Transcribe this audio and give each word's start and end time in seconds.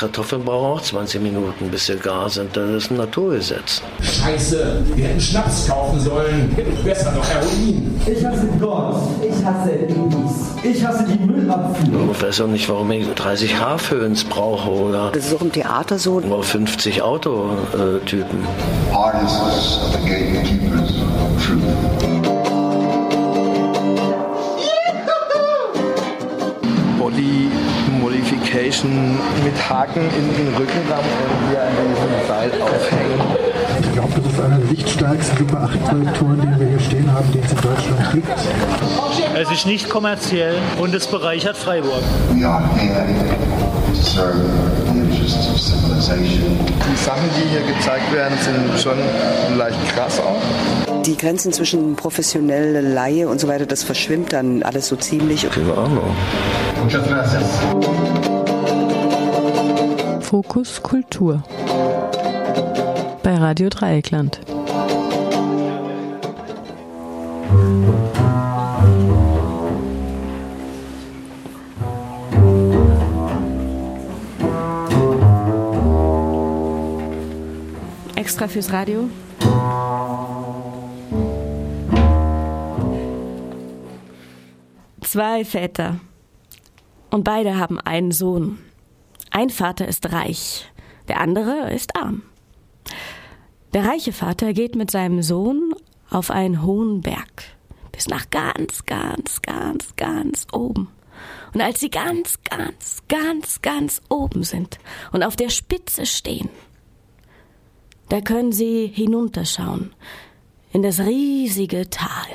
Kartoffeln 0.00 0.42
brauchen 0.46 0.78
auch 0.78 0.80
20 0.80 1.20
Minuten, 1.20 1.68
bis 1.70 1.84
sie 1.84 1.96
gar 1.96 2.30
sind. 2.30 2.56
Das 2.56 2.70
ist 2.70 2.90
ein 2.90 2.96
Naturgesetz. 2.96 3.82
Scheiße, 4.00 4.82
wir 4.94 5.04
hätten 5.08 5.20
Schnaps 5.20 5.68
kaufen 5.68 6.00
sollen. 6.00 6.56
Besser 6.82 7.12
noch 7.12 7.28
Heroin. 7.28 8.00
Ich 8.06 8.24
hasse 8.24 8.48
Gott. 8.58 8.96
Ich 9.20 9.44
hasse 9.44 9.68
Babys. 9.72 10.54
Ich 10.62 10.82
hasse 10.86 11.04
die 11.04 11.22
Müllabfuhr. 11.22 12.12
Ich 12.14 12.22
weiß 12.22 12.40
auch 12.40 12.46
nicht, 12.46 12.66
warum 12.70 12.90
ich 12.92 13.06
30 13.14 13.60
Haarföhns 13.60 14.24
brauche 14.24 14.70
oder, 14.70 15.10
Das 15.12 15.26
ist 15.26 15.34
auch 15.34 15.42
im 15.42 15.52
Theater 15.52 15.98
so. 15.98 16.12
oder 16.14 16.42
50 16.42 17.02
Autotypen. 17.02 18.38
Artists 18.94 19.80
are 19.82 19.92
the 19.92 20.08
gatekeepers 20.08 20.92
of 20.92 21.46
truth. 21.46 22.09
Modification 28.70 29.18
mit 29.44 29.68
Haken 29.68 30.02
in 30.02 30.36
den 30.36 30.54
Rückenraum 30.54 31.04
und 31.04 31.50
hier 31.50 31.62
an 31.62 31.72
diesem 31.90 32.28
Seil 32.28 32.50
aufhängen. 32.62 33.20
Ich 33.80 33.92
glaube, 33.92 34.12
das 34.16 34.32
ist 34.32 34.40
einer 34.40 34.58
der 34.58 34.70
lichtstärksten 34.70 35.38
Super 35.38 35.62
8 35.62 35.84
Projektoren, 35.84 36.40
den 36.40 36.60
wir 36.60 36.68
hier 36.68 36.80
stehen 36.80 37.12
haben, 37.12 37.32
den 37.32 37.42
es 37.42 37.50
in 37.50 37.60
Deutschland 37.60 38.12
gibt. 38.12 38.28
Es 39.34 39.50
ist 39.50 39.66
nicht 39.66 39.88
kommerziell 39.90 40.54
und 40.80 40.94
es 40.94 41.06
bereichert 41.06 41.56
Freiburg. 41.56 42.02
Die 42.32 42.42
Sachen, 46.96 47.30
die 47.36 47.48
hier 47.48 47.62
gezeigt 47.74 48.12
werden, 48.12 48.38
sind 48.40 48.80
schon 48.80 48.98
leicht 49.58 49.78
krass 49.94 50.20
auch. 50.20 50.40
Die 51.02 51.16
Grenzen 51.16 51.52
zwischen 51.52 51.96
professionelle 51.96 52.80
Laie 52.82 53.28
und 53.28 53.40
so 53.40 53.48
weiter, 53.48 53.66
das 53.66 53.82
verschwimmt 53.82 54.32
dann 54.32 54.62
alles 54.62 54.88
so 54.88 54.96
ziemlich. 54.96 55.48
Keine 55.50 55.72
Ahnung. 55.72 56.14
Muchas 56.82 57.06
gracias. 57.06 58.19
Fokus 60.30 60.80
Kultur 60.80 61.42
bei 63.24 63.34
Radio 63.34 63.68
Dreieckland. 63.68 64.40
Extra 78.14 78.46
fürs 78.46 78.72
Radio. 78.72 79.10
Zwei 85.00 85.44
Väter. 85.44 85.98
Und 87.10 87.24
beide 87.24 87.58
haben 87.58 87.80
einen 87.80 88.12
Sohn. 88.12 88.69
Ein 89.30 89.50
Vater 89.50 89.86
ist 89.86 90.12
reich, 90.12 90.70
der 91.08 91.20
andere 91.20 91.72
ist 91.72 91.96
arm. 91.96 92.22
Der 93.72 93.84
reiche 93.84 94.12
Vater 94.12 94.52
geht 94.52 94.74
mit 94.74 94.90
seinem 94.90 95.22
Sohn 95.22 95.72
auf 96.10 96.32
einen 96.32 96.62
hohen 96.62 97.00
Berg, 97.00 97.44
bis 97.92 98.08
nach 98.08 98.28
ganz, 98.30 98.84
ganz, 98.86 99.40
ganz, 99.42 99.94
ganz 99.94 100.48
oben. 100.52 100.88
Und 101.54 101.60
als 101.60 101.78
sie 101.78 101.90
ganz, 101.90 102.40
ganz, 102.42 103.02
ganz, 103.08 103.62
ganz 103.62 104.02
oben 104.08 104.42
sind 104.42 104.78
und 105.12 105.22
auf 105.22 105.36
der 105.36 105.50
Spitze 105.50 106.06
stehen, 106.06 106.48
da 108.08 108.20
können 108.20 108.50
sie 108.50 108.88
hinunterschauen 108.88 109.94
in 110.72 110.82
das 110.82 110.98
riesige 110.98 111.88
Tal. 111.88 112.26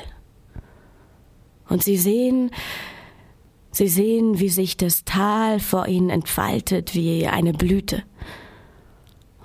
Und 1.68 1.82
sie 1.82 1.98
sehen, 1.98 2.50
sie 3.76 3.88
sehen, 3.88 4.38
wie 4.38 4.48
sich 4.48 4.76
das 4.76 5.04
Tal 5.04 5.60
vor 5.60 5.86
ihnen 5.86 6.10
entfaltet 6.10 6.94
wie 6.94 7.26
eine 7.26 7.52
Blüte. 7.52 8.02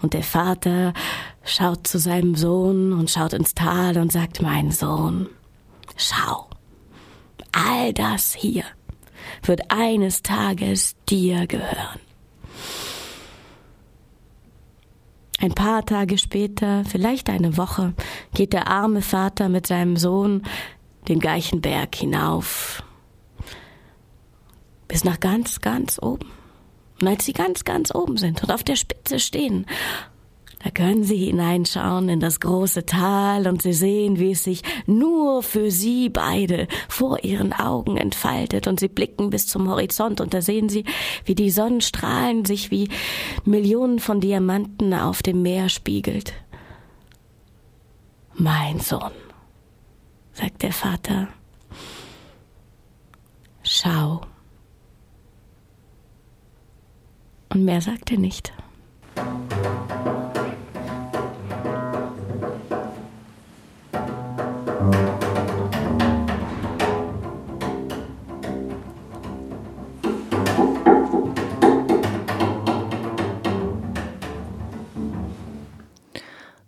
Und 0.02 0.14
der 0.14 0.24
Vater 0.24 0.94
schaut 1.44 1.88
zu 1.88 2.00
seinem 2.00 2.36
Sohn 2.36 2.94
und 2.94 3.10
schaut 3.10 3.34
ins 3.34 3.54
Tal 3.54 3.98
und 3.98 4.12
sagt, 4.12 4.42
mein 4.42 4.72
Sohn, 4.72 5.28
schau, 5.96 6.48
all 7.52 7.94
das 7.94 8.34
hier 8.34 8.64
wird 9.44 9.70
eines 9.70 10.24
Tages 10.24 10.96
dir 11.10 11.48
gehören. 11.48 12.00
Ein 15.40 15.54
paar 15.54 15.84
Tage 15.86 16.20
später, 16.20 16.84
vielleicht 16.86 17.30
eine 17.30 17.58
Woche, 17.58 17.94
geht 18.34 18.54
der 18.54 18.68
arme 18.68 19.02
Vater 19.02 19.50
mit 19.50 19.66
seinem 19.66 19.98
Sohn 19.98 20.44
den 21.08 21.20
gleichen 21.20 21.62
Berg 21.62 21.96
hinauf. 21.96 22.84
Bis 24.92 25.06
nach 25.06 25.22
ganz, 25.22 25.62
ganz 25.62 26.00
oben. 26.04 26.30
Und 27.00 27.08
als 27.08 27.24
sie 27.24 27.32
ganz, 27.32 27.64
ganz 27.64 27.96
oben 27.96 28.18
sind 28.18 28.44
und 28.44 28.52
auf 28.52 28.62
der 28.62 28.76
Spitze 28.76 29.20
stehen, 29.20 29.66
da 30.62 30.70
können 30.70 31.06
sie 31.06 31.16
hineinschauen 31.16 32.10
in 32.10 32.20
das 32.20 32.42
große 32.42 32.86
Tal 32.86 33.48
und 33.48 33.62
sie 33.62 33.72
sehen, 33.72 34.20
wie 34.20 34.32
es 34.32 34.44
sich 34.44 34.64
nur 34.88 35.44
für 35.44 35.72
sie 35.72 36.10
beide 36.10 36.68
vor 36.90 37.24
ihren 37.24 37.54
Augen 37.54 37.96
entfaltet 37.96 38.68
und 38.68 38.82
sie 38.82 38.90
blicken 38.90 39.30
bis 39.30 39.48
zum 39.48 39.70
Horizont 39.70 40.20
und 40.20 40.34
da 40.34 40.42
sehen 40.42 40.68
sie, 40.68 40.84
wie 41.24 41.36
die 41.36 41.52
Sonnenstrahlen 41.52 42.44
sich 42.44 42.70
wie 42.70 42.90
Millionen 43.46 44.00
von 44.00 44.20
Diamanten 44.20 44.94
auf 44.94 45.24
dem 45.24 45.42
Meer 45.42 45.70
spiegelt. 45.70 46.34
Mein 48.34 48.82
Sohn, 48.82 49.14
sagt 50.34 50.64
der 50.64 50.74
Vater, 50.74 51.30
schau. 53.64 54.22
Und 57.54 57.66
mehr 57.66 57.82
sagt 57.82 58.12
er 58.12 58.18
nicht. 58.18 58.54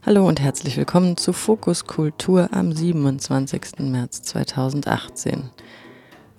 Hallo 0.05 0.27
und 0.27 0.41
herzlich 0.41 0.75
willkommen 0.75 1.15
zu 1.15 1.31
Fokus 1.31 1.85
Kultur 1.85 2.49
am 2.51 2.73
27. 2.73 3.79
März 3.79 4.21
2018. 4.23 5.49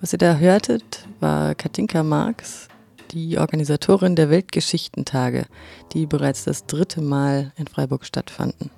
Was 0.01 0.13
ihr 0.13 0.19
da 0.19 0.35
hörtet, 0.35 1.07
war 1.19 1.55
Katinka 1.55 2.03
Marx, 2.03 2.67
die 3.11 3.37
Organisatorin 3.37 4.15
der 4.15 4.29
Weltgeschichtentage, 4.29 5.45
die 5.93 6.05
bereits 6.05 6.43
das 6.43 6.65
dritte 6.65 7.01
Mal 7.01 7.51
in 7.57 7.67
Freiburg 7.67 8.05
stattfanden. 8.05 8.69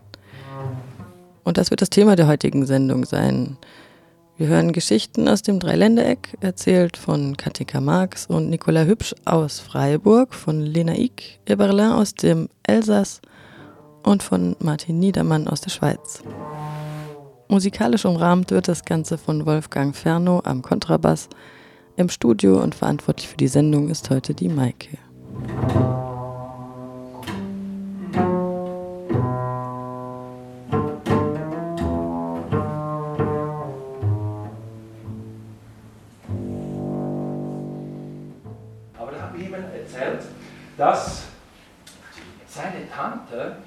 Und 1.43 1.57
das 1.57 1.69
wird 1.69 1.81
das 1.81 1.89
Thema 1.89 2.15
der 2.15 2.27
heutigen 2.27 2.65
Sendung 2.65 3.05
sein. 3.05 3.57
Wir 4.37 4.47
hören 4.47 4.71
Geschichten 4.71 5.27
aus 5.27 5.41
dem 5.41 5.59
Dreiländereck, 5.59 6.37
erzählt 6.41 6.95
von 6.95 7.37
Katinka 7.37 7.81
Marx 7.81 8.27
und 8.27 8.49
Nicola 8.49 8.83
Hübsch 8.83 9.15
aus 9.25 9.59
Freiburg, 9.59 10.35
von 10.35 10.61
Lena 10.61 10.95
Ick 10.95 11.39
Eberlin 11.47 11.91
aus 11.91 12.13
dem 12.13 12.49
Elsass 12.63 13.21
und 14.03 14.21
von 14.21 14.55
Martin 14.59 14.99
Niedermann 14.99 15.47
aus 15.47 15.61
der 15.61 15.71
Schweiz. 15.71 16.21
Musikalisch 17.47 18.05
umrahmt 18.05 18.51
wird 18.51 18.67
das 18.67 18.83
Ganze 18.83 19.17
von 19.17 19.45
Wolfgang 19.45 19.95
Ferno 19.95 20.41
am 20.43 20.61
Kontrabass. 20.61 21.29
Im 21.99 22.09
Studio 22.09 22.61
und 22.61 22.75
verantwortlich 22.75 23.27
für 23.27 23.37
die 23.37 23.47
Sendung 23.47 23.89
ist 23.89 24.11
heute 24.11 24.35
die 24.35 24.49
Maike. 24.49 24.99
Aber 38.99 39.11
er 39.11 39.23
hat 39.23 39.35
mir 39.35 39.43
jemand 39.43 39.73
erzählt, 39.73 40.21
dass 40.77 41.23
seine 42.47 42.87
Tante, 42.91 43.57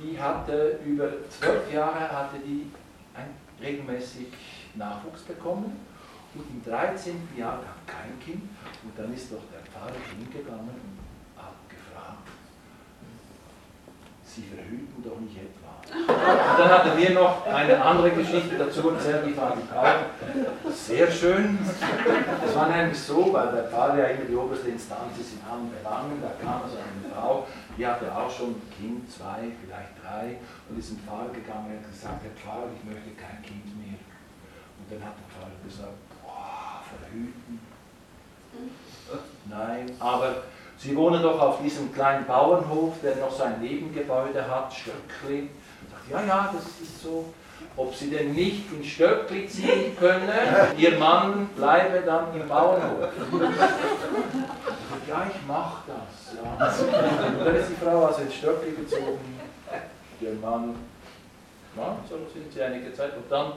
die 0.00 0.20
hatte 0.20 0.78
über 0.86 1.08
zwölf 1.28 1.72
Jahre 1.72 1.98
hatte 1.98 2.36
die 2.46 2.70
regelmäßig 3.60 4.28
Nachwuchs 4.76 5.22
bekommen 5.22 5.91
und 6.34 6.44
im 6.50 6.64
13. 6.64 7.28
Jahr 7.36 7.58
gab 7.58 7.86
kein 7.86 8.18
Kind 8.20 8.42
und 8.84 8.92
dann 8.96 9.12
ist 9.12 9.30
doch 9.32 9.42
der 9.52 9.60
Pfarrer 9.70 9.92
hingegangen 10.16 10.70
und 10.70 10.98
hat 11.36 11.54
gefragt, 11.68 12.28
Sie 14.24 14.42
verhüten 14.42 15.02
doch 15.04 15.20
nicht 15.20 15.36
etwa. 15.36 15.72
Und 15.92 16.58
dann 16.58 16.70
hat 16.70 16.86
er 16.86 16.94
mir 16.94 17.10
noch 17.10 17.44
eine 17.44 17.82
andere 17.82 18.12
Geschichte 18.12 18.56
dazu 18.56 18.88
erzählt, 18.90 19.26
die 19.26 19.34
fand 19.34 19.56
ich 19.60 19.76
auch 19.76 20.72
sehr 20.72 21.10
schön. 21.10 21.58
Es 22.46 22.54
war 22.56 22.68
nämlich 22.68 22.98
so, 22.98 23.30
weil 23.30 23.52
der 23.52 23.64
Pfarrer 23.64 23.98
ja 23.98 24.04
immer 24.06 24.24
die 24.24 24.34
oberste 24.34 24.68
Instanz 24.68 25.18
ist 25.20 25.34
in 25.34 25.40
allen 25.44 25.68
Belangen, 25.68 26.22
da 26.22 26.32
kam 26.40 26.62
also 26.62 26.76
eine 26.78 27.12
Frau, 27.12 27.46
die 27.76 27.86
hatte 27.86 28.08
auch 28.14 28.30
schon 28.30 28.56
ein 28.56 28.62
Kind, 28.72 29.10
zwei, 29.10 29.52
vielleicht 29.60 30.00
drei, 30.00 30.38
und 30.70 30.78
ist 30.78 30.88
zum 30.88 30.98
Pfarrer 31.00 31.28
gegangen 31.28 31.66
und 31.68 31.84
hat 31.84 31.92
gesagt, 31.92 32.24
Herr 32.24 32.36
Pfarrer, 32.40 32.72
ich 32.72 32.84
möchte 32.88 33.10
kein 33.20 33.42
Kind 33.42 33.68
mehr. 33.76 34.00
Und 34.80 34.86
dann 34.88 35.04
hat 35.04 35.12
der 35.20 35.28
Pfarrer 35.28 35.60
gesagt, 35.60 36.11
verhüten. 37.12 37.60
Nein, 39.48 39.92
aber 39.98 40.34
Sie 40.78 40.96
wohnen 40.96 41.22
doch 41.22 41.38
auf 41.38 41.62
diesem 41.62 41.94
kleinen 41.94 42.26
Bauernhof, 42.26 42.94
der 43.02 43.16
noch 43.16 43.30
sein 43.30 43.60
Nebengebäude 43.60 44.48
hat, 44.48 44.72
Stöckli. 44.72 45.48
Sagt, 45.90 46.10
ja, 46.10 46.24
ja, 46.26 46.52
das 46.52 46.64
ist 46.80 47.02
so. 47.02 47.32
Ob 47.76 47.94
Sie 47.94 48.10
denn 48.10 48.32
nicht 48.32 48.70
in 48.72 48.82
Stöckli 48.82 49.46
ziehen 49.46 49.96
können, 49.96 50.28
Ihr 50.76 50.98
Mann 50.98 51.48
bleibe 51.56 52.02
dann 52.04 52.34
im 52.34 52.48
Bauernhof. 52.48 53.08
Ja, 55.08 55.26
ich 55.28 55.46
mach 55.48 55.82
das. 55.86 56.36
Ja. 56.36 57.36
Und 57.36 57.44
dann 57.44 57.56
ist 57.56 57.70
die 57.70 57.84
Frau 57.84 58.06
also 58.06 58.22
ins 58.22 58.34
Stöckli 58.34 58.70
gezogen, 58.70 59.18
ihr 60.20 60.34
Mann, 60.34 60.76
ja, 61.76 61.96
so 62.08 62.16
sind 62.32 62.52
sie 62.52 62.62
einige 62.62 62.94
Zeit. 62.94 63.16
Und 63.16 63.30
dann 63.30 63.52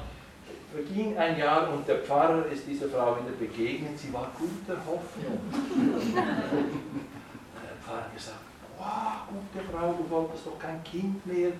verging 0.73 1.17
ein 1.17 1.37
Jahr 1.37 1.71
und 1.71 1.87
der 1.87 1.99
Pfarrer 1.99 2.45
ist 2.47 2.67
dieser 2.67 2.87
Frau 2.89 3.17
wieder 3.17 3.35
begegnet. 3.37 3.97
Sie 3.97 4.13
war 4.13 4.31
guter 4.37 4.79
Hoffnung. 4.85 5.39
der 6.15 7.75
Pfarrer 7.81 8.09
gesagt, 8.13 8.39
wow, 8.77 9.27
gute 9.29 9.65
Frau, 9.71 9.93
du 9.93 10.09
wolltest 10.09 10.45
doch 10.45 10.59
kein 10.59 10.83
Kind 10.83 11.25
mehr. 11.25 11.51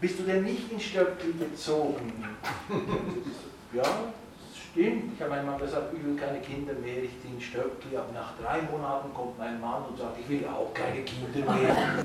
Bist 0.00 0.18
du 0.18 0.24
denn 0.24 0.42
nicht 0.44 0.70
in 0.70 0.80
Stöckli 0.80 1.32
gezogen? 1.32 2.12
ja, 3.72 3.82
stimmt. 4.54 5.14
Ich 5.14 5.20
habe 5.20 5.30
meinem 5.30 5.46
Mann 5.46 5.58
gesagt, 5.58 5.94
ich 5.94 6.04
will 6.04 6.16
keine 6.16 6.40
Kinder 6.40 6.74
mehr, 6.74 7.04
ich 7.04 7.10
ziehe 7.22 7.34
in 7.34 7.40
Stöckli. 7.40 7.96
Aber 7.96 8.12
nach 8.12 8.34
drei 8.38 8.62
Monaten 8.62 9.14
kommt 9.14 9.38
mein 9.38 9.60
Mann 9.60 9.84
und 9.88 9.98
sagt, 9.98 10.18
ich 10.20 10.28
will 10.28 10.44
auch 10.46 10.74
keine 10.74 11.02
Kinder 11.02 11.54
mehr. 11.54 12.04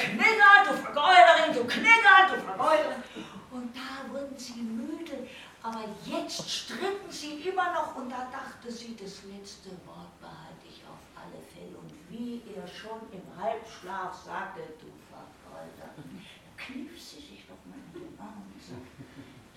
Knigger, 0.00 0.64
du 0.66 0.72
Vergeuderin, 0.76 1.52
du 1.54 1.64
Knigger, 1.64 2.18
du 2.30 2.40
Vergeuderin. 2.40 3.02
Und 3.50 3.76
da 3.76 4.10
wurden 4.10 4.36
sie 4.38 4.62
müde, 4.62 5.28
aber 5.62 5.84
jetzt 6.06 6.48
stritten 6.48 7.10
sie 7.10 7.40
immer 7.48 7.72
noch 7.74 7.94
und 7.96 8.08
da 8.08 8.28
dachte 8.32 8.72
sie, 8.72 8.96
das 8.96 9.24
letzte 9.24 9.70
Wort 9.84 10.18
behalte 10.20 10.64
ich 10.66 10.80
auf 10.88 11.02
alle 11.20 11.42
Fälle. 11.52 11.76
Und 11.76 11.92
wie 12.08 12.42
er 12.56 12.66
schon 12.66 13.00
im 13.12 13.22
Halbschlaf 13.38 14.14
sagte, 14.24 14.60
du 14.80 14.88
Vergeuderin, 15.10 16.24
kniff 16.56 16.98
sie 16.98 17.20
sich 17.20 17.44
doch 17.46 17.60
mal 17.66 17.76
in 17.92 18.00
den 18.00 18.18
Arm 18.18 18.42
und 18.48 18.62
sagte, 18.62 19.04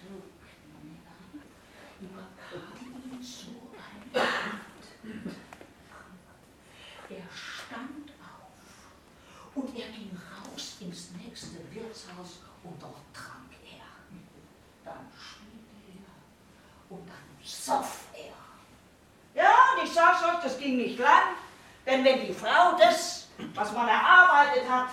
du 0.04 0.20
Knigger, 0.44 1.18
überkam 2.02 3.02
ihn 3.12 3.24
so 3.24 3.72
ein 3.80 4.12
Wut. 4.12 5.34
Er 7.10 7.30
stand 7.32 8.10
auf 8.20 9.56
und 9.56 9.78
er 9.78 9.90
ging 9.90 10.03
nächste 11.34 11.58
Wirtshaus 11.74 12.42
und 12.64 12.80
dort 12.80 13.02
trank 13.12 13.50
er. 13.66 13.82
Dann 14.86 15.08
spielte 15.18 15.98
er 15.98 16.96
und 16.96 17.08
dann 17.08 17.38
soff 17.44 18.06
er. 18.14 19.42
Ja, 19.42 19.52
und 19.74 19.84
ich 19.84 19.92
sag's 19.92 20.24
euch, 20.24 20.44
das 20.44 20.60
ging 20.60 20.78
nicht 20.78 21.00
lang, 21.00 21.34
denn 21.88 22.06
wenn 22.06 22.28
die 22.28 22.34
Frau 22.34 22.78
das, 22.78 23.30
was 23.56 23.72
man 23.72 23.88
erarbeitet 23.88 24.70
hat, 24.70 24.90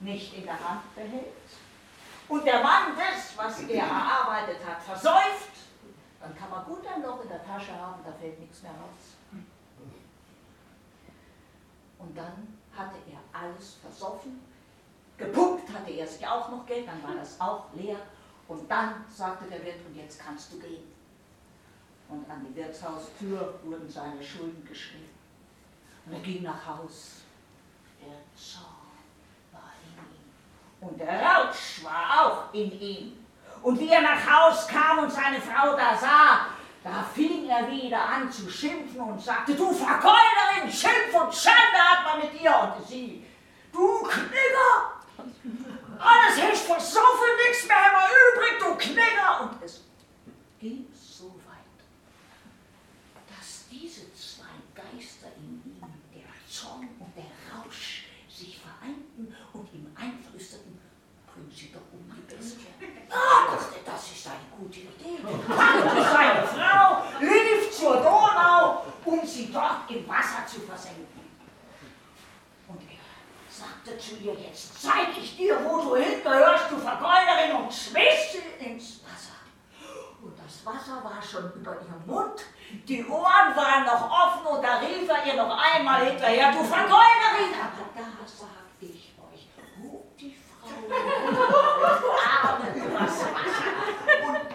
nicht 0.00 0.34
in 0.36 0.42
der 0.42 0.58
Hand 0.58 0.92
behält 0.96 1.46
und 2.28 2.44
der 2.44 2.64
Mann 2.64 2.96
das, 2.96 3.36
was 3.36 3.62
er 3.62 3.84
erarbeitet 3.84 4.58
hat, 4.66 4.82
versäuft, 4.82 5.54
dann 6.20 6.36
kann 6.36 6.50
man 6.50 6.64
gut 6.64 6.84
ein 6.84 7.00
Loch 7.00 7.22
in 7.22 7.28
der 7.28 7.46
Tasche 7.46 7.72
haben, 7.80 8.02
da 8.04 8.12
fällt 8.12 8.40
nichts 8.40 8.60
mehr 8.62 8.72
raus. 8.72 9.14
Und 11.98 12.18
dann 12.18 12.58
hatte 12.76 12.96
er 13.08 13.40
alles 13.40 13.76
versoffen, 13.80 14.40
gepumpt 15.18 15.72
hatte 15.72 15.90
er 15.90 16.06
sich 16.06 16.26
auch 16.26 16.50
noch 16.50 16.66
Geld, 16.66 16.86
dann 16.86 17.02
war 17.02 17.14
das 17.16 17.40
auch 17.40 17.66
leer. 17.74 17.98
Und 18.48 18.70
dann 18.70 19.04
sagte 19.08 19.46
der 19.46 19.64
Wirt, 19.64 19.84
und 19.86 19.96
jetzt 19.96 20.20
kannst 20.20 20.52
du 20.52 20.58
gehen. 20.60 20.84
Und 22.08 22.30
an 22.30 22.46
die 22.48 22.54
Wirtshaustür 22.54 23.58
wurden 23.64 23.88
seine 23.88 24.22
Schulden 24.22 24.64
geschrieben. 24.64 25.10
Und 26.04 26.12
er 26.12 26.20
ging 26.20 26.42
nach 26.42 26.66
Haus. 26.66 27.22
Der 28.00 28.14
Zorn 28.36 28.64
war 29.50 29.72
in 29.82 29.98
ihm. 29.98 30.88
Und 30.88 31.00
der 31.00 31.20
Rausch 31.20 31.82
war 31.82 32.20
auch 32.20 32.54
in 32.54 32.80
ihm. 32.80 33.12
Und 33.62 33.80
wie 33.80 33.88
er 33.88 34.02
nach 34.02 34.24
Haus 34.24 34.68
kam 34.68 35.00
und 35.00 35.10
seine 35.10 35.40
Frau 35.40 35.74
da 35.76 35.96
sah, 35.96 36.46
da 36.84 37.02
fing 37.02 37.48
er 37.48 37.68
wieder 37.68 38.00
an 38.00 38.30
zu 38.30 38.48
schimpfen 38.48 39.00
und 39.00 39.20
sagte, 39.20 39.56
du 39.56 39.72
Vergeuderin, 39.72 40.70
Schimpf 40.70 41.12
und 41.12 41.34
Schande 41.34 41.76
hat 41.76 42.04
man 42.04 42.20
mit 42.20 42.40
dir. 42.40 42.76
Und 42.76 42.86
sie, 42.86 43.26
du 43.72 44.02
Knigger, 44.04 44.95
alles 45.98 46.42
hast 46.42 46.66
versoffen, 46.66 47.30
nichts 47.46 47.66
mehr 47.66 47.76
immer 47.90 48.08
übrig, 48.08 48.58
du 48.60 48.74
Knigger. 48.76 49.40
Und 49.42 49.62
es 49.62 49.82
ging 50.60 50.86
so 50.94 51.34
weit, 51.46 51.76
dass 53.28 53.64
diese 53.70 54.12
zwei 54.14 54.56
Geister 54.74 55.28
in 55.36 55.62
ihm, 55.64 55.80
der 56.14 56.28
Zorn 56.48 56.88
und 56.98 57.16
der 57.16 57.30
Rausch, 57.52 58.04
sich 58.28 58.58
vereinten 58.58 59.34
und 59.52 59.72
ihm 59.72 59.86
einflüsterten, 59.94 60.78
bring 61.32 61.50
sie 61.50 61.72
doch 61.72 61.80
um 61.92 62.04
die 62.14 62.34
Bestie. 62.34 62.66
Ah, 63.10 63.54
das, 63.54 63.68
das 63.84 64.12
ist 64.12 64.26
eine 64.26 64.38
gute 64.58 64.80
Idee. 64.80 65.18
Packte 65.46 66.02
seine 66.02 66.46
Frau, 66.46 67.02
lief 67.20 67.70
zur 67.72 67.96
Donau, 67.96 68.84
um 69.04 69.26
sie 69.26 69.50
dort 69.52 69.90
im 69.90 70.06
Wasser 70.08 70.46
zu 70.46 70.60
versenken. 70.60 71.05
Sagte 73.86 73.98
zu 74.00 74.16
ihr, 74.16 74.34
jetzt 74.34 74.82
zeig 74.82 75.16
ich 75.16 75.36
dir, 75.36 75.56
wo 75.64 75.80
du 75.80 75.96
hingehörst, 75.96 76.70
du 76.70 76.76
Vergeuderin, 76.76 77.54
und 77.56 77.72
schmiss 77.72 78.32
sie 78.32 78.64
ins 78.64 79.00
Wasser. 79.04 79.38
Und 80.20 80.36
das 80.36 80.66
Wasser 80.66 81.04
war 81.04 81.22
schon 81.22 81.52
über 81.54 81.70
ihrem 81.70 82.04
Mund, 82.04 82.40
die 82.88 83.06
Ohren 83.06 83.54
waren 83.54 83.84
noch 83.84 84.10
offen 84.10 84.46
und 84.46 84.62
da 84.62 84.78
rief 84.78 85.08
er 85.08 85.24
ihr 85.24 85.34
noch 85.34 85.56
einmal 85.56 86.04
hinterher, 86.04 86.50
du 86.50 86.64
Vergeuderin. 86.64 87.54
Aber 87.62 87.86
da 87.94 88.26
sag 88.26 88.48
ich 88.80 89.14
euch, 89.22 89.48
hob 89.80 90.16
die 90.18 90.34
Frau 90.34 90.66
Arme 92.42 92.74
übers 92.74 93.20
Wasser 93.20 93.30
und 94.26 94.48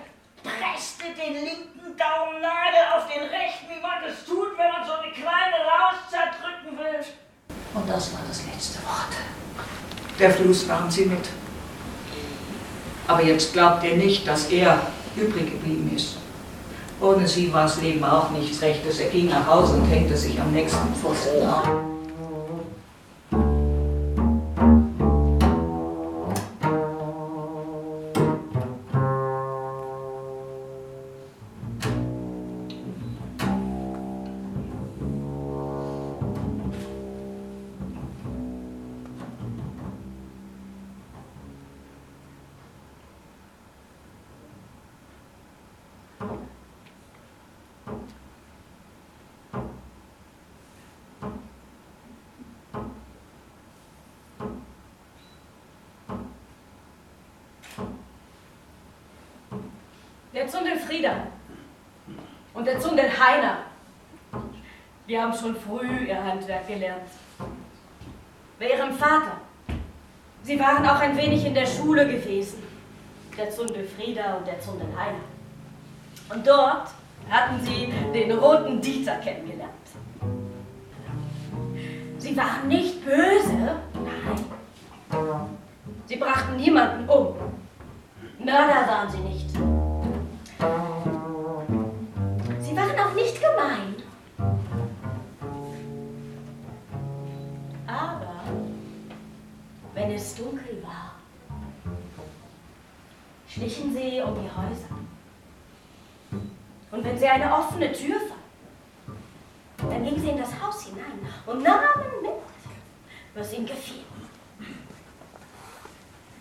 presste 0.43 1.13
den 1.13 1.45
linken 1.45 1.95
Daumennagel 1.95 2.83
auf 2.97 3.07
den 3.07 3.23
rechten, 3.29 3.69
wie 3.69 3.79
man 3.79 4.03
das 4.03 4.25
tut, 4.25 4.57
wenn 4.57 4.71
man 4.71 4.85
so 4.85 4.91
eine 4.91 5.11
kleine 5.13 5.57
Laus 5.63 6.09
zerdrücken 6.09 6.77
will. 6.77 7.05
Und 7.73 7.89
das 7.89 8.13
war 8.13 8.21
das 8.27 8.41
letzte 8.45 8.79
Wort. 8.79 9.13
Der 10.19 10.31
Fluss 10.31 10.67
nahm 10.67 10.89
sie 10.91 11.05
mit. 11.05 11.29
Aber 13.07 13.23
jetzt 13.23 13.53
glaubt 13.53 13.83
ihr 13.83 13.95
nicht, 13.95 14.27
dass 14.27 14.45
er 14.49 14.79
übrig 15.15 15.51
geblieben 15.51 15.91
ist. 15.95 16.17
Ohne 16.99 17.27
sie 17.27 17.51
war 17.51 17.63
das 17.63 17.81
Leben 17.81 18.03
auch 18.03 18.29
nichts 18.29 18.61
Rechtes. 18.61 18.99
Er 18.99 19.09
ging 19.09 19.27
nach 19.27 19.47
Hause 19.47 19.73
und 19.73 19.85
hängte 19.85 20.15
sich 20.15 20.39
am 20.39 20.51
nächsten 20.51 20.93
Pfosten 20.95 21.47
auf. 21.47 21.90
Heiner, 63.21 63.57
die 65.07 65.19
haben 65.19 65.33
schon 65.33 65.55
früh 65.55 66.07
ihr 66.07 66.23
Handwerk 66.23 66.67
gelernt. 66.67 67.07
Bei 68.57 68.69
ihrem 68.69 68.93
Vater. 68.93 69.37
Sie 70.43 70.59
waren 70.59 70.83
auch 70.87 70.99
ein 70.99 71.15
wenig 71.15 71.45
in 71.45 71.53
der 71.53 71.67
Schule 71.67 72.07
gewesen. 72.07 72.63
Der 73.37 73.51
Zundel 73.51 73.87
Frieda 73.87 74.37
und 74.37 74.47
der 74.47 74.59
Zundel 74.59 74.87
Heiner. 74.97 76.33
Und 76.33 76.47
dort 76.47 76.89
hatten 77.29 77.63
sie 77.63 77.93
den 78.11 78.31
roten 78.31 78.81
Dieter 78.81 79.17
kennengelernt. 79.17 79.71
Sie 82.17 82.35
waren 82.35 82.67
nicht 82.67 83.05
böse, 83.05 83.77
nein. 83.93 85.57
Sie 86.07 86.15
brachten 86.15 86.55
niemanden 86.57 87.07
um. 87.07 87.35
Mörder 88.39 88.87
waren 88.87 89.11
sie 89.11 89.19
nicht. 89.19 89.40
Dunkel 100.35 100.83
war, 100.83 101.15
schlichen 103.47 103.93
sie 103.93 104.21
um 104.21 104.35
die 104.35 104.49
Häuser. 104.49 104.95
Und 106.91 107.03
wenn 107.03 107.17
sie 107.17 107.27
eine 107.27 107.53
offene 107.53 107.91
Tür 107.91 108.17
fanden, 108.19 108.41
dann 109.89 110.03
gingen 110.03 110.21
sie 110.21 110.29
in 110.29 110.37
das 110.37 110.51
Haus 110.61 110.85
hinein 110.85 111.19
und 111.45 111.63
nahmen 111.63 112.21
mit, 112.21 112.31
was 113.33 113.53
ihnen 113.53 113.65
gefiel. 113.65 114.03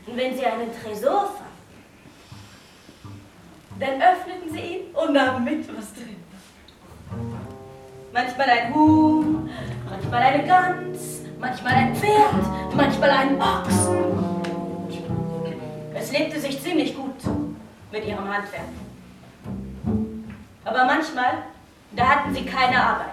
Und 0.06 0.16
wenn 0.16 0.36
sie 0.36 0.44
einen 0.44 0.70
Tresor 0.72 1.26
fanden, 1.26 1.50
dann 3.78 4.02
öffneten 4.02 4.52
sie 4.52 4.60
ihn 4.60 4.94
und 4.94 5.12
nahmen 5.14 5.44
mit, 5.44 5.66
was 5.76 5.94
drin 5.94 6.16
war. 6.30 7.40
Manchmal 8.12 8.50
ein 8.50 8.74
Huhn, 8.74 9.50
manchmal 9.88 10.22
eine 10.22 10.46
Gans, 10.46 11.22
manchmal 11.38 11.72
ein 11.74 11.94
Pferd, 11.96 12.59
manchmal 12.74 13.10
einen 13.10 13.40
Ochsen. 13.40 13.96
Es 15.94 16.12
lebte 16.12 16.40
sich 16.40 16.62
ziemlich 16.62 16.96
gut 16.96 17.14
mit 17.92 18.04
ihrem 18.04 18.28
Handwerk. 18.28 18.68
Aber 20.64 20.84
manchmal, 20.84 21.42
da 21.92 22.04
hatten 22.04 22.34
sie 22.34 22.44
keine 22.44 22.82
Arbeit. 22.82 23.06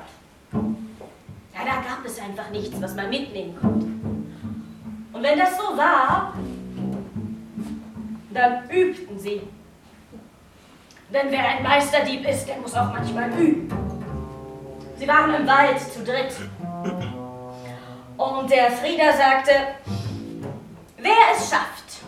Ja, 0.54 1.66
da 1.66 1.76
gab 1.76 2.06
es 2.06 2.20
einfach 2.20 2.50
nichts, 2.52 2.80
was 2.82 2.96
man 2.96 3.10
mitnehmen 3.10 3.58
konnte. 3.60 3.88
Und 5.14 5.24
wenn 5.24 5.40
das 5.40 5.58
so 5.58 5.76
war, 5.76 6.34
dann 8.34 8.70
übten 8.70 9.20
sie. 9.20 9.42
Denn 11.12 11.32
wer 11.32 11.48
ein 11.48 11.64
Meisterdieb 11.64 12.28
ist, 12.28 12.46
der 12.46 12.58
muss 12.58 12.76
auch 12.76 12.92
manchmal 12.92 13.32
üben. 13.32 13.70
Sie 14.98 15.08
waren 15.08 15.34
im 15.34 15.48
Wald 15.48 15.80
zu 15.80 16.04
dritt. 16.04 16.36
Und 18.38 18.52
der 18.52 18.72
Frieder 18.72 19.14
sagte, 19.14 19.52
wer 20.98 21.12
es 21.34 21.50
schafft, 21.50 22.04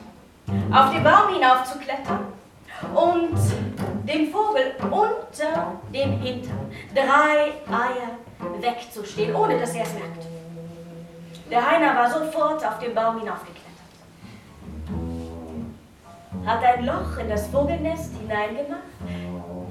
auf 0.72 0.92
den 0.92 1.04
Baum 1.04 1.34
hinaufzuklettern 1.34 2.20
und 2.94 3.40
dem 4.08 4.32
Vogel 4.32 4.76
unter 4.92 5.80
dem 5.92 6.22
Hintern 6.22 6.72
drei 6.94 7.54
Eier 7.68 8.62
wegzustehen, 8.62 9.36
ohne 9.36 9.60
dass 9.60 9.74
er 9.74 9.82
es 9.82 9.94
merkt. 9.96 10.28
Der 11.50 11.68
Heiner 11.68 11.96
war 11.96 12.12
sofort 12.12 12.64
auf 12.64 12.78
den 12.78 12.94
Baum 12.94 13.20
hinaufgeklettert, 13.22 13.66
hat 16.46 16.64
ein 16.64 16.86
Loch 16.86 17.18
in 17.20 17.28
das 17.28 17.48
Vogelnest 17.48 18.14
hineingemacht, 18.16 18.84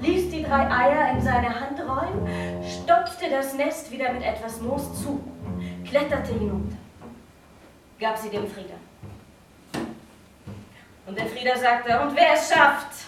ließ 0.01 0.29
die 0.29 0.43
drei 0.43 0.69
Eier 0.69 1.11
in 1.11 1.21
seine 1.21 1.57
Hand 1.57 1.79
rollen, 1.79 2.61
stopfte 2.83 3.29
das 3.29 3.53
Nest 3.53 3.89
wieder 3.91 4.11
mit 4.11 4.23
etwas 4.23 4.59
Moos 4.59 5.01
zu, 5.01 5.21
kletterte 5.89 6.33
hinunter, 6.33 6.77
gab 7.99 8.17
sie 8.17 8.29
dem 8.29 8.47
Frieder. 8.47 8.75
Und 11.05 11.17
der 11.17 11.25
Frieder 11.25 11.57
sagte, 11.57 11.99
und 11.99 12.15
wer 12.15 12.33
es 12.33 12.49
schafft, 12.49 13.05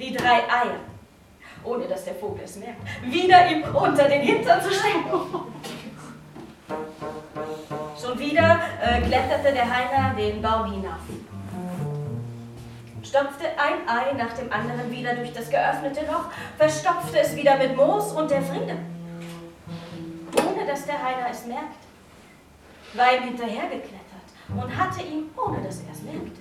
die 0.00 0.14
drei 0.14 0.42
Eier, 0.44 0.80
ohne 1.64 1.86
dass 1.86 2.04
der 2.04 2.14
Vogel 2.14 2.44
es 2.44 2.56
merkt, 2.56 2.80
wieder 3.02 3.50
ihm 3.50 3.62
unter 3.74 4.08
den 4.08 4.22
Hintern 4.22 4.62
zu 4.62 4.70
stecken. 4.70 5.02
Schon 8.00 8.18
wieder 8.18 8.60
äh, 8.80 9.00
kletterte 9.02 9.52
der 9.52 9.64
Heiner 9.64 10.14
den 10.14 10.40
Baum 10.40 10.70
hinauf. 10.70 11.00
Stopfte 13.02 13.46
ein 13.46 13.88
Ei 13.88 14.12
nach 14.12 14.32
dem 14.34 14.52
anderen 14.52 14.90
wieder 14.90 15.14
durch 15.14 15.32
das 15.32 15.50
geöffnete 15.50 16.00
Loch, 16.06 16.26
verstopfte 16.56 17.18
es 17.20 17.34
wieder 17.34 17.56
mit 17.56 17.76
Moos 17.76 18.12
und 18.12 18.30
der 18.30 18.42
Friede. 18.42 18.76
Ohne 20.36 20.66
dass 20.66 20.84
der 20.86 21.02
Heiner 21.02 21.30
es 21.30 21.46
merkte, 21.46 21.87
war 22.94 23.14
ihm 23.14 23.22
hinterhergeklettert 23.24 23.98
und 24.48 24.76
hatte 24.76 25.02
ihm, 25.02 25.30
ohne 25.36 25.62
dass 25.62 25.82
er 25.82 25.92
es 25.92 26.02
merkte, 26.02 26.40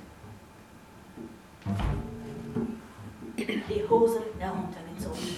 die 3.37 3.89
Hose 3.89 4.23
heruntergezogen. 4.39 5.35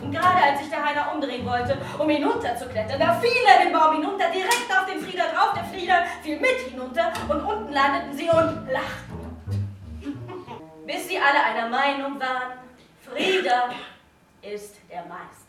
Und 0.00 0.10
gerade 0.10 0.42
als 0.42 0.60
sich 0.60 0.68
der 0.68 0.84
Heiner 0.84 1.12
umdrehen 1.14 1.46
wollte, 1.46 1.78
um 1.98 2.08
hinunterzuklettern, 2.08 2.98
da 2.98 3.14
fiel 3.14 3.30
er 3.46 3.64
den 3.64 3.72
Baum 3.72 3.96
hinunter, 3.96 4.30
direkt 4.30 4.68
auf 4.70 4.86
den 4.86 5.00
Frieder 5.00 5.28
drauf. 5.32 5.54
Der 5.54 5.64
Frieder 5.64 6.04
fiel 6.22 6.40
mit 6.40 6.58
hinunter 6.68 7.12
und 7.28 7.40
unten 7.40 7.72
landeten 7.72 8.16
sie 8.16 8.28
und 8.28 8.68
lachten. 8.70 9.22
Bis 10.86 11.08
sie 11.08 11.18
alle 11.18 11.42
einer 11.42 11.68
Meinung 11.68 12.20
waren, 12.20 12.58
Frieder 13.00 13.70
ist 14.42 14.76
der 14.90 15.04
Meister. 15.04 15.41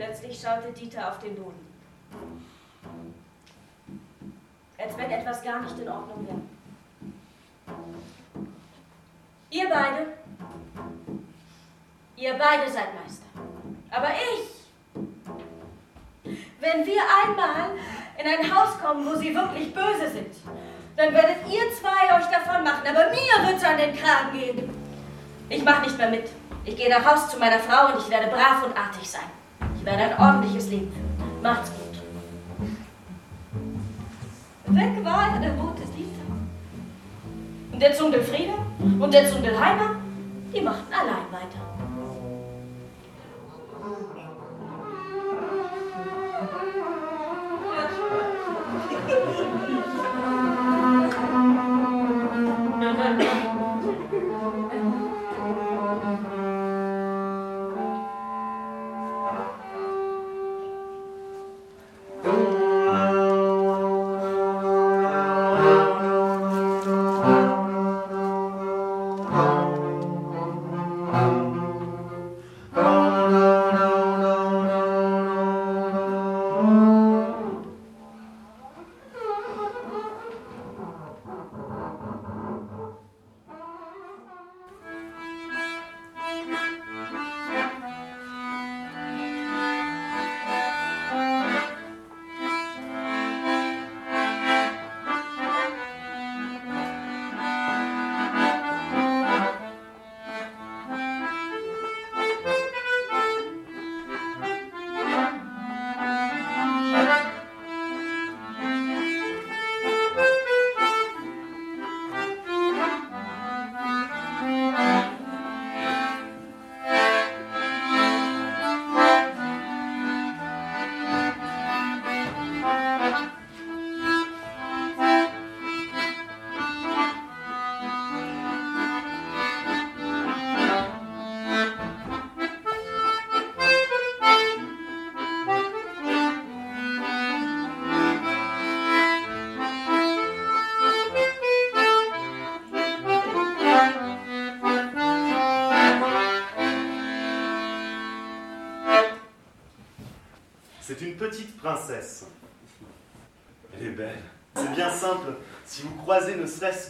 Plötzlich 0.00 0.40
schaute 0.40 0.72
Dieter 0.72 1.10
auf 1.10 1.18
den 1.18 1.34
Boden. 1.34 1.60
Als 4.78 4.96
wenn 4.96 5.10
etwas 5.10 5.42
gar 5.42 5.60
nicht 5.60 5.78
in 5.78 5.88
Ordnung 5.90 6.26
wäre. 6.26 6.40
Ihr 9.50 9.68
beide, 9.68 10.06
ihr 12.16 12.32
beide 12.32 12.72
seid 12.72 12.94
Meister. 12.94 13.26
Aber 13.90 14.08
ich, 14.08 14.48
wenn 16.60 16.86
wir 16.86 17.02
einmal 17.22 17.72
in 18.16 18.26
ein 18.26 18.56
Haus 18.56 18.78
kommen, 18.80 19.04
wo 19.04 19.14
sie 19.16 19.34
wirklich 19.34 19.74
böse 19.74 20.08
sind, 20.14 20.34
dann 20.96 21.12
werdet 21.12 21.46
ihr 21.46 21.70
zwei 21.78 22.16
euch 22.16 22.26
davon 22.30 22.64
machen, 22.64 22.88
aber 22.88 23.10
mir 23.10 23.48
wird 23.48 23.58
es 23.58 23.64
an 23.64 23.76
den 23.76 23.94
Kragen 23.94 24.32
gehen. 24.32 24.70
Ich 25.50 25.62
mache 25.62 25.82
nicht 25.82 25.98
mehr 25.98 26.08
mit. 26.08 26.30
Ich 26.64 26.74
gehe 26.74 26.88
nach 26.88 27.04
Haus 27.04 27.28
zu 27.28 27.38
meiner 27.38 27.58
Frau 27.58 27.92
und 27.92 28.00
ich 28.00 28.08
werde 28.08 28.28
brav 28.28 28.64
und 28.64 28.74
artig 28.74 29.06
sein. 29.06 29.39
Ich 29.80 29.86
werde 29.86 30.02
ein 30.02 30.18
ordentliches 30.18 30.68
Leben 30.68 30.92
führen. 30.92 31.42
Macht's 31.42 31.70
gut. 31.70 31.80
Weg 34.76 35.04
war 35.04 35.32
er, 35.32 35.40
der 35.40 35.52
rote 35.54 35.82
Dieter. 35.96 36.26
Und 37.72 37.80
der 37.80 37.94
Zundel 37.94 38.22
Frieda 38.22 38.58
und 38.98 39.14
der 39.14 39.30
Zundel 39.30 39.58
Heiner, 39.58 39.96
die 40.54 40.60
machten 40.60 40.92
allein 40.92 41.24
weiter. 41.32 41.60
Thank 53.00 53.39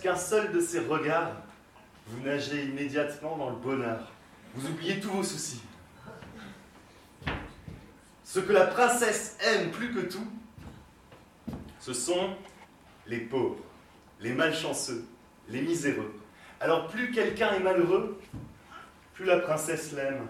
qu'un 0.00 0.16
seul 0.16 0.52
de 0.52 0.61
ses 0.61 0.80
regards, 0.80 1.33
vous 2.07 2.21
nagez 2.23 2.64
immédiatement 2.64 3.37
dans 3.37 3.50
le 3.50 3.57
bonheur. 3.57 4.11
Vous 4.54 4.69
oubliez 4.69 4.99
tous 5.00 5.11
vos 5.11 5.23
soucis. 5.23 5.62
Ce 8.25 8.40
que 8.40 8.52
la 8.52 8.66
princesse 8.66 9.37
aime 9.40 9.71
plus 9.71 9.92
que 9.92 10.00
tout, 10.00 10.26
ce 11.78 11.92
sont 11.92 12.37
les 13.07 13.21
pauvres, 13.21 13.59
les 14.21 14.33
malchanceux, 14.33 15.04
les 15.49 15.62
miséreux. 15.62 16.14
Alors 16.61 16.88
plus 16.88 17.11
quelqu'un 17.11 17.54
est 17.54 17.61
malheureux, 17.61 18.21
plus 19.14 19.25
la 19.25 19.38
princesse 19.38 19.92
l'aime. 19.92 20.26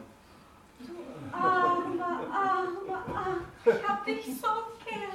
Arme, 1.33 2.03
ich 3.67 3.73
hab 3.87 4.05
dich 4.05 4.25
so 4.41 4.49
gern. 4.85 5.11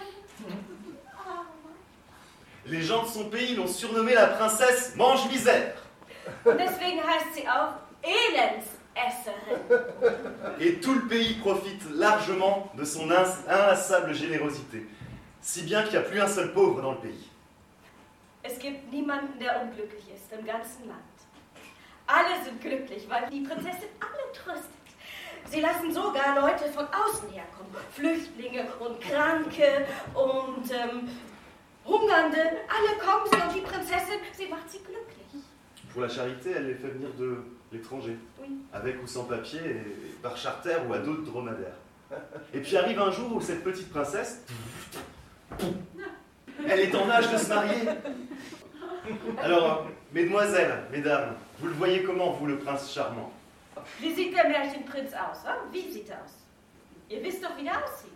Les 2.67 2.81
gens 2.81 3.03
de 3.03 3.07
son 3.07 3.25
pays 3.25 3.55
l'ont 3.55 3.67
surnommée 3.67 4.15
la 4.15 4.27
princesse 4.27 4.95
mange-misère. 4.95 5.75
Deswegen 6.45 6.99
heißt 6.99 7.35
sie 7.35 7.47
auch 7.47 7.75
Elendsesserin. 8.01 9.85
Et 10.59 10.79
tout 10.79 10.95
le 10.95 11.07
pays 11.07 11.35
profite 11.35 11.83
largement 11.93 12.71
de 12.75 12.83
son 12.83 13.03
inlassable 13.11 14.15
générosité. 14.15 14.87
Si 15.41 15.61
bien 15.61 15.83
qu'il 15.83 15.91
n'y 15.91 15.97
a 15.97 16.01
plus 16.01 16.19
un 16.19 16.27
seul 16.27 16.53
pauvre 16.53 16.81
dans 16.81 16.93
le 16.93 16.97
pays. 16.97 17.29
Es 18.41 18.57
gibt 18.59 18.91
niemanden, 18.91 19.39
der 19.39 19.61
unglücklich 19.61 20.05
ist 20.15 20.31
im 20.31 20.45
ganzen 20.45 20.87
Land. 20.87 20.99
Alle 22.07 22.43
sind 22.43 22.61
glücklich, 22.61 23.07
weil 23.09 23.29
die 23.29 23.41
Prinzessin 23.41 23.89
alle 23.99 24.31
tröstet. 24.33 24.71
Sie 25.49 25.61
lassen 25.61 25.91
sogar 25.91 26.39
Leute 26.41 26.65
von 26.71 26.85
außen 26.85 27.29
herkommen. 27.29 27.71
Flüchtlinge 27.91 28.65
und 28.79 28.99
Kranke 29.01 29.85
und 30.13 30.71
ähm, 30.71 31.09
Hungernde. 31.85 32.41
Alle 32.67 32.97
kommen 32.99 33.25
sie 33.31 33.41
und 33.41 33.55
die 33.55 33.61
Prinzessin, 33.61 34.19
sie 34.33 34.47
macht 34.47 34.69
sie 34.69 34.79
glücklich. 34.79 35.43
Pour 35.93 36.01
la 36.01 36.09
charité, 36.09 36.51
elle 36.57 36.67
les 36.67 36.75
fait 36.75 36.89
venir 36.89 37.09
de 37.17 37.37
l'étranger, 37.71 38.17
Oui. 38.41 38.49
avec 38.73 39.01
ou 39.01 39.07
sans 39.07 39.23
papier, 39.25 39.59
et 39.61 40.15
par 40.21 40.35
charter 40.35 40.75
ou 40.87 40.93
à 40.93 40.97
d'autres 40.99 41.23
dromadaires. 41.23 41.77
Et 42.53 42.59
puis 42.59 42.75
arrive 42.77 42.99
un 42.99 43.11
jour 43.11 43.33
où 43.35 43.41
cette 43.41 43.63
petite 43.63 43.89
princesse, 43.89 44.43
elle 46.67 46.79
est 46.79 46.95
en 46.95 47.09
âge 47.09 47.31
de 47.31 47.37
se 47.37 47.49
marier. 47.49 47.81
Alors, 49.41 49.87
mesdemoiselles, 50.11 50.83
mesdames, 50.91 51.35
vous 51.59 51.67
le 51.67 51.73
voyez 51.73 52.03
comment, 52.03 52.31
vous, 52.31 52.45
le 52.47 52.57
prince 52.57 52.91
charmant? 52.93 53.31
Wie 53.99 54.13
sieht 54.13 54.33
der 54.33 54.49
Märchenprinz 54.49 55.13
aus? 55.13 55.45
Hein? 55.45 55.57
Wie 55.71 55.91
sieht 55.91 56.09
er 56.09 56.17
aus? 56.23 56.33
Ihr 57.09 57.21
wisst 57.23 57.43
doch, 57.43 57.55
wie 57.57 57.69
aussieht. 57.69 58.11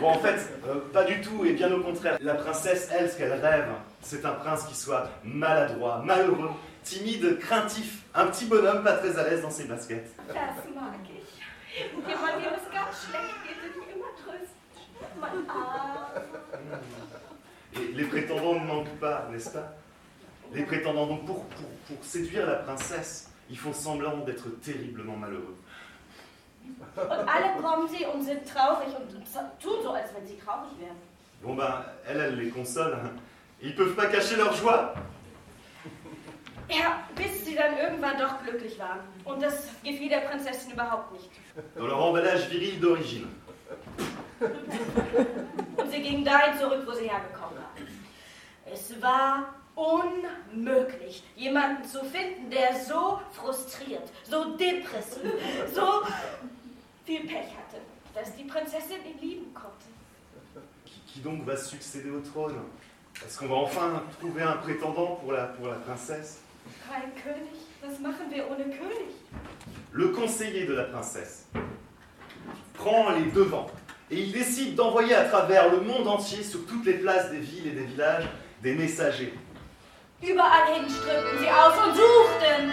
Bon, 0.00 0.08
en 0.10 0.18
fait, 0.18 0.38
euh, 0.66 0.80
pas 0.92 1.04
du 1.04 1.20
tout, 1.20 1.44
et 1.44 1.52
bien 1.52 1.72
au 1.72 1.80
contraire. 1.82 2.18
La 2.20 2.34
princesse, 2.34 2.88
elle, 2.92 3.10
ce 3.10 3.16
qu'elle 3.16 3.32
rêve, 3.32 3.68
c'est 4.00 4.24
un 4.24 4.32
prince 4.32 4.64
qui 4.64 4.76
soit 4.76 5.08
maladroit, 5.24 6.02
malheureux, 6.04 6.50
timide, 6.84 7.38
craintif, 7.38 8.02
un 8.14 8.26
petit 8.26 8.44
bonhomme 8.46 8.84
pas 8.84 8.92
très 8.94 9.18
à 9.18 9.28
l'aise 9.28 9.42
dans 9.42 9.50
ses 9.50 9.64
baskets. 9.64 10.14
Et 17.74 17.92
les 17.94 18.04
prétendants 18.04 18.54
ne 18.54 18.66
manquent 18.66 18.98
pas, 19.00 19.28
n'est-ce 19.32 19.50
pas? 19.50 19.74
Les 20.52 20.62
prétendants, 20.62 21.06
donc 21.06 21.26
pour, 21.26 21.44
pour, 21.46 21.68
pour 21.88 22.04
séduire 22.04 22.46
la 22.46 22.56
princesse, 22.56 23.30
ils 23.50 23.58
font 23.58 23.72
semblant 23.72 24.18
d'être 24.18 24.48
terriblement 24.60 25.16
malheureux. 25.16 25.56
Und 26.96 27.10
alle 27.10 27.62
kommen 27.62 27.88
sie 27.88 28.04
und 28.04 28.22
sind 28.22 28.46
traurig 28.48 28.88
und 28.88 29.10
tun 29.60 29.82
so, 29.82 29.92
als 29.92 30.14
wenn 30.14 30.26
sie 30.26 30.38
traurig 30.38 30.70
wären. 30.78 30.96
Bon 31.42 31.56
ben, 31.56 31.84
elle, 32.06 32.24
elle 32.24 32.36
les 32.36 32.50
console. 32.50 32.98
Ils 33.60 33.74
peuvent 33.74 33.94
pas 33.94 34.06
cacher 34.06 34.36
leur 34.36 34.52
joie. 34.54 34.94
Ja, 36.68 37.02
bis 37.14 37.44
sie 37.44 37.54
dann 37.54 37.78
irgendwann 37.78 38.18
doch 38.18 38.42
glücklich 38.42 38.78
waren. 38.78 39.00
Und 39.24 39.42
das 39.42 39.68
gefiel 39.82 40.08
der 40.08 40.20
Prinzessin 40.20 40.72
überhaupt 40.72 41.12
nicht. 41.12 41.30
Dans 41.74 41.86
leur 41.86 42.08
emballage 42.08 42.50
viril 42.50 42.78
d'origine. 42.80 43.26
Und 45.76 45.90
sie 45.90 46.02
ging 46.02 46.24
dahin 46.24 46.58
zurück, 46.58 46.82
wo 46.86 46.92
sie 46.92 47.08
hergekommen 47.08 47.56
war. 47.56 47.70
Es 48.70 49.00
war 49.00 49.54
unmöglich, 49.78 51.22
jemanden 51.36 51.84
zu 51.84 52.00
finden, 52.04 52.50
der 52.50 52.74
so 52.74 53.20
frustriert, 53.32 54.10
so 54.24 54.56
depressiv, 54.56 55.22
so 55.74 56.02
viel 57.04 57.20
Pech 57.20 57.50
hatte, 57.56 57.80
dass 58.14 58.34
die 58.34 58.44
Prinzessin 58.44 58.98
ihn 59.06 59.20
lieben 59.20 59.54
konnte. 59.54 59.86
Qui, 61.06 61.20
donc 61.20 61.46
va 61.46 61.56
succéder 61.56 62.10
au 62.10 62.20
trône? 62.20 62.56
Est-ce 63.24 63.38
qu'on 63.38 63.48
va 63.48 63.56
enfin 63.56 64.02
trouver 64.20 64.42
un 64.42 64.56
prétendant 64.56 65.16
pour 65.16 65.32
la, 65.32 65.46
pour 65.46 65.68
la 65.68 65.76
princesse? 65.76 66.40
Kein 66.86 67.10
König, 67.22 67.58
was 67.82 67.98
machen 68.00 68.30
wir 68.30 68.50
ohne 68.50 68.64
König? 68.64 69.14
Le 69.92 70.08
conseiller 70.08 70.66
de 70.66 70.74
la 70.74 70.84
princesse 70.84 71.46
prend 72.74 73.10
les 73.10 73.30
devants 73.30 73.70
et 74.10 74.20
il 74.20 74.32
décide 74.32 74.74
d'envoyer 74.74 75.14
à 75.14 75.24
travers 75.24 75.70
le 75.70 75.80
monde 75.80 76.08
entier, 76.08 76.42
sur 76.42 76.66
toutes 76.66 76.84
les 76.84 76.94
places 76.94 77.30
des 77.30 77.40
villes 77.40 77.68
et 77.68 77.72
des 77.72 77.84
villages, 77.84 78.28
des 78.62 78.74
messagers. 78.74 79.34
Überall 80.20 80.74
hin 80.74 80.88
sie 80.88 81.48
aus 81.48 81.74
und 81.86 81.94
suchten. 81.94 82.72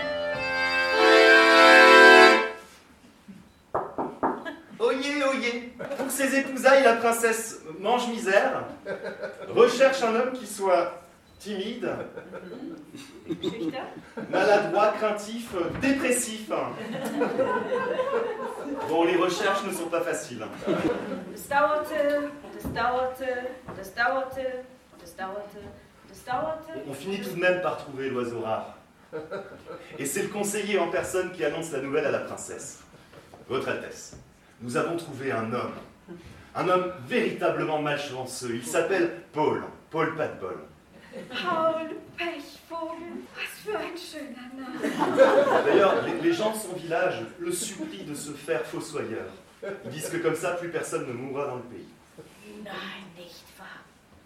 Oyez, 4.79 5.23
oyez 5.23 5.71
Pour 5.97 6.09
ses 6.09 6.39
épousailles, 6.39 6.83
la 6.83 6.95
princesse 6.95 7.61
mange 7.79 8.07
misère, 8.07 8.63
recherche 9.49 10.01
un 10.03 10.15
homme 10.15 10.33
qui 10.33 10.47
soit 10.47 11.01
timide, 11.39 11.89
maladroit, 14.31 14.93
craintif, 14.97 15.53
dépressif. 15.81 16.49
Bon, 18.89 19.03
les 19.03 19.15
recherches 19.17 19.63
ne 19.63 19.71
sont 19.71 19.87
pas 19.87 20.01
faciles. 20.01 20.45
Dauerte, 21.49 22.31
dauerte, 22.73 23.23
dauerte, 23.95 24.41
dauerte. 25.17 25.57
On 26.87 26.93
finit 26.93 27.21
tout 27.21 27.31
de 27.31 27.39
même 27.39 27.61
par 27.61 27.77
trouver 27.77 28.09
l'oiseau 28.09 28.41
rare. 28.41 28.77
Et 29.97 30.05
c'est 30.05 30.23
le 30.23 30.29
conseiller 30.29 30.77
en 30.79 30.89
personne 30.89 31.31
qui 31.31 31.45
annonce 31.45 31.71
la 31.71 31.79
nouvelle 31.79 32.05
à 32.05 32.11
la 32.11 32.19
princesse. 32.19 32.81
Votre 33.47 33.69
Altesse, 33.69 34.17
nous 34.61 34.75
avons 34.75 34.97
trouvé 34.97 35.31
un 35.31 35.53
homme. 35.53 35.73
Un 36.55 36.67
homme 36.69 36.91
véritablement 37.07 37.81
malchanceux. 37.81 38.55
Il 38.55 38.65
s'appelle 38.65 39.21
Paul. 39.33 39.63
Paul 39.91 40.15
pas 40.15 40.27
de 40.27 40.39
bol. 40.39 40.57
Paul 41.29 41.95
Pechvogel, 42.17 43.23
was 43.35 43.53
für 43.63 43.77
ein 43.77 43.95
schöner 43.95 44.51
Name. 44.57 45.65
D'ailleurs, 45.65 46.01
les, 46.03 46.19
les 46.21 46.33
gens 46.33 46.51
de 46.51 46.57
son 46.57 46.73
village 46.73 47.21
le 47.39 47.51
supplient 47.51 48.03
de 48.03 48.13
se 48.15 48.31
faire 48.31 48.65
fossoyeur. 48.65 49.27
Ils 49.85 49.91
disent 49.91 50.09
que 50.09 50.17
comme 50.17 50.35
ça, 50.35 50.51
plus 50.51 50.69
personne 50.69 51.07
ne 51.07 51.13
mourra 51.13 51.47
dans 51.47 51.55
le 51.55 51.61
pays. 51.63 51.87
Nein, 52.63 52.73
nicht. 53.17 53.44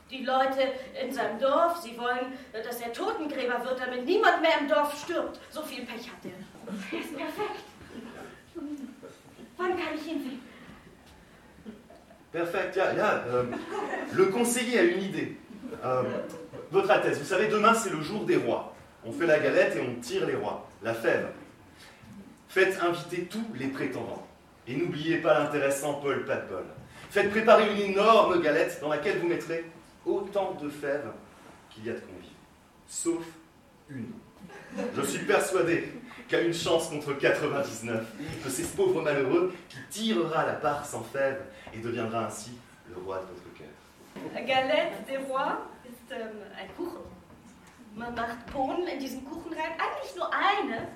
Die 0.10 0.24
Leute 0.26 0.62
in 1.04 1.12
seinem 1.13 1.39
Dorf, 1.39 1.78
sie 1.84 1.95
wollen, 1.98 2.34
dass 2.52 2.82
er 2.82 2.91
Totengräber 2.91 3.63
wird, 3.63 3.80
damit 3.80 4.06
niemand 4.06 4.41
mehr 4.41 4.60
im 4.60 4.67
Dorf 4.67 5.00
stirbt. 5.04 5.39
So 5.52 5.62
viel 5.62 5.86
Pech 5.86 6.10
hat 6.10 6.24
er. 6.26 6.32
Er 6.98 7.00
ist 7.04 7.15
perfekt. 7.15 7.60
Wann 9.58 9.69
kann 9.72 9.93
ich 9.95 10.08
ihn 10.12 10.22
sehen? 10.24 10.41
Perfect, 12.32 12.76
il 12.76 12.80
y 12.80 12.82
a- 12.82 12.91
il 12.91 12.98
y 12.98 13.02
a, 13.02 13.24
euh, 13.28 13.43
le 14.13 14.26
conseiller 14.28 14.80
a 14.80 14.84
une 14.84 15.02
idée. 15.02 15.38
Euh, 15.84 16.04
votre 16.72 16.89
Altesse, 16.91 17.17
vous 17.19 17.26
savez, 17.26 17.48
demain 17.48 17.74
c'est 17.74 17.89
le 17.89 18.02
jour 18.02 18.24
des 18.26 18.38
rois. 18.38 18.74
On 19.06 19.12
fait 19.12 19.26
la 19.26 19.39
galette 19.39 19.76
et 19.76 19.82
on 19.82 19.95
tire 20.00 20.26
les 20.28 20.36
rois, 20.36 20.67
la 20.84 20.93
fève. 20.93 21.30
Faites 22.48 22.82
inviter 22.84 23.24
tous 23.26 23.45
les 23.56 23.67
prétendants. 23.67 24.26
Et 24.67 24.76
n'oubliez 24.76 25.17
pas 25.17 25.39
l'intéressant 25.39 25.95
Paul 25.95 26.26
pas 26.26 26.36
de 26.38 26.48
bol. 26.48 26.65
Faites 27.10 27.32
préparer 27.32 27.72
une 27.74 27.91
énorme 27.93 28.39
galette 28.41 28.80
dans 28.82 28.89
laquelle 28.89 29.17
vous 29.19 29.28
mettrez 29.28 29.65
autant 30.10 30.54
de 30.54 30.69
fèves 30.69 31.12
qu'il 31.69 31.86
y 31.86 31.89
a 31.89 31.93
de 31.93 32.00
convives. 32.00 32.30
Sauf 32.88 33.24
une. 33.89 34.12
Je 34.95 35.02
suis 35.02 35.26
persuadé 35.26 35.91
qu'à 36.28 36.41
une 36.41 36.54
chance 36.54 36.89
contre 36.89 37.13
99, 37.13 38.06
que 38.43 38.50
c'est 38.50 38.63
ce 38.63 38.76
pauvre 38.76 39.02
malheureux 39.02 39.54
qui 39.67 39.78
tirera 39.89 40.45
la 40.45 40.54
part 40.54 40.86
sans 40.86 41.04
fèves 41.04 41.43
et 41.74 41.80
deviendra 41.80 42.28
ainsi 42.28 42.52
le 42.89 43.02
roi 43.04 43.17
de 43.17 43.34
votre 43.34 43.54
cœur. 43.58 44.45
Galette 44.45 45.06
des 45.08 45.17
Rois 45.17 45.60
ist 45.86 46.12
ähm, 46.12 46.41
ein 46.58 46.67
Kuchen. 46.76 47.02
Man 47.95 48.15
macht 48.15 48.45
Bohnen 48.54 48.88
in 48.88 49.00
diesen 49.00 49.26
Kuchen 49.26 49.52
rein, 49.54 49.72
eigentlich 49.78 50.15
nur 50.15 50.30
eine. 50.34 50.88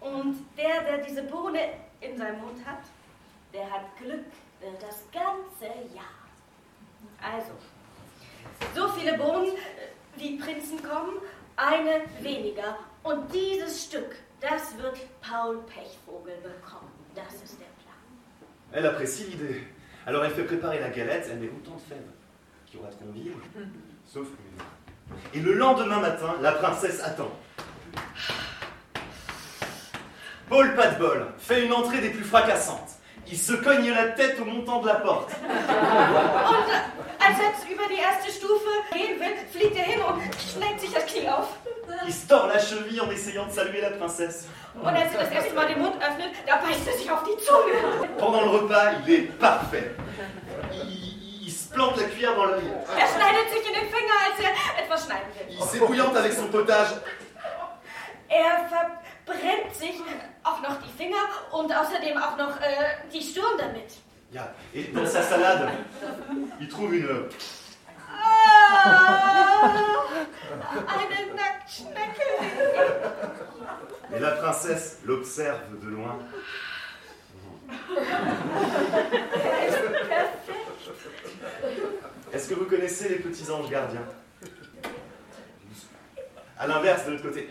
Und 0.00 0.38
der, 0.56 0.82
der 0.82 0.98
diese 1.04 1.22
Bohne 1.22 1.60
in 2.00 2.16
seinem 2.16 2.40
Mund 2.40 2.64
hat, 2.66 2.82
der 3.52 3.70
hat 3.70 3.96
Glück 3.98 4.24
das 4.80 5.04
ganze 5.12 5.66
Jahr. 5.94 6.22
Also, 7.20 7.52
so 8.74 8.88
viele 8.88 9.16
Bohnen, 9.18 9.56
äh, 9.56 10.20
wie 10.20 10.38
Prinzen 10.38 10.82
kommen, 10.82 11.16
eine 11.56 12.02
weniger. 12.20 12.78
Und 13.02 13.32
dieses 13.32 13.84
Stück, 13.84 14.16
das 14.40 14.76
wird 14.78 14.98
Paul 15.20 15.58
Pechvogel 15.66 16.36
bekommen. 16.36 16.90
Das 17.14 17.34
ist 17.42 17.58
der 17.60 17.66
Plan. 17.82 17.94
Elle 18.72 18.88
apprécie 18.88 19.24
l'idée. 19.24 19.66
Alors 20.06 20.24
elle 20.24 20.32
fait 20.32 20.44
préparer 20.44 20.80
la 20.80 20.90
galette, 20.90 21.28
elle 21.30 21.38
met 21.38 21.48
autant 21.48 21.76
de 21.76 21.80
fèves 21.80 22.10
qu'il 22.66 22.80
y 22.80 22.82
aura 22.82 22.90
de 22.90 22.96
convives, 22.96 23.36
sauf 24.06 24.26
une. 24.26 25.38
Et 25.38 25.42
le 25.42 25.52
lendemain 25.54 26.00
matin, 26.00 26.34
la 26.40 26.52
princesse 26.52 27.00
attend. 27.02 27.30
Paul 30.48 30.74
pas 30.74 30.88
de 30.88 30.98
bol 30.98 31.26
fait 31.38 31.64
une 31.66 31.72
entrée 31.72 32.00
des 32.00 32.10
plus 32.10 32.24
fracassantes. 32.24 32.98
Il 33.28 33.38
se 33.38 33.52
cogne 33.54 33.90
la 33.90 34.08
tête 34.08 34.38
au 34.40 34.44
montant 34.44 34.80
de 34.80 34.88
la 34.88 34.96
porte. 34.96 35.32
Und 35.32 36.58
als 37.24 37.38
er 37.38 37.72
über 37.72 37.86
die 37.88 38.00
erste 38.00 38.30
Stufe 38.30 38.68
gehen 38.92 39.18
will, 39.18 39.34
fliegt 39.50 39.76
er 39.76 39.84
hin 39.84 40.02
und 40.02 40.20
schneidet 40.52 40.80
sich 40.80 40.92
das 40.92 41.06
Knie 41.06 41.28
auf. 41.28 41.48
Il 42.06 42.12
se 42.12 42.26
tord 42.26 42.48
la 42.52 42.58
cheville 42.58 43.00
en 43.02 43.10
essayant 43.10 43.46
de 43.46 43.52
saluer 43.52 43.80
la 43.82 43.90
princesse. 43.90 44.46
Und 44.74 44.88
als 44.88 45.14
er 45.14 45.20
das 45.24 45.30
erste 45.30 45.54
Mal 45.54 45.66
den 45.66 45.80
Mund 45.80 45.96
öffnet, 45.96 46.32
da 46.46 46.56
beißt 46.56 46.86
er 46.86 46.92
sich 46.94 47.10
auf 47.10 47.22
die 47.24 47.36
Zunge. 47.42 48.08
Pendant 48.18 48.42
le 48.42 48.50
repas, 48.58 48.92
il 49.06 49.14
est 49.14 49.38
parfait. 49.38 49.94
Il, 50.72 51.46
il 51.46 51.52
se 51.52 51.68
plante 51.72 51.96
la 51.98 52.04
cuillère 52.04 52.34
dans 52.34 52.46
l'œil. 52.46 52.70
Er 52.98 53.06
schneidet 53.06 53.50
sich 53.52 53.66
in 53.66 53.74
den 53.74 53.88
Finger, 53.88 54.16
als 54.26 54.38
er 54.40 54.82
etwas 54.82 55.04
schneiden 55.06 55.28
will. 55.34 55.56
Il 55.56 55.64
s'ébouillante 55.64 56.16
avec 56.16 56.32
son 56.32 56.48
potage. 56.48 56.92
Er 58.28 58.68
verbrennt 59.24 59.74
sich 59.74 60.00
auch 60.42 60.60
noch 60.60 60.80
die 60.82 60.92
Finger 60.96 61.24
und 61.52 61.72
außerdem 61.72 62.16
auch 62.18 62.36
noch 62.36 62.60
äh, 62.60 63.08
die 63.12 63.22
Stirn 63.22 63.56
damit. 63.58 63.92
Ja. 64.32 64.54
Et 64.72 64.94
dans 64.94 65.12
sa 65.12 65.22
salade, 65.22 65.70
il 66.58 66.68
trouve 66.68 66.96
une. 66.96 67.28
Ah, 68.08 69.68
eine 70.86 71.34
Nacktschnecke. 71.34 72.28
Et 74.14 74.20
la 74.20 74.30
princesse 74.32 74.98
l'observe 75.04 75.78
de 75.82 75.88
loin. 75.88 76.18
Est-ce 82.32 82.48
que 82.48 82.54
vous 82.54 82.64
connaissez 82.64 83.08
les 83.10 83.18
petits 83.18 83.50
anges 83.50 83.70
gardiens? 83.70 84.06
À 86.58 86.66
l'inverse, 86.66 87.04
de 87.06 87.12
l'autre 87.12 87.24
côté. 87.24 87.48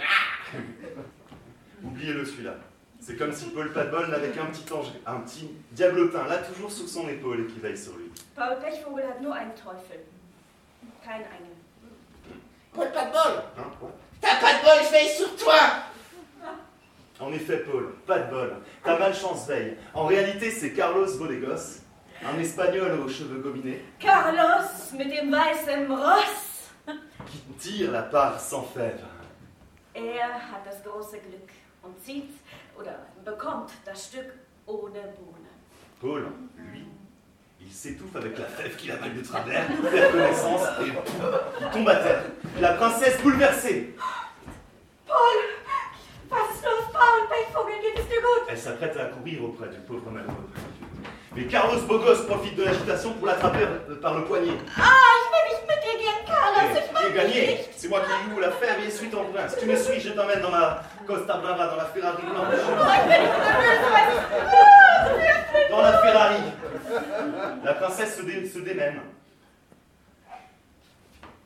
Oubliez-le 1.83 2.25
celui-là. 2.25 2.55
C'est 2.99 3.15
comme 3.17 3.31
si 3.33 3.45
Paul 3.49 3.73
Padbol 3.73 4.09
n'avait 4.09 4.29
qu'un 4.29 4.45
petit 4.45 4.71
ange, 4.71 4.87
un 5.07 5.19
petit 5.21 5.49
diablotin, 5.71 6.27
là 6.27 6.37
toujours 6.37 6.71
sous 6.71 6.87
son 6.87 7.09
épaule 7.09 7.41
et 7.41 7.45
qui 7.47 7.59
veille 7.59 7.77
sur 7.77 7.95
lui. 7.97 8.11
Paul 8.35 8.59
Pechvogel 8.59 9.05
hat 9.09 9.19
nur 9.21 9.33
einen 9.33 9.53
Teufel. 9.55 10.01
Kein 11.03 11.15
Engel. 11.21 12.37
Paul, 12.73 12.91
pas 12.91 13.05
de 13.05 13.11
bol 13.11 13.43
Hein, 13.57 13.71
quoi? 13.79 13.91
T'as 14.21 14.39
pas 14.39 14.53
de 14.53 14.61
bol, 14.63 14.85
je 14.85 14.91
veille 14.91 15.09
sur 15.17 15.35
toi 15.35 15.55
En 17.19 17.33
effet, 17.33 17.57
Paul, 17.59 17.93
pas 18.05 18.19
de 18.19 18.29
bol. 18.31 18.55
Ta 18.83 18.99
malchance 18.99 19.47
veille. 19.47 19.77
En 19.95 20.05
réalité, 20.05 20.51
c'est 20.51 20.73
Carlos 20.73 21.07
Bodegos, 21.17 21.79
un 22.23 22.39
espagnol 22.39 22.99
aux 22.99 23.09
cheveux 23.09 23.39
gominés, 23.39 23.81
Carlos 23.99 24.67
mit 24.93 25.05
dem 25.09 25.31
weißen 25.31 25.91
Ross. 25.91 26.69
qui 27.25 27.39
tire 27.57 27.91
la 27.91 28.03
part 28.03 28.39
sans 28.39 28.63
fève. 28.63 29.01
Er 29.95 30.33
hat 30.51 30.63
das 30.65 30.81
große 30.83 31.17
Glück 31.19 31.49
und 31.83 32.03
zieht 32.03 32.29
oder 32.79 33.07
bekommt 33.23 33.71
das 33.85 34.07
Stück 34.07 34.33
ohne 34.65 34.99
Bohne. 35.17 35.49
Paul, 35.99 36.25
lui, 36.57 36.85
il 37.59 37.71
s'étouffe 37.71 38.15
avec 38.15 38.37
la 38.37 38.45
fève 38.45 38.75
qu'il 38.75 38.91
avale 38.91 39.15
de 39.15 39.21
travers, 39.21 39.67
perd 39.91 40.11
connaissance 40.11 40.61
et 40.81 40.87
il 40.87 41.69
tombe 41.71 41.89
à 41.89 41.95
terre. 41.95 42.23
La 42.59 42.73
princesse 42.73 43.21
bouleversée. 43.21 43.95
Paul, 45.07 45.37
was 46.29 46.55
ist 46.55 46.63
los, 46.63 46.91
Paul 46.91 47.27
Pechvogel, 47.29 47.81
geht 47.81 47.99
es 47.99 48.07
dir 48.07 48.21
gut? 48.21 48.45
Elle 48.49 48.57
s'apprête 48.57 48.97
à 48.97 49.05
courir 49.05 49.43
auprès 49.43 49.69
du 49.69 49.77
pauvre 49.79 50.09
malheureux. 50.09 50.49
Mais 51.35 51.45
Carlos 51.45 51.79
Bogos 51.87 52.23
profite 52.27 52.55
de 52.55 52.63
l'agitation 52.65 53.13
pour 53.13 53.25
l'attraper 53.27 53.63
euh, 53.89 53.95
par 54.01 54.15
le 54.17 54.25
poignet. 54.25 54.51
Ah, 54.77 54.81
will 55.31 55.45
nicht 55.49 55.63
mit 55.67 55.79
dir 55.81 55.97
gehen, 55.97 56.25
Carlos, 56.25 56.75
ich 56.75 56.89
Et 56.89 56.93
mag 56.93 57.13
gagné, 57.15 57.65
c'est 57.77 57.87
moi 57.87 58.01
qui 58.01 58.29
loue 58.29 58.39
la 58.41 58.51
fève 58.51 58.79
et 58.85 58.91
suis 58.91 59.09
ton 59.09 59.23
prince. 59.31 59.55
Tu 59.57 59.65
me 59.65 59.75
suis, 59.77 59.99
je 60.01 60.09
t'emmène 60.09 60.41
dans 60.41 60.51
ma 60.51 60.81
Costa 61.07 61.37
Brava, 61.37 61.67
dans 61.67 61.77
la 61.77 61.85
Ferrari 61.85 62.21
blanche. 62.23 62.55
Oh. 62.69 62.73
Dans 65.71 65.81
la 65.81 65.93
Ferrari. 65.99 66.41
La 67.63 67.73
princesse 67.75 68.17
se, 68.17 68.23
dé- 68.23 68.45
se 68.47 68.59
démène. 68.59 68.99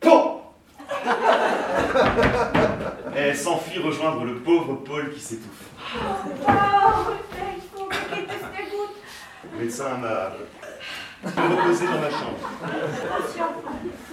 Pau 0.01 0.41
elle 3.15 3.35
s'enfuit 3.37 3.79
rejoindre 3.79 4.23
le 4.25 4.35
pauvre 4.35 4.75
Paul 4.85 5.13
qui 5.13 5.19
s'étouffe. 5.19 5.69
Pechvogel, 7.31 8.07
geht 8.13 8.29
es 8.29 8.39
dir 8.51 8.65
gut? 8.71 8.91
Le 8.91 9.34
médecin 9.57 9.97
m'a 9.97 10.31
reposé 11.25 11.85
dans 11.85 11.99
ma 11.99 12.09
chambre. 12.09 12.37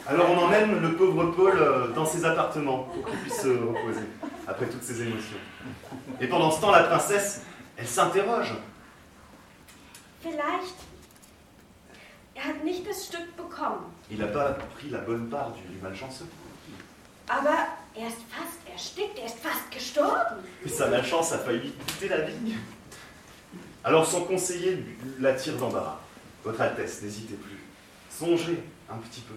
Alors 0.06 0.30
on 0.30 0.38
emmène 0.38 0.80
le 0.80 0.96
pauvre 0.96 1.26
Paul 1.32 1.58
euh, 1.58 1.88
dans 1.88 2.06
ses 2.06 2.24
appartements 2.24 2.84
pour 2.84 3.04
qu'il 3.06 3.18
puisse 3.20 3.40
se 3.42 3.48
reposer 3.48 4.06
après 4.46 4.66
toutes 4.66 4.82
ces 4.82 5.02
émotions. 5.02 5.36
Et 6.20 6.26
pendant 6.26 6.50
ce 6.50 6.60
temps, 6.60 6.70
la 6.70 6.84
princesse, 6.84 7.42
elle 7.76 7.86
s'interroge. 7.86 8.54
Vielleicht. 10.22 10.76
Er 12.34 12.44
hat 12.48 12.64
nicht 12.64 12.86
das 12.88 13.04
Stück 13.06 13.36
bekommen, 13.36 13.84
Il 14.10 14.18
n'a 14.18 14.26
pas 14.26 14.56
pris 14.76 14.88
la 14.88 14.98
bonne 15.00 15.28
part 15.28 15.50
du, 15.52 15.60
du 15.62 15.78
malchanceux. 15.82 16.24
aber 17.28 17.68
er 17.94 18.08
ist 18.08 18.18
fast 18.30 18.58
erstickt, 18.72 19.18
er 19.18 19.26
ist 19.26 19.38
fast 19.38 19.70
gestorben. 19.70 20.38
Et 20.64 20.68
sa 20.68 20.88
malchance 20.88 21.32
a 21.32 21.38
failli 21.38 21.60
lui 21.60 21.72
coûter 21.72 22.08
la 22.08 22.20
vie. 22.22 22.56
Alors 23.84 24.06
son 24.06 24.22
conseiller 24.24 24.84
la 25.18 25.32
tire 25.32 25.56
d'embarras. 25.56 25.98
Votre 26.44 26.60
Altesse, 26.60 27.02
n'hésitez 27.02 27.34
plus. 27.34 27.58
Songez 28.10 28.62
un 28.90 28.96
petit 28.98 29.22
peu. 29.22 29.34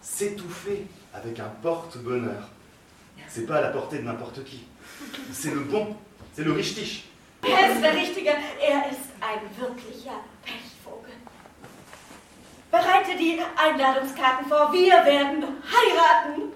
S'étouffer 0.00 0.86
avec 1.12 1.38
un 1.40 1.50
porte-bonheur, 1.62 2.48
c'est 3.28 3.46
pas 3.46 3.56
à 3.56 3.60
la 3.60 3.68
portée 3.68 3.98
de 3.98 4.04
n'importe 4.04 4.44
qui. 4.44 4.66
C'est 5.32 5.50
le 5.50 5.60
bon, 5.60 5.96
c'est 6.34 6.44
le 6.44 6.52
richtig. 6.52 7.04
Er 7.42 7.72
ist 7.72 7.80
der 7.80 7.94
Richtige, 7.94 8.28
er 8.60 8.90
ist 8.90 9.10
ein 9.20 9.40
wirklicher 9.58 10.20
Pechvogel. 10.44 11.14
Bereite 12.70 13.16
die 13.18 13.38
Einladungskarten 13.56 14.46
vor, 14.46 14.72
wir 14.72 15.04
werden 15.04 15.44
heiraten. 15.64 16.52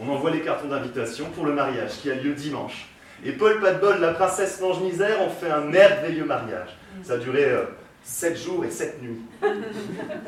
On 0.00 0.08
envoie 0.08 0.30
les 0.30 0.42
cartons 0.42 0.68
d'invitation 0.68 1.30
pour 1.30 1.44
le 1.46 1.54
mariage 1.54 2.00
qui 2.00 2.10
a 2.10 2.14
lieu 2.14 2.34
dimanche. 2.34 2.87
Et 3.24 3.32
Paul 3.32 3.60
Padbol, 3.60 4.00
la 4.00 4.12
princesse 4.12 4.60
Mange 4.60 4.80
Misère 4.80 5.20
ont 5.22 5.30
fait 5.30 5.50
un 5.50 5.62
merveilleux 5.62 6.24
mariage. 6.24 6.76
Ça 7.02 7.14
a 7.14 7.16
duré 7.16 7.44
euh, 7.44 7.64
sept 8.02 8.36
jours 8.36 8.64
et 8.64 8.70
sept 8.70 9.02
nuits. 9.02 9.22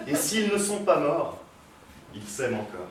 Et 0.09 0.15
s'ils 0.17 0.53
ne 0.53 0.59
sont 0.59 0.85
pas 0.85 0.99
morts, 0.99 1.39
ils 2.15 2.27
s'aiment 2.27 2.59
encore. 2.61 2.89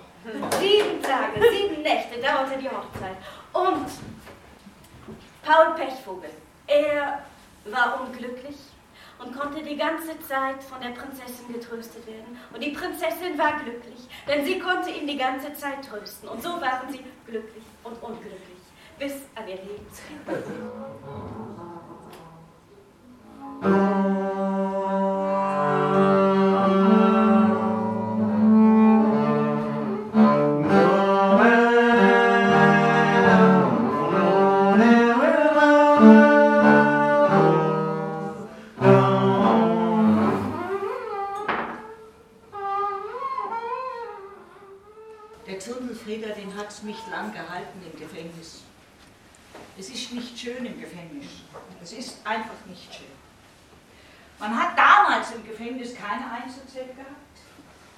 Sieben 0.59 1.01
Tage, 1.01 1.41
sieben 1.51 1.81
Nächte 1.81 2.19
dauerte 2.21 2.57
die 2.59 2.67
Hochzeit. 2.67 3.17
Und 3.53 3.87
Paul 5.43 5.75
Pechvogel, 5.75 6.29
er 6.67 7.19
war 7.65 8.01
unglücklich 8.01 8.55
und 9.19 9.37
konnte 9.37 9.61
die 9.63 9.75
ganze 9.75 10.19
Zeit 10.27 10.63
von 10.63 10.79
der 10.81 10.89
Prinzessin 10.89 11.53
getröstet 11.53 12.05
werden. 12.07 12.37
Und 12.53 12.63
die 12.63 12.71
Prinzessin 12.71 13.37
war 13.37 13.59
glücklich, 13.63 14.07
denn 14.27 14.45
sie 14.45 14.59
konnte 14.59 14.91
ihn 14.91 15.07
die 15.07 15.17
ganze 15.17 15.53
Zeit 15.53 15.87
trösten. 15.89 16.29
Und 16.29 16.43
so 16.43 16.49
waren 16.49 16.91
sie 16.91 17.03
glücklich 17.25 17.63
und 17.83 18.01
unglücklich 18.01 18.58
bis 18.99 19.13
an 19.35 19.47
ihr 19.47 19.55
Lebensende. 19.55 20.43
Der 23.61 24.15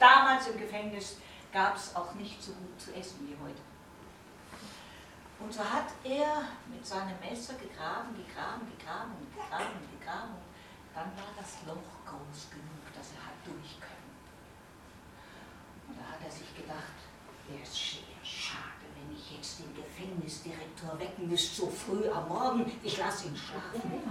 Damals 0.02 0.48
im 0.48 0.58
Gefängnis 0.58 1.18
gab 1.54 1.76
es 1.76 1.96
auch 1.96 2.16
nicht 2.16 2.42
so 2.42 2.54
gut 2.54 2.82
zu 2.82 2.92
essen 2.96 3.20
wie 3.22 3.38
heute. 3.38 3.62
Und 5.38 5.54
so 5.54 5.60
hat 5.60 5.94
er 6.04 6.42
mit 6.74 6.84
seinem 6.84 7.20
Messer 7.20 7.54
gegraben, 7.54 8.10
gegraben, 8.18 8.66
gegraben, 8.66 9.14
gegraben, 9.30 9.78
gegraben. 9.94 10.42
Dann 10.96 11.06
war 11.14 11.30
das 11.38 11.62
Loch 11.68 12.02
groß 12.04 12.50
genug, 12.50 12.82
dass 12.98 13.14
er 13.14 13.30
hat 13.30 13.38
durch 13.46 13.78
können. 13.78 14.10
Und 15.90 16.00
da 16.00 16.18
hat 16.18 16.26
er 16.26 16.32
sich 16.32 16.50
gedacht, 16.56 16.98
wäre 17.48 17.62
es 17.62 17.70
sehr 17.72 18.26
schade, 18.26 18.90
wenn 18.98 19.16
ich 19.16 19.38
jetzt 19.38 19.60
den 19.60 19.76
Gefängnisdirektor 19.76 20.98
wecken 20.98 21.30
müsste, 21.30 21.62
so 21.62 21.70
früh 21.70 22.10
am 22.10 22.28
Morgen. 22.28 22.66
Ich 22.82 22.98
lasse 22.98 23.28
ihn 23.28 23.38
schlafen. 23.38 24.02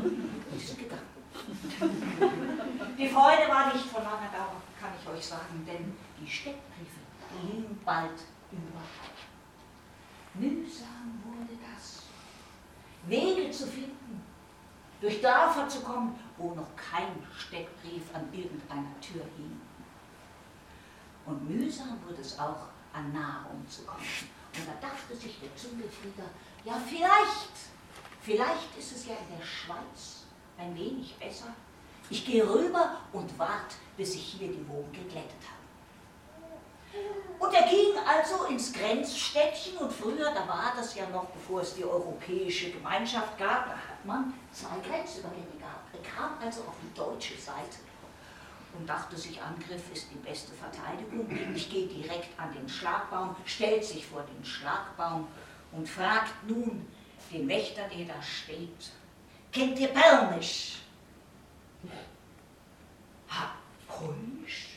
Diesen 0.55 0.79
Gedanken 0.79 1.20
Die 2.99 3.09
Freude 3.09 3.49
war 3.49 3.73
nicht 3.73 3.87
von 3.87 4.03
langer 4.03 4.31
Dauer, 4.33 4.61
kann 4.81 4.91
ich 5.01 5.09
euch 5.09 5.27
sagen, 5.27 5.65
denn 5.67 5.97
die 6.21 6.29
Steckbriefe 6.29 7.01
gingen 7.31 7.81
bald 7.85 8.21
überall. 8.51 9.11
Mühsam 10.35 11.23
wurde 11.25 11.59
das. 11.73 12.03
Wege 13.07 13.51
zu 13.51 13.67
finden, 13.67 14.23
durch 15.01 15.21
Dörfer 15.23 15.69
zu 15.69 15.81
kommen, 15.81 16.19
wo 16.37 16.55
noch 16.55 16.77
kein 16.77 17.27
Steckbrief 17.37 18.15
an 18.15 18.29
irgendeiner 18.33 19.01
Tür 19.01 19.25
hing. 19.37 19.61
Und 21.25 21.49
mühsam 21.49 21.99
wurde 22.07 22.21
es 22.21 22.39
auch, 22.39 22.69
an 22.93 23.13
Nahrung 23.13 23.67
zu 23.69 23.83
kommen. 23.85 24.05
Und 24.57 24.67
da 24.67 24.89
dachte 24.89 25.17
sich 25.17 25.39
der 25.41 25.55
Zungelfrieder, 25.57 26.29
ja 26.65 26.75
vielleicht, 26.87 27.53
vielleicht 28.21 28.77
ist 28.77 28.93
es 28.93 29.07
ja 29.07 29.15
in 29.15 29.39
der 29.39 29.45
Schweiz 29.45 30.20
ein 30.61 30.77
wenig 30.77 31.15
besser. 31.17 31.49
Ich 32.11 32.27
gehe 32.27 32.49
rüber 32.49 32.99
und 33.13 33.39
warte, 33.39 33.77
bis 33.97 34.13
sich 34.13 34.37
hier 34.39 34.49
die 34.49 34.69
Wogen 34.69 34.93
geglättet 34.93 35.41
haben. 35.43 35.61
Und 37.39 37.55
er 37.55 37.69
ging 37.69 37.97
also 38.07 38.45
ins 38.47 38.73
Grenzstädtchen 38.73 39.79
und 39.79 39.93
früher, 39.93 40.33
da 40.33 40.47
war 40.47 40.73
das 40.77 40.95
ja 40.95 41.09
noch, 41.09 41.27
bevor 41.27 41.63
es 41.63 41.75
die 41.75 41.85
Europäische 41.85 42.73
Gemeinschaft 42.73 43.39
gab, 43.39 43.67
da 43.67 43.73
hat 43.73 44.05
man 44.05 44.35
zwei 44.53 44.77
Grenzübergänge 44.87 45.57
gehabt. 45.59 45.95
Er 45.95 46.03
kam 46.03 46.33
also 46.45 46.63
auf 46.63 46.75
die 46.83 46.93
deutsche 46.99 47.41
Seite 47.41 47.79
und 48.77 48.89
dachte 48.89 49.17
sich, 49.17 49.41
Angriff 49.41 49.93
ist 49.93 50.09
die 50.13 50.19
beste 50.19 50.53
Verteidigung. 50.53 51.27
Ich 51.55 51.71
gehe 51.71 51.87
direkt 51.87 52.39
an 52.39 52.53
den 52.53 52.69
Schlagbaum, 52.69 53.37
stellt 53.45 53.85
sich 53.85 54.07
vor 54.07 54.23
den 54.23 54.45
Schlagbaum 54.45 55.29
und 55.73 55.89
fragt 55.89 56.35
nun 56.49 56.87
den 57.33 57.49
Wächter, 57.49 57.83
der 57.89 58.07
da 58.07 58.23
steht, 58.23 58.91
kennt 59.53 59.79
ihr 59.79 59.89
Polnisch? 59.89 60.79
Ha, 63.29 63.51
Polnisch? 63.89 64.69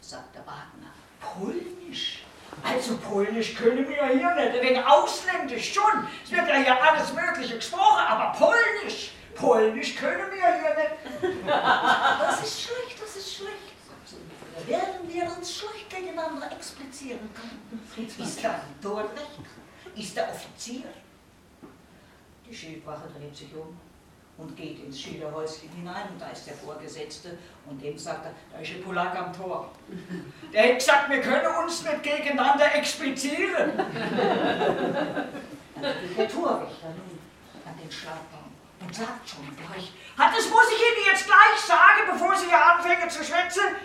sagt 0.00 0.34
der 0.34 0.42
Wagner. 0.46 0.92
Polnisch? 1.20 2.24
Also 2.62 2.98
Polnisch 2.98 3.54
können 3.54 3.88
wir 3.88 4.06
hier 4.08 4.34
nicht, 4.34 4.62
wegen 4.62 4.84
Ausländisch 4.84 5.72
schon. 5.72 6.06
Es 6.24 6.30
wird 6.30 6.46
ja 6.48 6.56
hier 6.56 6.82
alles 6.82 7.12
Mögliche 7.14 7.56
gesprochen, 7.56 8.04
aber 8.06 8.38
Polnisch, 8.38 9.12
Polnisch 9.34 9.96
können 9.96 10.30
wir 10.30 10.54
hier 10.60 10.76
nicht. 10.76 11.48
Das 11.48 12.42
ist 12.42 12.62
schlecht, 12.62 13.00
das 13.02 13.16
ist 13.16 13.36
schlecht. 13.36 13.72
Werden 14.66 15.08
wir 15.08 15.24
uns 15.36 15.56
schlecht 15.56 15.88
gegeneinander 15.88 16.52
explizieren 16.52 17.30
können. 17.34 18.06
Ist 18.18 18.44
da 18.44 18.50
ein 18.50 18.80
Torrecht? 18.82 19.40
Ist 19.96 20.16
der 20.16 20.28
Offizier? 20.30 20.84
Die 22.52 22.58
Schildwache 22.58 23.08
dreht 23.18 23.34
sich 23.34 23.48
um 23.54 23.74
und 24.36 24.54
geht 24.54 24.84
ins 24.84 25.00
Schülerhäuschen 25.00 25.70
hinein 25.70 26.02
und 26.12 26.20
da 26.20 26.28
ist 26.28 26.46
der 26.46 26.52
Vorgesetzte 26.52 27.38
und 27.64 27.82
dem 27.82 27.96
sagt 27.96 28.26
er, 28.26 28.34
da 28.52 28.58
ist 28.58 28.72
ein 28.72 28.82
Polak 28.82 29.16
am 29.16 29.32
Tor. 29.32 29.70
Der 30.52 30.68
hat 30.68 30.74
gesagt, 30.74 31.08
wir 31.08 31.22
können 31.22 31.46
uns 31.64 31.82
nicht 31.82 32.02
gegeneinander 32.02 32.74
explizieren. 32.74 33.72
Dann 33.74 33.88
geht 35.80 36.18
der 36.18 36.28
Torwächter 36.28 36.88
nun 36.88 37.18
an 37.64 37.74
den 37.82 37.90
Schlagbaum 37.90 38.52
und 38.80 38.94
sagt 38.94 39.30
schon 39.30 39.56
gleich, 39.56 39.90
hat, 40.18 40.36
das 40.36 40.50
muss 40.50 40.66
ich 40.72 40.78
Ihnen 40.78 41.06
jetzt 41.10 41.24
gleich 41.24 41.58
sagen, 41.58 42.02
bevor 42.12 42.36
Sie 42.36 42.48
hier 42.48 42.62
anfangen 42.62 43.08
zu 43.08 43.24
schwätzen. 43.24 43.76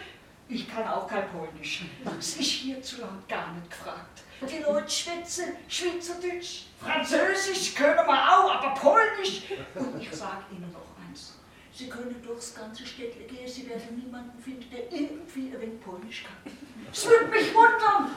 Ich 0.49 0.69
kann 0.69 0.85
auch 0.89 1.07
kein 1.07 1.29
Polnisch. 1.29 1.85
Das 2.03 2.35
ist 2.35 2.41
hierzulande 2.41 3.23
gar 3.29 3.53
nicht 3.53 3.69
gefragt. 3.69 4.23
Die 4.41 4.59
Leute 4.59 4.89
schwätzen 4.89 5.53
Schweizerdeutsch, 5.67 6.65
Französisch 6.79 7.73
können 7.73 8.05
wir 8.05 8.37
auch, 8.37 8.51
aber 8.51 8.79
Polnisch. 8.79 9.41
Und 9.73 9.99
ich 9.99 10.11
sage 10.11 10.45
Ihnen 10.51 10.71
noch 10.71 10.85
eins. 11.03 11.33
Sie 11.73 11.89
können 11.89 12.21
durchs 12.23 12.53
ganze 12.53 12.85
Städtle 12.85 13.23
gehen, 13.23 13.47
Sie 13.47 13.67
werden 13.67 13.95
niemanden 13.95 14.39
finden, 14.39 14.69
der 14.69 14.91
irgendwie 14.91 15.51
ein 15.51 15.59
wenig 15.59 15.81
Polnisch 15.81 16.23
kann. 16.23 16.53
Es 16.91 17.05
würde 17.07 17.25
mich 17.25 17.51
wundern. 17.53 18.11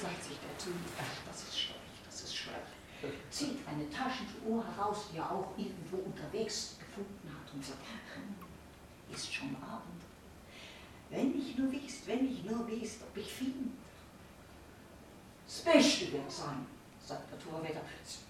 sagt 0.00 0.24
sich 0.24 0.38
der 0.38 0.58
zu, 0.58 0.70
das 1.26 1.42
ist 1.42 1.58
schlecht, 1.58 2.06
das 2.06 2.22
ist 2.22 2.36
schlecht. 2.36 2.60
Zieht 3.30 3.58
eine 3.66 3.90
Taschenuhr 3.90 4.64
heraus, 4.64 5.08
die 5.12 5.18
er 5.18 5.30
auch 5.30 5.52
irgendwo 5.56 5.96
unterwegs 5.98 6.76
gefunden 6.78 7.28
hat 7.34 7.52
und 7.52 7.64
sagt, 7.64 7.80
hm, 8.14 8.36
ist 9.12 9.34
schon 9.34 9.56
Abend. 9.56 9.95
Wenn 11.10 11.38
ich 11.38 11.56
nur 11.56 11.70
wisst, 11.72 12.06
wenn 12.06 12.30
ich 12.30 12.44
nur 12.44 12.66
wisst, 12.68 13.02
ob 13.02 13.16
ich 13.16 13.32
finde. 13.32 13.70
Das 15.46 15.60
Beste 15.60 16.12
wird 16.12 16.30
sein, 16.30 16.66
sagt 17.04 17.30
der 17.30 17.38
Torwächter. 17.38 17.80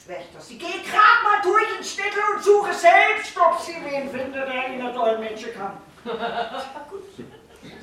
Wächter, 0.06 0.40
Sie 0.40 0.56
gehen 0.56 0.82
gerade 0.84 1.22
mal 1.24 1.42
durch 1.42 1.66
den 1.76 1.84
Städtel 1.84 2.20
und 2.34 2.44
suche 2.44 2.72
selbst, 2.72 3.36
ob 3.36 3.60
Sie 3.60 3.74
wen 3.84 4.08
findet, 4.08 4.34
der 4.34 4.72
Ihnen 4.72 4.94
dolmetschen 4.94 5.52
kann. 5.52 5.78
Gut, 6.04 7.02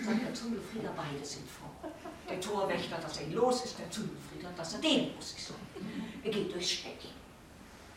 sagt 0.06 0.21
der 0.25 0.34
Zungelfrieder, 0.34 0.91
beide 0.95 1.25
sind 1.25 1.49
froh. 1.49 1.91
Der 2.29 2.39
Torwächter, 2.39 2.97
dass 2.97 3.19
er 3.19 3.27
los 3.27 3.65
ist, 3.65 3.77
der 3.77 3.91
Zungelfrieder, 3.91 4.49
dass 4.56 4.73
er 4.75 4.79
den 4.79 5.13
los 5.15 5.36
ist. 5.38 5.53
Er 6.23 6.32
geht 6.32 6.53
durchs 6.53 6.71
Städtchen. 6.71 7.12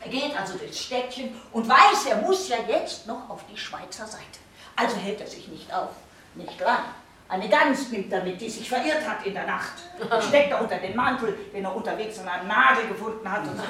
Er 0.01 0.09
geht 0.09 0.37
also 0.37 0.57
durchs 0.57 0.79
Städtchen 0.79 1.33
und 1.53 1.69
weiß, 1.69 2.07
er 2.09 2.17
muss 2.17 2.49
ja 2.49 2.57
jetzt 2.67 3.07
noch 3.07 3.29
auf 3.29 3.45
die 3.49 3.57
Schweizer 3.57 4.05
Seite. 4.05 4.39
Also 4.75 4.97
hält 4.97 5.21
er 5.21 5.27
sich 5.27 5.47
nicht 5.47 5.73
auf. 5.73 5.91
Nicht 6.37 6.59
lang. 6.59 6.83
Eine 7.29 7.49
Gans 7.49 7.91
nimmt 7.91 8.13
er 8.13 8.23
mit, 8.23 8.39
die 8.39 8.49
sich 8.49 8.69
verirrt 8.69 9.05
hat 9.07 9.25
in 9.25 9.33
der 9.33 9.45
Nacht. 9.45 9.73
Steckt 10.21 10.51
er 10.51 10.61
unter 10.61 10.77
den 10.77 10.95
Mantel, 10.95 11.37
den 11.53 11.65
er 11.65 11.75
unterwegs 11.75 12.19
an 12.19 12.27
einem 12.29 12.47
Nagel 12.47 12.87
gefunden 12.87 13.29
hat 13.29 13.41
und 13.41 13.57
sagt, 13.57 13.69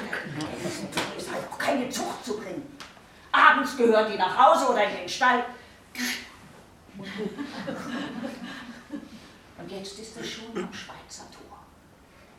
das 0.54 1.24
ist 1.24 1.32
halt 1.32 1.42
auch 1.50 1.58
keine 1.58 1.88
Zucht 1.88 2.24
zu 2.24 2.36
bringen. 2.38 2.78
Abends 3.32 3.76
gehört 3.76 4.12
die 4.12 4.16
nach 4.16 4.36
Hause 4.38 4.70
oder 4.72 4.84
in 4.84 4.96
den 4.98 5.08
Stall. 5.08 5.44
Und 9.58 9.70
jetzt 9.72 9.98
ist 9.98 10.16
er 10.16 10.24
schon 10.24 10.56
am 10.56 10.72
Schweizer 10.72 11.24
Tor. 11.30 11.58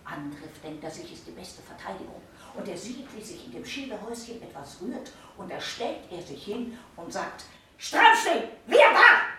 Angriff, 0.06 0.60
denkt 0.64 0.84
er 0.84 0.90
sich, 0.90 1.14
ist 1.14 1.28
die 1.28 1.32
beste 1.32 1.62
Verteidigung. 1.62 2.22
Und 2.56 2.68
er 2.68 2.78
sieht, 2.78 3.06
wie 3.16 3.22
sich 3.22 3.46
in 3.46 3.52
dem 3.52 3.66
Schilderhäuschen 3.66 4.42
etwas 4.42 4.78
rührt. 4.82 5.12
Und 5.38 5.52
da 5.52 5.60
stellt 5.60 6.12
er 6.12 6.22
sich 6.22 6.44
hin 6.44 6.78
und 6.96 7.14
sagt, 7.14 7.44
Straff 7.78 8.20
stehen, 8.22 8.50
wer 8.66 8.92
da? 8.94 9.39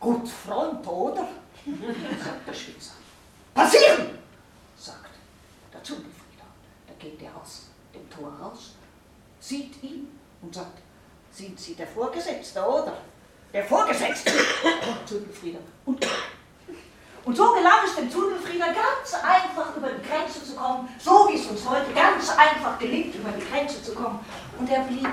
Gut 0.00 0.26
Freund, 0.26 0.86
oder? 0.86 1.28
sagt 2.24 2.48
der 2.48 2.54
Schweizer. 2.54 2.92
Passieren! 3.52 4.18
sagt 4.74 5.10
der 5.70 5.84
Zungenfrieder. 5.84 6.46
Da 6.86 6.94
geht 6.98 7.20
er 7.20 7.36
aus 7.36 7.66
dem 7.92 8.08
Tor 8.08 8.32
raus, 8.40 8.76
sieht 9.40 9.82
ihn 9.82 10.08
und 10.40 10.54
sagt, 10.54 10.78
sind 11.30 11.60
Sie 11.60 11.74
der 11.74 11.86
Vorgesetzte, 11.86 12.62
oder? 12.62 12.96
Der 13.52 13.62
Vorgesetzte! 13.64 14.32
Zungenfrieder. 15.06 15.58
Und, 15.84 16.06
und 17.26 17.36
so 17.36 17.52
gelang 17.52 17.84
es 17.84 17.94
dem 17.94 18.10
Zungenfrieder 18.10 18.68
ganz 18.68 19.14
einfach 19.22 19.76
über 19.76 19.90
die 19.90 20.08
Grenze 20.08 20.42
zu 20.42 20.54
kommen, 20.54 20.88
so 20.98 21.28
wie 21.28 21.34
es 21.34 21.46
uns 21.46 21.68
heute 21.68 21.92
ganz 21.92 22.30
einfach 22.30 22.78
gelingt, 22.78 23.14
über 23.16 23.32
die 23.32 23.46
Grenze 23.46 23.82
zu 23.82 23.94
kommen. 23.94 24.20
Und 24.58 24.70
er 24.70 24.80
blieb 24.84 25.08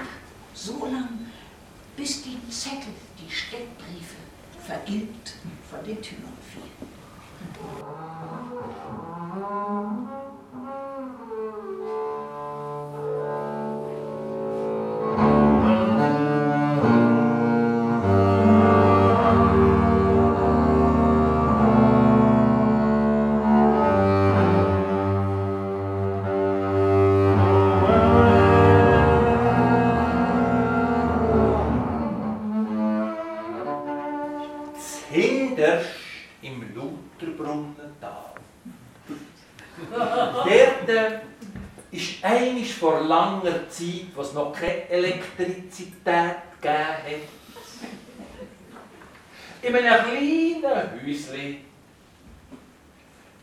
so 0.53 0.85
lang, 0.85 1.29
bis 1.97 2.23
die 2.23 2.39
Zettel, 2.49 2.93
die 3.19 3.29
Steckbriefe, 3.29 4.26
vergilbt 4.67 5.35
von 5.69 5.83
den 5.85 6.01
Türen 6.01 6.37
fiel. 6.51 6.61
Langer 43.07 43.69
Zeit, 43.69 44.07
was 44.15 44.33
noch 44.33 44.53
keine 44.53 44.89
Elektrizität 44.89 46.01
gegeben 46.61 46.61
hat, 46.61 47.27
in 49.61 49.75
einem 49.75 50.03
kleinen 50.03 51.05
Häuschen. 51.05 51.57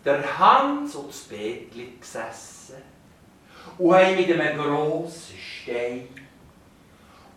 Der 0.05 0.39
Hans 0.39 0.95
und 0.97 1.09
das 1.09 1.21
Bettli 1.23 1.95
gesessen 1.99 2.83
und 3.79 3.95
haben 3.95 4.17
mit 4.17 4.31
einem 4.31 4.59
grossen 4.59 5.39
Stein 5.39 6.09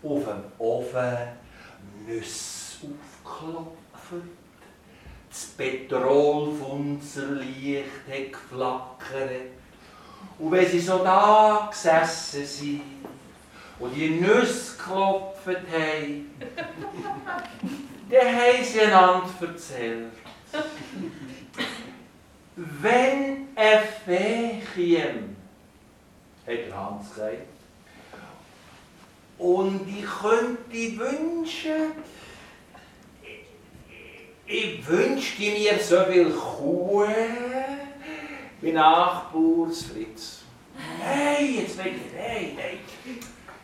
auf 0.02 0.24
dem 0.24 0.44
Ofen 0.58 1.16
Nüsse 2.06 2.88
aufgeklopft. 3.24 3.78
Das 5.30 5.46
Petrolfunzerlicht 5.56 7.86
hat 8.08 8.32
geflackert 8.32 9.52
Und 10.38 10.52
wenn 10.52 10.66
sie 10.68 10.78
so 10.78 10.98
da 10.98 11.68
gesessen 11.70 12.46
sind 12.46 12.82
und 13.80 13.94
die 13.94 14.10
Nüsse 14.10 14.76
geklopft 14.76 15.46
haben, 15.46 16.30
dann 18.10 18.36
haben 18.36 18.64
sie 18.64 18.80
einander 18.80 19.28
erzählt. 19.40 20.12
Wenn 22.56 23.48
ein 23.54 23.80
Fee 24.04 24.62
käme, 24.74 25.36
hat 26.46 26.74
Hans 26.74 27.14
gesagt, 27.14 27.36
und 29.38 29.88
ich 29.88 30.04
könnte 30.04 30.98
wünschen, 30.98 31.92
ich 34.46 34.88
wünschte 34.88 35.42
mir 35.42 35.78
so 35.78 36.04
viel 36.04 36.30
Kuh 36.30 37.04
wie 38.60 38.72
Nachbars 38.72 39.84
Fritz. 39.84 40.42
Hey, 41.00 41.60
jetzt 41.60 41.78
will 41.78 41.86
ich, 41.86 42.12
hey, 42.16 42.52
hey. 42.56 42.78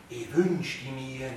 Ich 0.09 0.35
wünschte 0.35 0.91
mir 0.91 1.29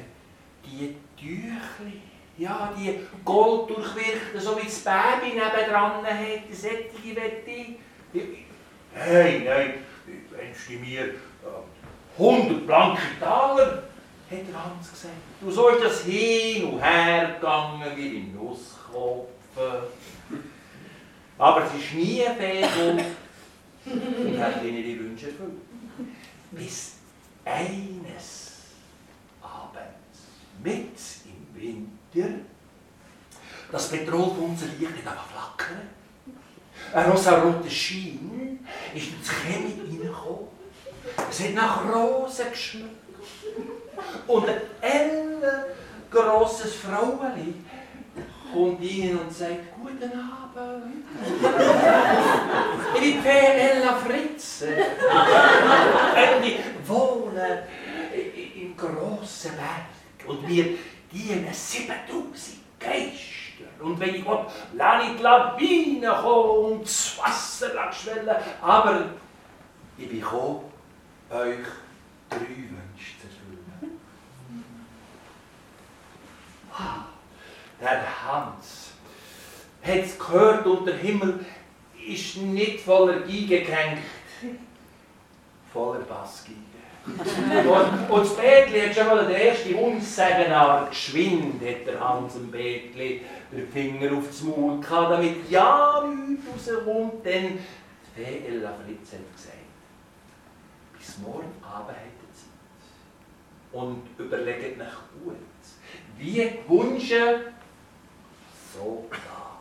die 0.65 0.97
Tüchli, 1.17 2.01
ja, 2.37 2.73
die 2.77 3.01
golddurchwirkten, 3.25 4.41
so 4.41 4.57
wie 4.57 4.67
das 4.67 4.81
Baby 4.81 5.35
nebendran 5.35 6.05
hat, 6.05 6.49
die 6.49 6.55
sättige 6.55 7.17
Wette. 7.17 7.77
Hey, 8.95 9.43
nein, 9.45 9.75
ich 10.07 10.31
wünschte 10.31 10.73
mir 10.75 11.05
äh, 11.05 12.19
100 12.19 12.67
blanke 12.67 13.03
Taler, 13.21 13.67
hat 13.67 13.83
der 14.31 14.65
Hans 14.65 14.91
gesagt. 14.91 15.15
Du 15.41 15.51
sollst 15.51 15.85
das 15.85 16.03
hin 16.03 16.65
und 16.65 16.81
her 16.81 17.37
gegangen 17.41 17.97
wie 17.97 18.17
im 18.19 18.35
Nusskopf. 18.35 19.29
Aber 21.39 21.65
es 21.65 21.75
ist 21.75 21.95
nie 21.95 22.25
ein 22.27 22.37
Fehler 22.37 23.05
und 23.93 24.39
hat 24.39 24.63
ihnen 24.63 24.83
die 24.83 24.99
Wünsche 24.99 25.29
erfüllt. 25.29 25.53
Bis 26.51 26.93
eines 27.45 28.53
Abends, 29.43 30.21
mit 30.63 30.99
im 31.25 31.61
Winter, 31.61 32.31
das 33.71 33.89
Petrol 33.91 34.31
von 34.31 34.45
unser 34.51 34.67
Licht 34.67 34.95
nicht 34.95 35.07
aber 35.07 35.25
flackern. 35.31 35.89
Ein 36.93 37.11
rosaroter 37.11 37.69
Schein 37.69 38.61
ist 38.95 39.09
ins 39.13 39.29
Chemie 39.29 39.81
reingekommen. 39.81 40.49
Es 41.31 41.41
hat 41.41 41.55
nach 41.55 41.85
Rosen 41.95 42.51
geschmeckt. 42.51 42.87
Und 44.27 44.49
ein 44.49 44.61
ellengrosses 44.81 46.75
Frauenli 46.77 47.55
kommt 48.53 48.81
rein 48.81 49.19
und 49.19 49.33
sagt, 49.33 49.75
guten 49.81 50.13
Abend. 50.13 51.05
ich 52.95 53.23
bin 53.23 53.27
Ella 53.27 53.95
Fritze. 53.97 54.69
und 56.37 56.45
ich 56.45 56.59
wohne 56.87 57.63
im 58.55 58.77
grossen 58.77 59.53
Berg. 59.57 60.27
Und 60.27 60.47
wir 60.49 60.79
dienen 61.13 61.53
7000 61.53 62.59
Geister. 62.79 63.65
Und 63.81 63.99
wenn 64.01 64.15
ich 64.15 64.27
will, 64.27 64.47
lasse 64.75 65.07
ich 65.07 65.17
die 65.17 65.23
Lawine 65.23 66.09
kommen 66.09 66.73
und 66.73 66.83
das 66.83 67.19
Wasser 67.19 67.93
schwellen. 67.93 68.37
Aber 68.61 69.05
ich 69.97 70.09
bin 70.09 70.21
gekommen, 70.21 70.65
euch 71.31 71.67
drei 72.29 72.39
Wünsche 72.39 73.15
zu 73.21 73.27
erfüllen. 73.27 73.99
Der 77.81 78.25
Hans 78.25 78.91
hat 79.83 80.05
es 80.05 80.19
gehört 80.19 80.67
und 80.67 80.87
der 80.87 80.97
Himmel 80.97 81.45
ist 82.07 82.37
nicht 82.39 82.81
voller 82.81 83.21
Geige 83.21 83.63
gehängt, 83.63 84.03
voller 85.73 86.01
Bassgeige. 86.01 86.59
und, 87.07 88.11
und 88.11 88.21
das 88.21 88.37
Bettli 88.37 88.81
hat 88.81 88.95
schon 88.95 89.07
mal 89.07 89.27
den 89.27 89.37
ersten 89.37 89.75
Wunsch 89.77 90.05
sagen, 90.05 90.53
aber 90.53 90.89
geschwind 90.89 91.63
hat 91.63 91.87
der 91.87 92.01
Hans 92.01 92.37
im 92.37 92.51
Bettli 92.51 93.23
den 93.51 93.69
Finger 93.69 94.17
aufs 94.17 94.43
Maul 94.43 94.81
gehabt, 94.81 95.13
damit 95.13 95.49
ja 95.49 96.05
nichts 96.05 96.71
rauskommt, 96.71 97.25
denn 97.25 97.59
die 98.17 98.23
Fee 98.23 98.47
Ella 98.49 98.73
Fritz 98.85 99.13
hat 99.13 99.33
gesagt, 99.35 99.55
bis 100.99 101.19
morgen 101.19 101.53
Abend 101.63 101.91
hat 101.91 101.97
er 101.97 102.35
Zeit. 102.35 102.51
Und 103.73 104.03
überlegt 104.19 104.79
nach 104.79 105.01
gut, 105.25 105.37
wie 106.19 106.33
die 106.33 106.59
Wünsche 106.69 107.41
so 108.75 109.09
da. 109.11 109.59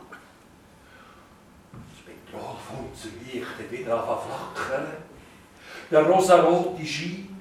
Das 1.71 2.01
Petrol 2.05 3.45
hat 3.45 3.71
wieder 3.71 4.03
angefangen 4.03 4.55
flackern. 4.55 4.87
Der 5.89 6.03
rosarote 6.05 6.85
Schein 6.85 7.37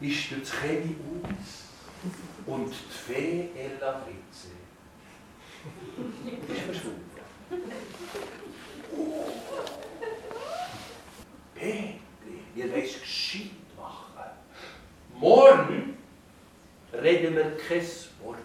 ist 0.00 0.30
durch 0.30 0.40
das 0.42 0.52
Chemie 0.52 0.96
aus. 1.22 1.64
Und 2.46 2.70
die 2.70 3.12
Fee 3.12 3.48
Ella 3.56 4.00
Fritze 4.00 4.48
ist 6.46 6.62
verschwunden. 6.62 7.10
Petri, 11.54 11.98
wir 12.54 12.70
wollen 12.70 12.82
es 12.82 13.00
gescheit 13.00 13.50
machen. 13.76 14.30
Morgen 15.14 15.98
reden 16.92 17.34
wir 17.34 17.56
kein 17.56 17.82
Wort. 18.22 18.38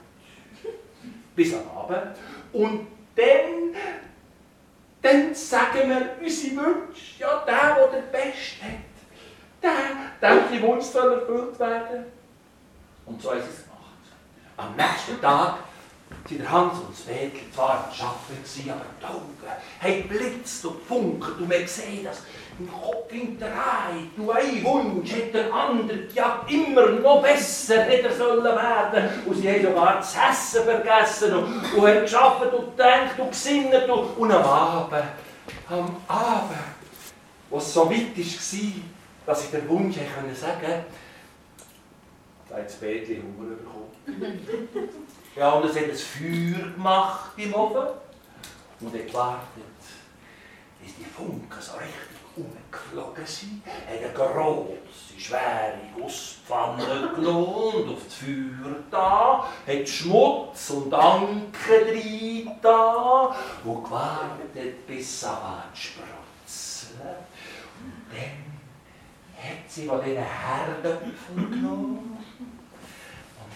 Bis 1.35 1.53
am 1.53 1.77
Abend. 1.77 2.17
Und 2.51 2.87
dann, 3.15 3.75
dann 5.01 5.35
sagen 5.35 5.89
wir 5.89 6.15
unsere 6.21 6.55
Wünsche. 6.55 7.19
Ja, 7.19 7.43
der, 7.45 7.75
der 7.75 8.01
den 8.01 8.11
Besten 8.11 8.65
hat, 8.65 10.21
der, 10.21 10.49
der 10.49 10.61
Wunsch 10.61 10.85
soll 10.85 11.13
erfüllt 11.13 11.59
werden. 11.59 12.05
Und 13.05 13.21
so 13.21 13.31
ist 13.31 13.45
es 13.49 13.63
gemacht. 13.63 13.79
Am 14.57 14.75
nächsten 14.75 15.19
Tag 15.21 15.59
der 16.29 16.51
Hans 16.51 16.79
und 16.79 16.91
das 16.91 17.05
Mädchen 17.05 17.51
zwar 17.53 17.69
am 17.69 18.07
Arbeiten, 18.07 18.69
aber 18.69 18.85
die 18.99 19.05
Augen 19.05 19.37
haben 19.81 20.07
blitzt 20.07 20.65
und 20.65 20.81
funkelt 20.83 21.37
und 21.37 21.49
man 21.49 21.67
sieht 21.67 22.05
das 22.05 22.21
in 23.13 23.39
drei. 23.39 24.07
Du 24.15 24.31
ein 24.31 24.63
Wunsch 24.63 25.11
hätte 25.11 25.43
der 25.43 25.53
andere 25.53 26.07
ja 26.13 26.45
immer 26.47 26.87
noch 26.87 27.21
besser 27.21 27.83
hätte 27.83 28.13
sollen 28.13 28.43
werden. 28.43 29.09
Und 29.25 29.35
sie 29.35 29.49
haben 29.49 29.63
sogar 29.63 29.95
das 29.97 30.15
Essen 30.15 30.63
vergessen 30.63 31.33
und, 31.33 31.73
und 31.73 31.87
haben 31.87 32.01
geschafft 32.01 32.53
und 32.53 32.71
gedacht 32.71 33.19
und 33.19 33.31
gesinnet 33.31 33.89
und, 33.89 34.17
und 34.17 34.31
am 34.31 34.43
Abend, 34.43 35.03
am 35.69 35.95
Abend, 36.07 36.57
wo 37.49 37.57
es 37.57 37.73
so 37.73 37.89
weit 37.89 38.17
war, 38.17 38.83
dass 39.25 39.43
ich 39.45 39.51
den 39.51 39.69
Wunsch 39.69 39.95
hätte 39.95 40.35
sagen 40.35 40.61
konnte, 40.61 40.85
da 42.49 42.55
hat 42.57 42.65
das 42.65 42.75
Bädchen 42.75 43.23
Hunger 43.37 43.55
bekommen. 43.55 43.83
Ja, 45.35 45.49
und 45.53 45.65
es 45.65 45.75
hat 45.75 45.85
ein 45.85 45.95
Feuer 45.95 46.71
gemacht 46.73 47.31
im 47.37 47.55
Ofen 47.55 47.87
und 48.81 48.93
hat 48.93 49.07
gewartet, 49.07 49.63
bis 50.79 50.95
die 50.95 51.05
Funken 51.05 51.59
so 51.59 51.75
richtig 51.77 52.12
Er 52.95 53.01
hat 53.01 54.03
eine 54.03 54.13
grosse, 54.13 55.19
schwere 55.19 55.79
Gusspfanne 55.95 57.11
genommen 57.15 57.73
und 57.75 57.93
auf 57.93 58.03
das 58.05 58.13
Feuer 58.15 58.75
da, 58.89 59.47
hat 59.67 59.89
Schmutz 59.89 60.69
und 60.71 60.93
Anken 60.93 61.51
rein 61.67 62.59
da 62.61 63.35
und 63.63 63.83
gewartet, 63.83 64.87
bis 64.87 65.23
es 65.23 65.29
sprutzen. 65.73 66.99
Und 67.79 68.05
dann 68.11 68.43
hat 69.37 69.69
sie 69.69 69.87
von 69.87 70.03
diesen 70.03 70.23
Herdöpfeln 70.23 71.51
genommen 71.51 72.13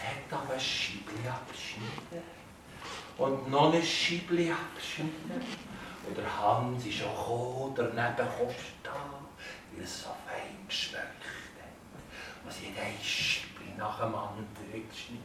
hat 0.08 0.40
aber 0.40 0.54
ein 0.54 0.60
Scheibli 0.60 1.28
abgeschnitten 1.28 2.24
und 3.18 3.50
noch 3.50 3.74
ein 3.74 3.84
Scheibli 3.84 4.52
abgeschnitten. 4.52 5.67
Und 6.08 6.18
der 6.18 6.42
Hans 6.42 6.86
ist 6.86 7.04
auch 7.04 7.74
gekommen, 7.74 7.74
daneben 7.76 8.30
kostet 8.38 8.78
weil 9.78 9.84
es 9.84 10.04
so 10.04 10.10
fein 10.26 10.66
geschmeckt 10.68 11.04
hat. 11.04 12.44
Und 12.44 12.52
sie 12.52 12.68
hat 12.68 12.86
ein 12.86 13.04
Scheibli 13.04 13.74
nach 13.78 14.00
dem 14.00 14.16
anderen 14.16 14.90
geschnitten. 14.90 15.24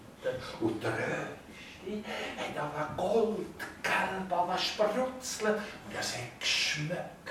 Und 0.60 0.82
der 0.82 0.92
Rösti 0.92 2.04
hat 2.36 2.58
aber 2.58 2.94
goldgelb 2.96 4.32
aber 4.32 4.58
sprutzeln 4.58 5.54
und 5.54 5.94
es 5.98 6.16
hat 6.16 6.40
geschmeckt. 6.40 7.30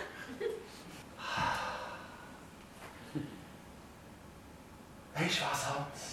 Weißt 5.13 5.39
du 5.39 5.43
was, 5.43 5.67
Hans? 5.67 6.10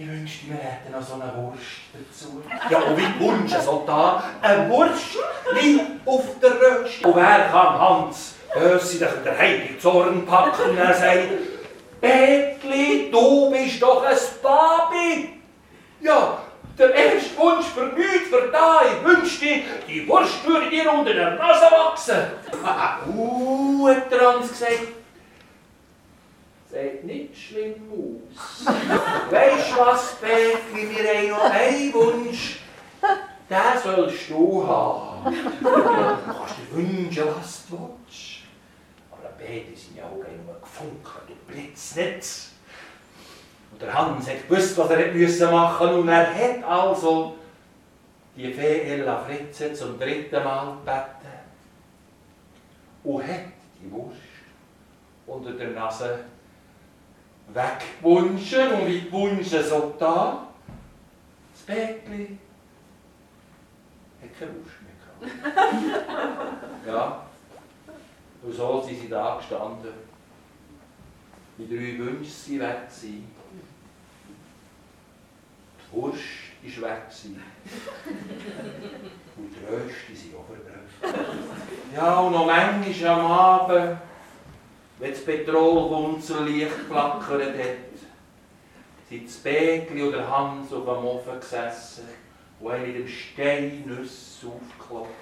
Ich 0.00 0.06
wünschte, 0.06 0.46
wir 0.46 0.58
hätten 0.58 0.92
noch 0.92 1.02
so 1.02 1.14
eine 1.14 1.34
Wurst 1.34 1.90
dazu. 1.92 2.40
Ja, 2.70 2.78
und 2.78 2.96
wie 2.96 3.20
Wunsch 3.20 3.52
so 3.52 3.82
da? 3.84 4.22
Eine 4.40 4.70
Wurst 4.70 5.18
liegt 5.60 6.06
auf 6.06 6.22
der 6.40 6.50
Röst. 6.52 7.04
Und 7.04 7.16
wer 7.16 7.48
kann 7.50 7.80
Hans 7.80 8.34
Hössi 8.54 8.98
sich 8.98 9.08
der 9.24 9.36
heilige 9.36 9.76
Zorn 9.80 10.24
packen? 10.24 10.78
Er 10.78 10.94
sagt, 10.94 11.28
Bettli, 12.00 13.10
du 13.10 13.50
bist 13.50 13.82
doch 13.82 14.04
ein 14.04 14.16
Baby. 14.40 15.40
Ja, 16.00 16.38
der 16.78 16.94
erste 16.94 17.36
Wunsch 17.36 17.66
für 17.66 17.86
mich, 17.86 18.22
für 18.30 18.52
da, 18.52 18.82
ich 18.84 19.04
wünschte, 19.04 19.62
die 19.88 20.06
Wurst 20.06 20.46
würde 20.46 20.70
dir 20.70 20.92
unter 20.92 21.12
der 21.12 21.32
Nase 21.32 21.66
wachsen. 21.72 22.20
uh, 23.16 23.88
hat 23.88 24.12
der 24.12 24.32
Hans 24.32 24.48
gesagt, 24.50 24.78
Seht 26.70 27.04
nicht 27.04 27.34
schlimm 27.34 27.90
aus. 27.90 28.66
Weisst 29.30 29.72
du 29.72 29.78
was, 29.78 30.16
Becky, 30.16 30.90
wir 30.90 31.14
haben 31.14 31.28
noch 31.30 31.50
einen 31.50 31.94
Wunsch. 31.94 32.58
Den 33.48 33.82
sollst 33.82 34.30
du 34.30 34.66
haben. 34.66 35.34
Du 35.60 35.70
kannst 35.70 36.54
dir 36.58 36.76
wünschen, 36.76 37.24
was 37.34 37.66
du 37.68 37.78
willst. 37.78 38.42
Aber 39.10 39.30
beide 39.38 39.74
sind 39.74 39.96
ja 39.96 40.04
auch 40.04 40.16
nur 40.16 40.60
gefunkelt 40.60 41.28
und 41.28 41.46
Blitznetz. 41.46 42.50
Und 43.72 43.80
der 43.80 43.94
Hans 43.94 44.28
hat 44.28 44.46
gewusst, 44.46 44.76
was 44.76 44.90
er 44.90 45.12
müssen 45.12 45.50
machen 45.50 45.88
und 45.88 46.08
er 46.08 46.34
hat 46.34 46.64
also 46.64 47.36
die 48.36 48.52
Fee 48.52 48.82
Ella 48.82 49.24
Fritze 49.24 49.72
zum 49.72 49.98
dritten 49.98 50.44
Mal 50.44 50.76
gebeten 50.84 51.38
und 53.04 53.22
hat 53.22 53.40
die 53.80 53.90
Wurst 53.90 54.20
unter 55.26 55.52
der 55.52 55.70
Nase 55.70 56.20
weggewünscht 57.54 58.54
und 58.54 58.86
wie 58.86 59.00
die 59.00 59.12
Wünsche 59.12 59.62
so 59.62 59.94
da. 59.98 60.48
Das 61.52 61.62
Bäckli 61.62 62.38
hat 64.22 64.38
keine 64.38 64.52
Wurst 64.54 64.82
mehr 64.82 65.30
gehabt. 65.30 66.54
Ja, 66.86 67.22
und 68.42 68.52
so 68.54 68.80
sind 68.80 69.00
sie 69.00 69.08
da 69.08 69.36
gestanden. 69.36 69.92
Die 71.58 71.68
drei 71.68 71.98
Wünsche 71.98 72.30
sind 72.30 72.60
weg. 72.60 72.88
Gewesen. 72.88 73.26
Die 75.80 75.96
Wurst 75.96 76.20
ist 76.62 76.80
weg. 76.80 77.08
Gewesen. 77.08 77.42
Und 79.38 79.54
die 79.54 79.64
Röste 79.72 80.14
sind 80.14 80.34
auch 80.34 80.44
verbraucht. 80.46 81.26
Ja, 81.94 82.20
und 82.20 82.32
noch 82.32 82.46
manchmal 82.46 83.20
am 83.20 83.26
Abend, 83.26 83.98
wenn 84.98 85.10
das 85.12 85.24
Petrolwunzerlicht 85.24 86.72
flackert 86.88 87.56
hat, 87.58 87.98
sind 89.08 89.26
das 89.26 89.36
Bägli 89.36 90.02
oder 90.02 90.28
Hans 90.28 90.72
auf 90.72 90.84
dem 90.84 91.04
Ofen 91.04 91.40
gesessen 91.40 92.08
und 92.60 92.72
haben 92.72 92.84
in 92.84 92.94
dem 92.94 93.08
Stein 93.08 93.84
aufgeklopft. 93.90 95.12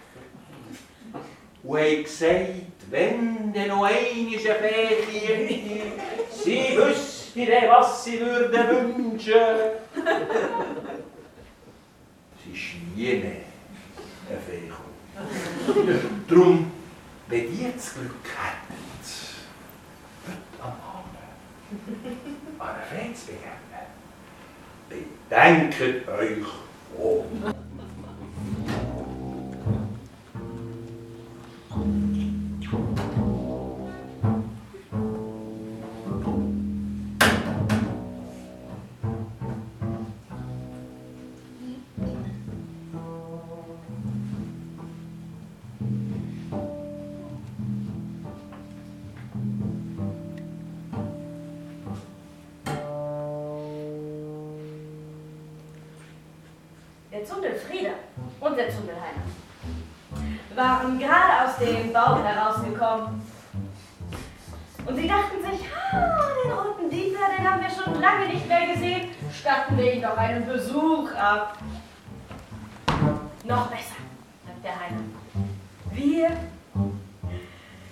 Und 1.63 1.79
haben 1.79 2.03
gesagt, 2.03 2.51
wenn 2.91 3.53
denn 3.53 3.69
noch 3.69 3.85
einmal 3.85 3.89
eine 3.89 4.39
Fee 4.39 5.83
sie 6.31 6.77
wüsste, 6.77 7.69
was 7.69 8.05
sie 8.05 8.21
würde 8.21 8.69
wünschen. 8.69 9.33
Sie 12.45 12.53
ist 12.53 12.97
nie 12.97 13.15
mehr 13.15 13.47
eine 14.29 14.41
Fee 14.41 14.69
gekommen. 14.69 16.25
Darum, 16.29 16.73
wenn 17.29 17.61
ihr 17.61 17.73
das 17.75 17.95
Glück 17.95 18.25
hättet, 18.25 19.26
heute 20.57 20.63
am 20.63 20.73
Abend 20.73 21.17
an 22.59 22.69
einer 22.69 22.85
Fee 22.85 23.15
zu 23.15 23.27
begegnen, 23.27 23.87
bedenkt 24.89 26.09
euch 26.09 26.47
wohl. 26.97 27.25
Gerade 61.97 62.47
aus 62.47 62.63
dem 62.63 62.75
Bau 62.77 62.79
herausgekommen. 62.79 63.23
Und 64.87 64.97
sie 64.97 65.09
dachten 65.09 65.37
sich, 65.43 65.67
ah, 65.93 66.21
den 66.45 66.53
roten 66.53 66.91
Dieter, 66.91 67.19
den 67.37 67.51
haben 67.51 67.61
wir 67.61 67.71
schon 67.71 68.01
lange 68.01 68.29
nicht 68.29 68.47
mehr 68.47 68.73
gesehen. 68.73 69.09
Statten 69.33 69.77
wir 69.77 69.95
ihm 69.95 70.03
doch 70.03 70.17
einen 70.17 70.47
Besuch 70.47 71.11
ab. 71.15 71.57
Noch 73.45 73.67
besser, 73.69 73.97
sagt 74.47 74.65
der 74.65 74.81
Heiner. 74.81 75.03
Wir 75.93 76.31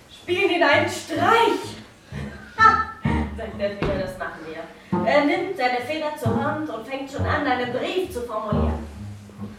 spielen 0.09 0.51
ihn 0.51 0.63
einen 0.63 0.89
Streich. 0.89 1.75
Ha, 2.57 2.85
sagt 3.35 3.59
der 3.59 3.77
Frieder, 3.77 4.03
das 4.05 4.17
machen 4.17 4.39
wir. 4.45 5.05
Er 5.05 5.25
nimmt 5.25 5.57
seine 5.57 5.81
Feder 5.81 6.15
zur 6.17 6.41
Hand 6.41 6.69
und 6.69 6.87
fängt 6.87 7.11
schon 7.11 7.25
an, 7.25 7.45
einen 7.45 7.73
Brief 7.73 8.13
zu 8.13 8.21
formulieren. 8.21 8.87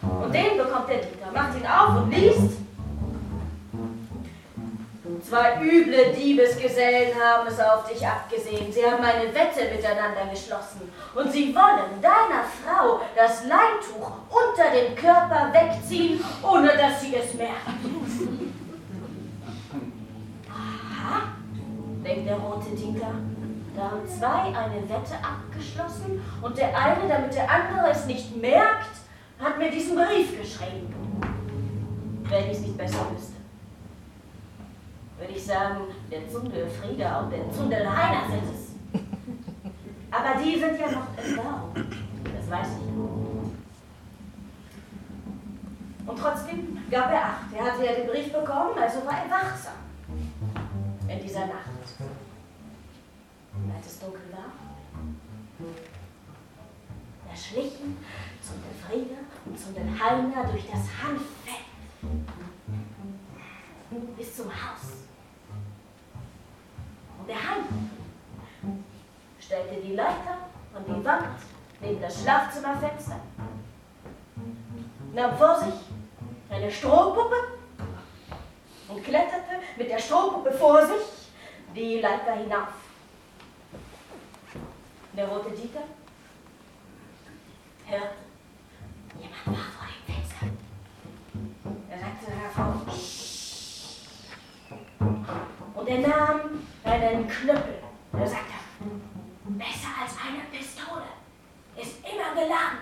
Und 0.00 0.34
den 0.34 0.56
bekommt 0.56 0.88
der 0.88 0.96
Dieter, 0.96 1.30
macht 1.34 1.58
ihn 1.58 1.66
auf 1.66 2.02
und 2.02 2.10
liest. 2.10 2.65
Zwei 5.28 5.60
üble 5.60 6.12
Diebesgesellen 6.12 7.12
haben 7.20 7.48
es 7.48 7.58
auf 7.58 7.90
dich 7.90 8.06
abgesehen. 8.06 8.70
Sie 8.70 8.84
haben 8.84 9.02
eine 9.02 9.34
Wette 9.34 9.74
miteinander 9.74 10.26
geschlossen. 10.30 10.92
Und 11.16 11.32
sie 11.32 11.52
wollen 11.52 12.00
deiner 12.00 12.44
Frau 12.44 13.00
das 13.16 13.42
Leintuch 13.42 14.12
unter 14.30 14.70
dem 14.70 14.94
Körper 14.94 15.52
wegziehen, 15.52 16.22
ohne 16.44 16.68
dass 16.68 17.00
sie 17.00 17.16
es 17.16 17.34
merkt. 17.34 17.66
Aha, 20.48 21.22
denkt 22.04 22.28
der 22.28 22.36
rote 22.36 22.70
Dieter. 22.70 23.14
Da 23.74 23.82
haben 23.82 24.06
zwei 24.06 24.56
eine 24.56 24.88
Wette 24.88 25.16
abgeschlossen 25.22 26.22
und 26.40 26.56
der 26.56 26.68
eine, 26.68 27.08
damit 27.08 27.34
der 27.34 27.50
andere 27.50 27.90
es 27.90 28.06
nicht 28.06 28.36
merkt, 28.36 28.94
hat 29.42 29.58
mir 29.58 29.72
diesen 29.72 29.96
Brief 29.96 30.40
geschrieben. 30.40 30.94
Wenn 32.28 32.44
ich 32.44 32.52
es 32.52 32.60
nicht 32.60 32.78
besser 32.78 33.04
wüsste. 33.12 33.35
Würde 35.18 35.32
ich 35.32 35.44
sagen, 35.44 35.82
der 36.10 36.28
Zundel 36.28 36.68
Frieda 36.68 37.20
und 37.20 37.30
der 37.30 37.50
Zundel 37.50 37.88
Heiner 37.88 38.28
sind 38.28 38.44
es. 38.44 38.76
Aber 40.10 40.42
die 40.42 40.58
sind 40.58 40.78
ja 40.78 40.90
noch 40.90 41.06
im 41.24 41.36
Bau. 41.36 41.72
Das 42.36 42.50
weiß 42.50 42.68
ich. 42.78 42.86
Und 46.06 46.18
trotzdem 46.18 46.78
gab 46.90 47.10
er 47.10 47.24
Acht. 47.24 47.52
Er 47.54 47.64
hatte 47.64 47.84
ja 47.84 47.92
den 47.94 48.06
Brief 48.06 48.32
bekommen, 48.32 48.78
also 48.78 49.04
war 49.04 49.24
er 49.24 49.30
wachsam. 49.30 49.72
In 51.08 51.22
dieser 51.22 51.46
Nacht. 51.46 51.70
Und 53.54 53.74
als 53.74 53.86
es 53.86 53.98
dunkel 53.98 54.20
war, 54.32 54.52
da 57.26 57.36
schlichen 57.36 57.96
Zundel 58.42 58.70
Frieda 58.86 59.18
und 59.46 59.58
Zundel 59.58 59.84
Heiner 59.84 60.44
durch 60.50 60.66
das 60.66 60.86
Hanffeld 61.02 61.66
bis 64.16 64.36
zum 64.36 64.46
Haus. 64.46 65.05
Der 67.28 67.36
Heiner 67.36 67.64
stellte 69.40 69.80
die 69.80 69.94
Leiter 69.94 70.38
an 70.74 70.84
die 70.86 71.04
Wand 71.04 71.26
neben 71.80 72.00
das 72.00 72.22
Schlafzimmerfenster, 72.22 73.20
nahm 75.12 75.36
vor 75.36 75.58
sich 75.58 75.74
eine 76.48 76.70
Strohpuppe 76.70 77.34
und 78.88 79.02
kletterte 79.02 79.56
mit 79.76 79.90
der 79.90 79.98
Strohpuppe 79.98 80.52
vor 80.52 80.86
sich 80.86 81.02
die 81.74 82.00
Leiter 82.00 82.34
hinauf. 82.34 82.68
Der 85.12 85.28
rote 85.28 85.50
Dieter 85.50 85.82
hörte, 87.86 88.14
jemand 89.18 89.46
war 89.46 89.54
vor 89.54 89.86
dem 89.86 90.14
Fenster. 90.14 90.46
Er 91.90 91.98
sagte 91.98 92.30
hervor, 92.30 92.75
und 95.86 95.92
er 95.92 96.08
nahm 96.08 96.40
einen 96.84 97.28
Knüppel. 97.28 97.78
Er 98.12 98.26
sagte, 98.26 98.54
besser 99.44 99.88
als 100.02 100.14
eine 100.20 100.42
Pistole. 100.50 101.04
Ist 101.76 101.98
immer 102.00 102.34
geladen. 102.34 102.78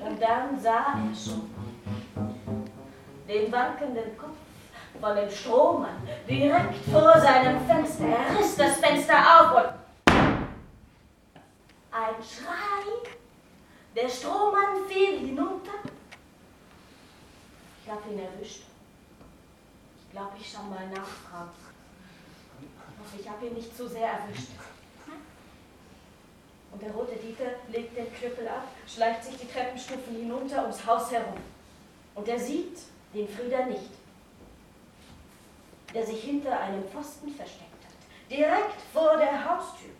Und 0.00 0.20
dann 0.20 0.60
sah 0.60 0.94
er 0.94 1.14
schon 1.14 1.50
den 3.28 3.52
wankenden 3.52 4.16
Kopf 4.18 4.36
von 5.00 5.14
dem 5.14 5.30
Strohmann 5.30 6.02
direkt 6.28 6.84
vor 6.90 7.20
seinem 7.20 7.64
Fenster. 7.66 8.06
Er 8.06 8.38
riss 8.38 8.56
das 8.56 8.78
Fenster 8.78 9.14
auf 9.14 9.56
und 9.56 9.72
ein 11.92 12.14
Schrei. 12.20 13.12
Der 13.94 14.08
Strohmann 14.08 14.88
fiel 14.88 15.18
hinunter. 15.28 15.70
Ich 17.84 17.90
habe 17.90 18.10
ihn 18.10 18.18
erwischt. 18.18 18.69
Glaube, 20.12 20.32
ich 20.40 20.50
schau 20.50 20.62
mal 20.64 20.88
nachfragen. 20.88 21.50
Ich 22.60 22.98
hoffe, 22.98 23.20
ich 23.20 23.28
habe 23.28 23.46
ihn 23.46 23.54
nicht 23.54 23.76
zu 23.76 23.88
sehr 23.88 24.08
erwischt. 24.08 24.48
Und 26.72 26.82
der 26.82 26.92
rote 26.92 27.16
Dieter 27.16 27.50
legt 27.68 27.96
den 27.96 28.12
Knüppel 28.14 28.46
ab, 28.46 28.68
schleicht 28.86 29.24
sich 29.24 29.36
die 29.36 29.48
Treppenstufen 29.48 30.16
hinunter 30.16 30.62
ums 30.62 30.84
Haus 30.86 31.10
herum. 31.10 31.38
Und 32.14 32.28
er 32.28 32.38
sieht 32.38 32.78
den 33.12 33.28
Frieder 33.28 33.66
nicht, 33.66 33.90
der 35.92 36.06
sich 36.06 36.22
hinter 36.22 36.60
einem 36.60 36.84
Pfosten 36.88 37.34
versteckt 37.34 37.64
hat. 37.84 38.30
direkt 38.30 38.80
vor 38.92 39.16
der 39.16 39.44
Haustür. 39.44 39.90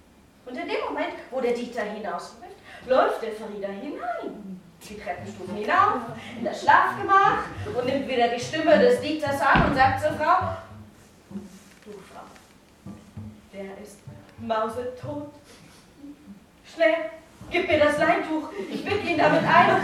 Und 0.46 0.56
in 0.56 0.68
dem 0.68 0.80
Moment, 0.88 1.14
wo 1.30 1.40
der 1.40 1.52
Dieter 1.52 1.82
hinausläuft, 1.82 2.56
läuft 2.86 3.22
der 3.22 3.32
Frieder 3.32 3.68
hinein. 3.68 4.59
Die 4.88 4.98
Treppenstufen 4.98 5.56
hinauf, 5.56 6.00
in 6.38 6.44
das 6.44 6.62
Schlafgemach 6.62 7.44
und 7.76 7.86
nimmt 7.86 8.08
wieder 8.08 8.28
die 8.28 8.40
Stimme 8.40 8.78
des 8.78 9.00
Dieters 9.00 9.40
an 9.40 9.66
und 9.66 9.74
sagt 9.76 10.00
zur 10.00 10.12
Frau, 10.12 10.56
du 11.84 11.92
Frau, 11.92 12.24
der 13.52 13.78
ist 13.82 13.98
mausetot. 14.38 15.32
Schnell, 16.74 16.94
gib 17.50 17.68
mir 17.68 17.78
das 17.78 17.98
Leintuch, 17.98 18.48
ich 18.72 18.84
wickel 18.84 19.10
ihn 19.10 19.18
damit 19.18 19.42
ein, 19.44 19.82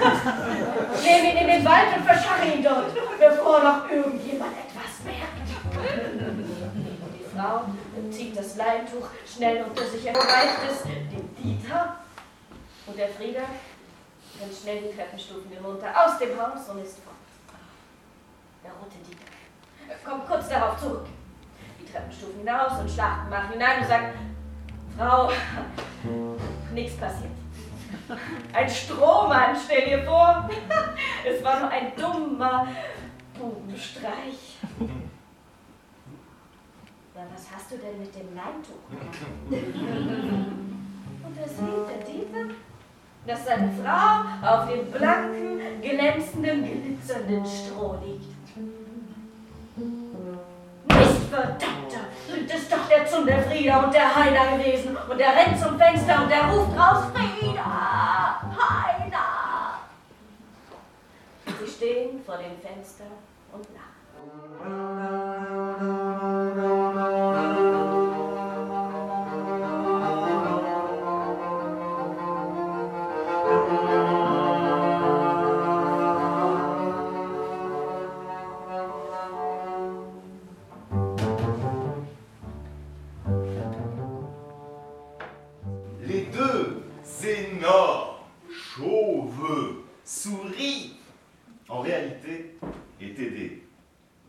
nehme 1.05 1.31
ihn 1.31 1.37
in 1.37 1.47
den 1.47 1.65
Wald 1.65 1.97
und 1.97 2.05
verscharre 2.05 2.47
ihn 2.47 2.65
dort, 2.65 2.93
bevor 3.19 3.63
noch 3.63 3.91
irgendjemand 3.91 4.53
etwas 4.53 5.05
merkt. 5.05 5.47
Die 7.15 7.37
Frau 7.37 7.65
zieht 8.11 8.37
das 8.37 8.57
Leintuch 8.57 9.09
schnell 9.27 9.65
unter 9.65 9.85
sich 9.85 10.05
her, 10.05 10.15
reicht 10.15 10.71
es 10.71 10.83
dem 10.83 11.37
Dieter 11.37 11.97
und 12.87 12.99
der 12.99 13.09
Frieder 13.09 13.43
rennt 14.41 14.55
schnell 14.55 14.83
die 14.83 14.97
Treppenstufen 14.97 15.51
hinunter 15.51 15.89
aus 15.89 16.19
dem 16.19 16.31
Haus 16.41 16.69
und 16.69 16.83
ist 16.83 16.99
fort. 16.99 17.17
Der 18.63 18.73
rote 18.73 18.97
Dieter 19.07 19.27
kommt 20.05 20.27
kurz 20.27 20.49
darauf 20.49 20.79
zurück. 20.79 21.07
Die 21.81 21.91
Treppenstufen 21.91 22.39
hinaus 22.39 22.81
und 22.81 22.91
Schlachtenmach 22.91 23.51
hinein 23.51 23.83
und 23.83 23.89
sagt, 23.89 24.15
Frau, 24.97 25.31
nichts 26.73 26.97
passiert. 26.97 27.31
Ein 28.53 28.69
Strohmann, 28.69 29.57
stell 29.57 29.85
dir 29.85 30.05
vor. 30.05 30.49
Es 31.25 31.43
war 31.43 31.59
nur 31.61 31.69
ein 31.71 31.93
dummer 31.97 32.69
Bubenstreich. 33.37 34.59
Na, 37.15 37.23
was 37.35 37.47
hast 37.53 37.73
du 37.73 37.79
denn 37.79 37.99
mit 37.99 38.15
dem 38.15 38.35
Leintuch 38.35 38.89
gemacht? 38.89 39.19
Und 41.25 41.37
da 41.37 41.49
sieht 41.49 41.89
der 41.91 42.07
Dieter, 42.07 42.55
dass 43.27 43.45
seine 43.45 43.71
Frau 43.83 44.25
auf 44.49 44.69
dem 44.71 44.91
blanken, 44.91 45.61
glänzenden, 45.83 46.65
glitzernden 46.65 47.45
Stroh 47.45 47.99
liegt. 48.05 48.37
Mistverdammter, 50.87 52.07
sind 52.29 52.51
es 52.51 52.69
doch 52.69 52.89
der 52.89 53.07
Zunderfrieder 53.07 53.85
und 53.85 53.93
der 53.93 54.15
Heiner 54.15 54.57
gewesen. 54.57 54.97
Und 55.11 55.19
der 55.19 55.35
rennt 55.35 55.61
zum 55.61 55.77
Fenster 55.77 56.23
und 56.23 56.31
der 56.31 56.45
ruft 56.45 56.79
raus, 56.79 57.05
Frieda, 57.13 58.41
Heiner. 58.57 59.81
Sie 61.61 61.71
stehen 61.71 62.23
vor 62.25 62.37
dem 62.37 62.57
Fenster 62.61 63.05
und 63.53 63.67
lachen. 63.75 63.97
Souris, 90.05 90.97
en 91.69 91.81
réalité, 91.81 92.57
étaient 93.01 93.31
des 93.31 93.63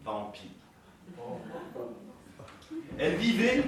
vampires. 0.03 0.49
Elles 2.97 3.15
vivaient 3.15 3.63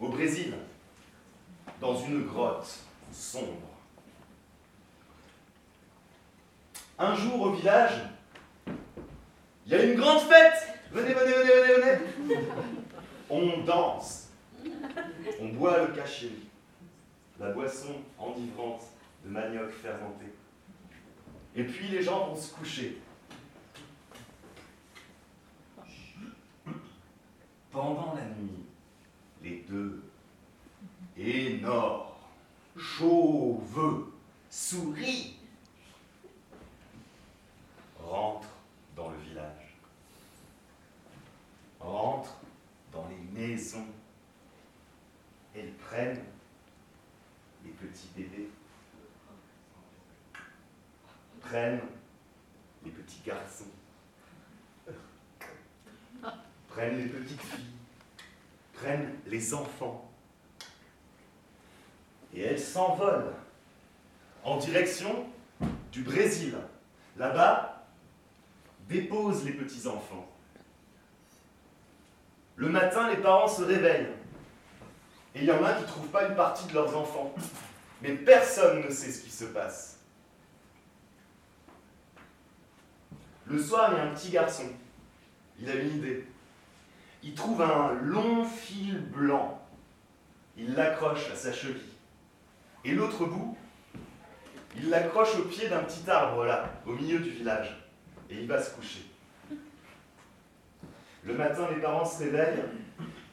au 0.00 0.08
Brésil, 0.08 0.54
dans 1.80 1.96
une 1.96 2.26
grotte 2.26 2.78
sombre. 3.12 3.68
Un 6.98 7.14
jour 7.14 7.40
au 7.40 7.52
village, 7.52 8.02
il 9.66 9.72
y 9.72 9.74
a 9.74 9.84
une 9.84 9.94
grande 9.94 10.20
fête. 10.20 10.74
Venez, 10.90 11.14
venez, 11.14 11.32
venez, 11.32 11.74
venez, 11.76 11.96
venez. 12.26 12.38
On 13.30 13.62
danse. 13.62 14.30
On 15.40 15.48
boit 15.48 15.86
le 15.86 15.94
cachiri, 15.94 16.48
la 17.38 17.50
boisson 17.50 17.94
enivrante 18.18 18.82
de 19.24 19.30
manioc 19.30 19.70
fermenté. 19.70 20.26
Et 21.54 21.64
puis 21.64 21.88
les 21.88 22.02
gens 22.02 22.28
vont 22.28 22.36
se 22.36 22.52
coucher. 22.54 22.98
Pendant 27.70 28.14
la 28.14 28.24
nuit, 28.24 28.64
les 29.42 29.64
deux 29.68 30.02
énormes, 31.16 32.12
chauves, 32.76 34.06
souris 34.50 35.36
rentrent 37.98 38.48
dans 38.96 39.10
le 39.10 39.18
village, 39.18 39.76
rentrent 41.80 42.38
dans 42.92 43.06
les 43.08 43.40
maisons 43.40 43.86
elles 45.58 45.72
prennent 45.74 46.24
les 47.64 47.70
petits 47.70 48.08
bébés, 48.16 48.50
prennent 51.48 51.80
les 52.84 52.90
petits 52.90 53.22
garçons, 53.24 53.64
prennent 56.68 56.98
les 56.98 57.08
petites 57.08 57.40
filles, 57.40 57.72
prennent 58.74 59.14
les 59.26 59.54
enfants, 59.54 60.10
et 62.34 62.42
elles 62.42 62.60
s'envolent 62.60 63.32
en 64.44 64.58
direction 64.58 65.26
du 65.90 66.02
Brésil. 66.02 66.54
Là-bas, 67.16 67.86
déposent 68.88 69.44
les 69.44 69.52
petits-enfants. 69.52 70.28
Le 72.56 72.68
matin, 72.68 73.08
les 73.08 73.16
parents 73.16 73.48
se 73.48 73.62
réveillent. 73.62 74.12
Et 75.34 75.40
il 75.40 75.44
y 75.44 75.50
en 75.50 75.64
a 75.64 75.72
qui 75.74 75.82
ne 75.82 75.86
trouvent 75.86 76.08
pas 76.08 76.28
une 76.28 76.36
partie 76.36 76.66
de 76.68 76.74
leurs 76.74 76.96
enfants. 76.96 77.34
Mais 78.02 78.12
personne 78.12 78.84
ne 78.84 78.90
sait 78.90 79.10
ce 79.10 79.22
qui 79.22 79.30
se 79.30 79.46
passe. 79.46 79.97
Le 83.48 83.62
soir, 83.62 83.90
il 83.92 83.96
y 83.96 84.00
a 84.00 84.04
un 84.04 84.14
petit 84.14 84.30
garçon. 84.30 84.64
Il 85.60 85.70
a 85.70 85.74
une 85.74 85.96
idée. 85.96 86.26
Il 87.22 87.34
trouve 87.34 87.62
un 87.62 87.94
long 88.02 88.44
fil 88.44 89.00
blanc. 89.00 89.60
Il 90.56 90.74
l'accroche 90.74 91.30
à 91.30 91.36
sa 91.36 91.52
cheville. 91.52 91.80
Et 92.84 92.92
l'autre 92.92 93.26
bout, 93.26 93.56
il 94.76 94.90
l'accroche 94.90 95.34
au 95.36 95.44
pied 95.44 95.68
d'un 95.68 95.82
petit 95.82 96.08
arbre 96.08 96.44
là, 96.44 96.70
au 96.86 96.92
milieu 96.92 97.18
du 97.18 97.30
village. 97.30 97.76
Et 98.30 98.36
il 98.36 98.46
va 98.46 98.62
se 98.62 98.74
coucher. 98.74 99.04
Le 101.24 101.34
matin, 101.34 101.68
les 101.74 101.80
parents 101.80 102.04
se 102.04 102.18
réveillent 102.18 102.64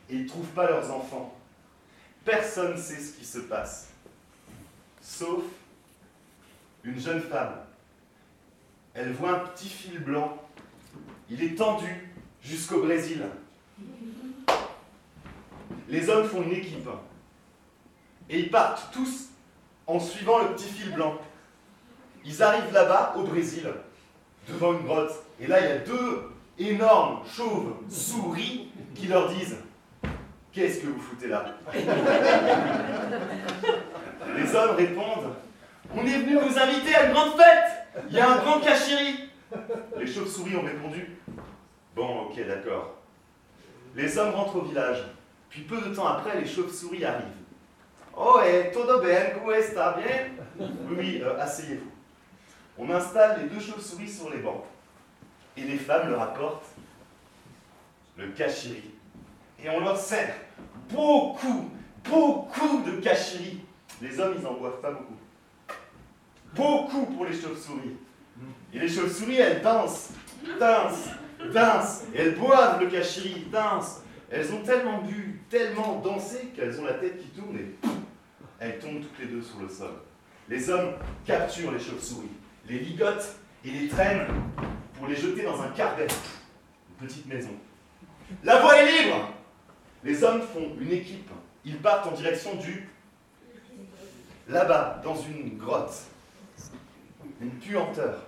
et 0.10 0.16
ils 0.16 0.24
ne 0.24 0.28
trouvent 0.28 0.46
pas 0.48 0.70
leurs 0.70 0.92
enfants. 0.92 1.38
Personne 2.24 2.74
ne 2.74 2.78
sait 2.78 3.00
ce 3.00 3.14
qui 3.18 3.26
se 3.26 3.40
passe, 3.40 3.90
sauf 5.02 5.44
une 6.84 7.00
jeune 7.00 7.22
femme. 7.22 7.56
Elle 8.96 9.12
voit 9.12 9.32
un 9.32 9.40
petit 9.40 9.68
fil 9.68 10.00
blanc. 10.00 10.38
Il 11.30 11.44
est 11.44 11.56
tendu 11.56 12.10
jusqu'au 12.42 12.82
Brésil. 12.82 13.26
Les 15.90 16.10
hommes 16.10 16.28
font 16.28 16.42
une 16.44 16.54
équipe. 16.54 16.88
Et 18.30 18.40
ils 18.40 18.50
partent 18.50 18.94
tous 18.94 19.26
en 19.86 20.00
suivant 20.00 20.40
le 20.40 20.56
petit 20.56 20.70
fil 20.70 20.94
blanc. 20.94 21.20
Ils 22.24 22.42
arrivent 22.42 22.72
là-bas, 22.74 23.16
au 23.18 23.24
Brésil, 23.24 23.68
devant 24.48 24.72
une 24.74 24.86
grotte. 24.86 25.12
Et 25.42 25.48
là, 25.48 25.60
il 25.60 25.68
y 25.68 25.72
a 25.72 25.78
deux 25.80 26.32
énormes 26.58 27.20
chauves 27.28 27.76
souris 27.90 28.70
qui 28.96 29.08
leur 29.08 29.30
disent 29.30 29.58
Qu'est-ce 30.54 30.80
que 30.80 30.88
vous 30.88 31.02
foutez 31.02 31.28
là? 31.28 31.58
Les 34.38 34.56
hommes 34.56 34.76
répondent 34.78 35.34
On 35.94 36.06
est 36.06 36.18
venu 36.18 36.36
vous 36.36 36.58
inviter 36.58 36.96
à 36.96 37.08
une 37.08 37.14
grande 37.14 37.34
fête 37.34 37.75
Il 38.10 38.16
y 38.16 38.20
a 38.20 38.32
un 38.32 38.38
grand 38.38 38.60
cachiri 38.60 39.30
Les 39.98 40.08
chauves-souris 40.08 40.56
ont 40.56 40.64
répondu 40.64 41.18
Bon, 41.96 42.24
ok, 42.24 42.46
d'accord. 42.46 42.96
Les 43.96 44.18
hommes 44.18 44.34
rentrent 44.34 44.58
au 44.58 44.64
village. 44.64 45.04
Puis 45.50 45.62
peu 45.62 45.80
de 45.80 45.96
temps 45.96 46.08
après, 46.08 46.40
les 46.40 46.48
chauves-souris 46.48 47.06
arrivent. 47.06 47.26
Oh, 48.18 48.40
et 48.46 48.72
todo 48.72 49.00
bien, 49.02 49.32
comment 49.34 49.52
est 49.52 49.74
bien? 49.74 50.28
Oui, 50.60 50.96
oui, 50.98 51.22
euh, 51.24 51.40
asseyez-vous. 51.40 51.92
On 52.78 52.90
installe 52.90 53.42
les 53.42 53.50
deux 53.50 53.60
chauves-souris 53.60 54.10
sur 54.10 54.30
les 54.30 54.40
bancs. 54.40 54.64
Et 55.56 55.62
les 55.62 55.78
femmes 55.78 56.10
leur 56.10 56.22
apportent 56.22 56.66
le 58.18 58.28
cachiri. 58.30 58.92
Et 59.64 59.70
on 59.70 59.80
leur 59.80 59.98
sert 59.98 60.36
beaucoup, 60.90 61.70
beaucoup 62.04 62.82
de 62.84 63.00
cachiri. 63.02 63.62
Les 64.02 64.20
hommes, 64.20 64.36
ils 64.38 64.46
en 64.46 64.54
boivent 64.56 64.82
pas 64.82 64.92
beaucoup. 64.92 65.16
Beaucoup 66.56 67.06
pour 67.08 67.26
les 67.26 67.34
chauves-souris. 67.34 67.98
Et 68.74 68.80
les 68.80 68.90
chauves-souris, 68.90 69.38
elles 69.38 69.62
dansent, 69.62 70.12
dansent, 70.60 71.10
dansent. 71.54 72.04
Elles 72.16 72.36
boivent 72.36 72.82
le 72.82 72.90
cachiri, 72.90 73.46
dansent, 73.52 74.02
Elles 74.30 74.52
ont 74.54 74.62
tellement 74.64 75.02
bu, 75.02 75.42
tellement 75.50 76.00
dansé 76.00 76.52
qu'elles 76.56 76.80
ont 76.80 76.86
la 76.86 76.94
tête 76.96 77.22
qui 77.22 77.30
tourne 77.30 77.56
et 77.58 77.76
elles 78.60 78.80
tombent 78.80 79.02
toutes 79.02 79.20
les 79.20 79.28
deux 79.28 79.42
sur 79.42 79.60
le 79.60 79.70
sol. 79.70 79.92
Les 80.50 80.70
hommes 80.70 80.94
capturent 81.26 81.72
les 81.72 81.80
chauves-souris, 81.80 82.32
les 82.68 82.80
ligotent 82.80 83.36
et 83.64 83.70
les 83.72 83.88
traînent 83.88 84.28
pour 84.94 85.08
les 85.08 85.16
jeter 85.16 85.44
dans 85.44 85.62
un 85.62 85.70
carbet, 85.70 86.08
une 86.90 87.08
petite 87.08 87.26
maison. 87.28 87.52
La 88.44 88.60
voie 88.60 88.78
est 88.78 89.04
libre 89.04 89.30
Les 90.04 90.24
hommes 90.24 90.42
font 90.42 90.72
une 90.80 90.92
équipe. 90.92 91.30
Ils 91.64 91.78
partent 91.78 92.08
en 92.08 92.12
direction 92.12 92.56
du... 92.56 92.90
Là-bas, 94.48 95.02
dans 95.04 95.16
une 95.16 95.58
grotte. 95.58 96.06
Une 97.42 97.52
puanteur. 97.52 98.24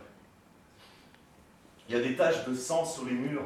Il 1.88 1.96
y 1.96 2.00
a 2.00 2.02
des 2.02 2.16
taches 2.16 2.46
de 2.46 2.54
sang 2.54 2.86
sur 2.86 3.06
les 3.06 3.14
murs. 3.14 3.46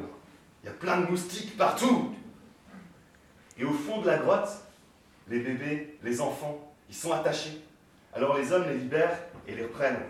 Il 0.62 0.66
y 0.66 0.68
a 0.68 0.72
plein 0.72 1.00
de 1.00 1.06
moustiques 1.06 1.56
partout. 1.56 2.14
Et 3.58 3.64
au 3.64 3.72
fond 3.72 4.00
de 4.00 4.06
la 4.06 4.18
grotte, 4.18 4.48
les 5.28 5.40
bébés, 5.40 5.98
les 6.02 6.20
enfants, 6.20 6.72
ils 6.88 6.94
sont 6.94 7.12
attachés. 7.12 7.62
Alors 8.14 8.36
les 8.36 8.52
hommes 8.52 8.64
les 8.68 8.76
libèrent 8.76 9.18
et 9.46 9.54
les 9.54 9.62
reprennent. 9.62 10.02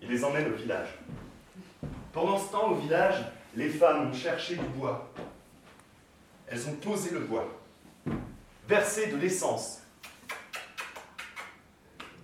Ils 0.00 0.08
les 0.08 0.24
emmènent 0.24 0.52
au 0.52 0.56
village. 0.56 0.88
Pendant 2.12 2.38
ce 2.38 2.52
temps, 2.52 2.70
au 2.70 2.76
village, 2.76 3.24
les 3.54 3.68
femmes 3.68 4.08
ont 4.08 4.12
cherché 4.12 4.56
du 4.56 4.64
bois. 4.66 5.12
Elles 6.46 6.68
ont 6.68 6.74
posé 6.74 7.10
le 7.10 7.20
bois, 7.20 7.46
versé 8.68 9.08
de 9.08 9.16
l'essence, 9.16 9.82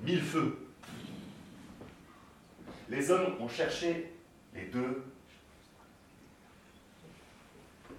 mis 0.03 0.15
le 0.15 0.23
feu. 0.23 0.72
Les 2.93 3.11
hommes 3.11 3.37
ont 3.41 3.49
cherché 3.49 4.13
les 4.55 4.67
deux. 4.67 5.03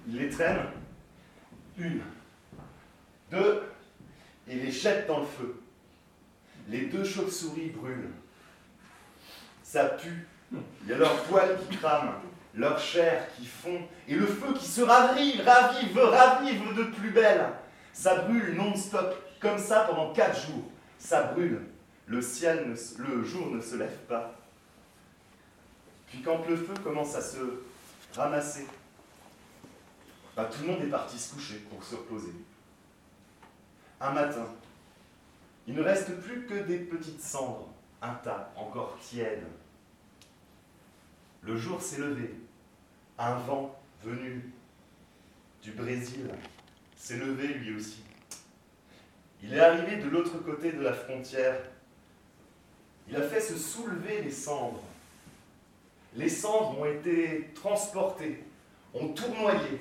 Ils 0.08 0.18
les 0.18 0.30
traînent, 0.30 0.68
une, 1.80 2.02
deux, 3.32 3.64
et 4.48 4.54
les 4.54 4.72
jettent 4.72 5.08
dans 5.08 5.22
le 5.22 5.26
feu. 5.26 5.60
Les 6.70 6.82
deux 6.82 7.04
chauves-souris 7.04 7.70
brûlent. 7.70 8.12
Ça 9.64 9.86
pue. 9.86 10.28
Il 10.52 10.90
y 10.90 10.94
a 10.94 10.98
leurs 10.98 11.24
poils 11.24 11.58
qui 11.68 11.78
crament, 11.78 12.22
leur 12.54 12.78
chair 12.78 13.26
qui 13.36 13.48
fond, 13.48 13.82
et 14.08 14.14
le 14.14 14.28
feu 14.28 14.54
qui 14.54 14.68
se 14.68 14.82
ravive, 14.82 15.42
ravive, 15.44 15.98
ravive 15.98 16.76
de 16.76 16.84
plus 16.84 17.10
belle. 17.10 17.48
Ça 17.94 18.22
brûle 18.22 18.54
non-stop, 18.56 19.16
comme 19.40 19.58
ça 19.58 19.86
pendant 19.90 20.14
quatre 20.14 20.40
jours. 20.40 20.70
Ça 21.00 21.24
brûle. 21.24 21.62
Le 22.06 22.22
ciel, 22.22 22.76
le 23.00 23.24
jour 23.24 23.50
ne 23.50 23.60
se 23.60 23.76
lève 23.76 23.98
pas. 24.08 24.43
Puis 26.14 26.22
quand 26.22 26.48
le 26.48 26.56
feu 26.56 26.76
commence 26.84 27.16
à 27.16 27.22
se 27.24 27.40
ramasser, 28.14 28.68
bah, 30.36 30.46
tout 30.46 30.62
le 30.62 30.68
monde 30.68 30.84
est 30.84 30.92
parti 30.92 31.18
se 31.18 31.34
coucher 31.34 31.56
pour 31.72 31.84
se 31.84 31.96
reposer. 31.96 32.34
Un 34.00 34.12
matin, 34.12 34.46
il 35.66 35.74
ne 35.74 35.82
reste 35.82 36.16
plus 36.22 36.46
que 36.46 36.54
des 36.54 36.78
petites 36.78 37.20
cendres, 37.20 37.68
un 38.00 38.14
tas 38.14 38.54
encore 38.56 38.96
tiède. 39.02 39.44
Le 41.42 41.58
jour 41.58 41.82
s'est 41.82 41.98
levé. 41.98 42.36
Un 43.18 43.34
vent 43.34 43.76
venu 44.04 44.54
du 45.64 45.72
Brésil 45.72 46.30
s'est 46.96 47.18
levé 47.18 47.48
lui 47.48 47.76
aussi. 47.76 48.04
Il 49.42 49.52
est 49.52 49.60
arrivé 49.60 49.96
de 49.98 50.10
l'autre 50.10 50.38
côté 50.44 50.74
de 50.74 50.82
la 50.82 50.94
frontière. 50.94 51.60
Il 53.08 53.16
a 53.16 53.22
fait 53.24 53.42
se 53.42 53.58
soulever 53.58 54.22
les 54.22 54.32
cendres. 54.32 54.84
Les 56.16 56.30
cendres 56.30 56.80
ont 56.80 56.86
été 56.86 57.50
transportées, 57.56 58.44
ont 58.94 59.10
tournoyé 59.10 59.80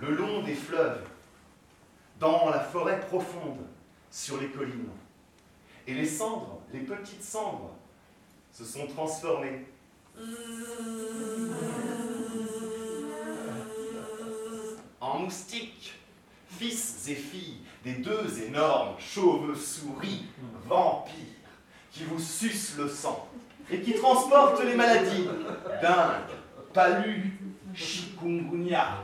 le 0.00 0.14
long 0.14 0.42
des 0.42 0.54
fleuves, 0.54 1.04
dans 2.20 2.50
la 2.50 2.60
forêt 2.60 3.00
profonde, 3.00 3.58
sur 4.10 4.40
les 4.40 4.48
collines. 4.48 4.90
Et 5.86 5.94
les 5.94 6.06
cendres, 6.06 6.60
les 6.72 6.80
petites 6.80 7.22
cendres, 7.22 7.74
se 8.52 8.64
sont 8.64 8.86
transformées 8.86 9.66
en 15.00 15.18
moustiques, 15.20 15.94
fils 16.48 17.08
et 17.08 17.14
filles 17.14 17.58
des 17.84 17.94
deux 17.94 18.42
énormes 18.42 18.98
chauves-souris 18.98 20.24
vampires 20.66 21.14
qui 21.92 22.04
vous 22.04 22.20
sucent 22.20 22.76
le 22.76 22.88
sang 22.88 23.28
et 23.70 23.80
qui 23.80 23.94
transportent 23.94 24.62
les 24.64 24.74
maladies 24.74 25.28
dingue, 25.82 26.36
palu, 26.72 27.32
chikungunya. 27.74 28.98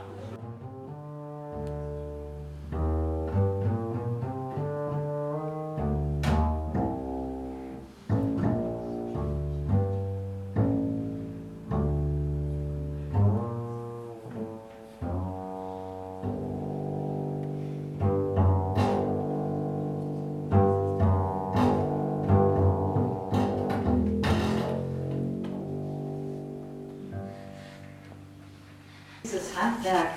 Handwerk 29.65 30.13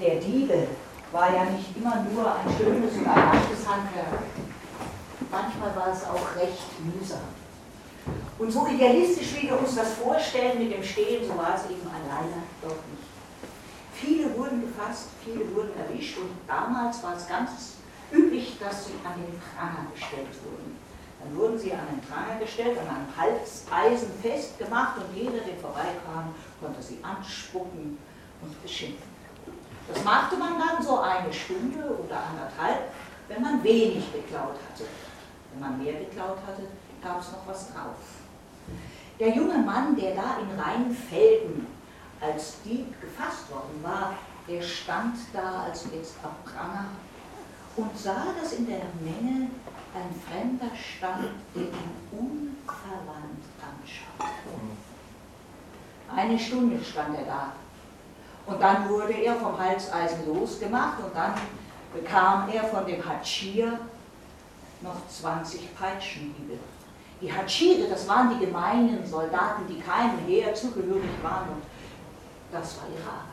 der 0.00 0.16
Diebe 0.16 0.66
war 1.12 1.34
ja 1.34 1.44
nicht 1.44 1.76
immer 1.76 2.02
nur 2.02 2.34
ein 2.34 2.48
schönes 2.56 2.94
und 2.94 3.06
ein 3.06 3.32
leichtes 3.32 3.68
Handwerk. 3.68 4.22
Manchmal 5.30 5.76
war 5.76 5.92
es 5.92 6.04
auch 6.04 6.34
recht 6.36 6.62
mühsam. 6.80 7.28
Und 8.38 8.50
so 8.50 8.66
idealistisch, 8.66 9.34
wie 9.36 9.48
wir 9.48 9.58
uns 9.58 9.76
das 9.76 9.92
vorstellen 9.94 10.58
mit 10.58 10.72
dem 10.72 10.82
Stehen, 10.82 11.26
so 11.26 11.36
war 11.36 11.54
es 11.54 11.70
eben 11.70 11.86
alleine 11.86 12.42
doch 12.62 12.70
nicht. 12.70 13.04
Viele 13.92 14.36
wurden 14.36 14.62
gefasst, 14.62 15.08
viele 15.22 15.54
wurden 15.54 15.78
erwischt 15.78 16.16
und 16.16 16.30
damals 16.48 17.02
war 17.02 17.14
es 17.14 17.28
ganz 17.28 17.74
üblich, 18.10 18.56
dass 18.58 18.86
sie 18.86 18.94
an 19.04 19.20
den 19.20 19.38
Pranger 19.38 19.86
gestellt 19.94 20.34
wurden. 20.42 20.76
Dann 21.20 21.36
wurden 21.36 21.58
sie 21.58 21.72
an 21.72 21.86
den 21.92 22.00
Pranger 22.00 22.40
gestellt, 22.40 22.78
an 22.78 22.88
einem 22.88 23.14
Halseisen 23.14 24.10
festgemacht 24.22 24.96
und 24.96 25.14
jeder, 25.14 25.38
der 25.38 25.56
vorbeikam, 25.60 26.34
konnte 26.60 26.82
sie 26.82 26.98
anspucken 27.02 27.98
und 28.42 28.62
beschimpfen. 28.62 29.12
Das 29.88 30.04
machte 30.04 30.36
man 30.36 30.58
dann 30.58 30.82
so 30.82 31.00
eine 31.00 31.32
Stunde 31.32 31.78
oder 31.78 32.20
anderthalb, 32.30 32.92
wenn 33.28 33.42
man 33.42 33.62
wenig 33.62 34.12
geklaut 34.12 34.56
hatte. 34.68 34.84
Wenn 35.52 35.60
man 35.60 35.82
mehr 35.82 35.94
geklaut 35.94 36.38
hatte, 36.46 36.62
gab 37.02 37.20
es 37.20 37.32
noch 37.32 37.46
was 37.46 37.72
drauf. 37.72 37.96
Der 39.18 39.28
junge 39.28 39.58
Mann, 39.58 39.94
der 39.96 40.14
da 40.14 40.38
in 40.38 40.58
Rheinfelden 40.58 41.66
als 42.20 42.62
Dieb 42.62 43.00
gefasst 43.00 43.50
worden 43.50 43.82
war, 43.82 44.14
der 44.48 44.62
stand 44.62 45.16
da 45.32 45.64
als 45.64 45.86
jetzt 45.94 46.16
am 46.22 46.34
Pranger 46.44 46.86
und 47.76 47.96
sah, 47.96 48.26
dass 48.40 48.54
in 48.54 48.66
der 48.66 48.80
Menge 49.00 49.50
ein 49.94 50.22
Fremder 50.26 50.74
stand, 50.74 51.30
der 51.54 51.62
ihn 51.62 51.92
unverwandt 52.10 53.44
anschaute. 53.60 54.32
Eine 56.14 56.38
Stunde 56.38 56.82
stand 56.82 57.18
er 57.18 57.24
da. 57.24 57.52
Und 58.46 58.60
dann 58.60 58.88
wurde 58.88 59.12
er 59.12 59.36
vom 59.36 59.58
Halseisen 59.58 60.26
losgemacht 60.26 60.98
und 61.02 61.14
dann 61.14 61.34
bekam 61.94 62.48
er 62.48 62.64
von 62.64 62.84
dem 62.86 63.04
Hatschir 63.04 63.78
noch 64.80 65.06
20 65.08 65.74
Peitschenhiebe. 65.76 66.58
Die 67.20 67.32
Hatschire, 67.32 67.88
das 67.88 68.08
waren 68.08 68.30
die 68.30 68.44
gemeinen 68.44 69.06
Soldaten, 69.06 69.62
die 69.68 69.78
keinem 69.78 70.18
Heer 70.26 70.52
zugehörig 70.54 71.22
waren 71.22 71.50
und 71.50 71.62
das 72.50 72.78
war 72.78 72.88
ihre 72.88 73.08
Arbeit. 73.08 73.32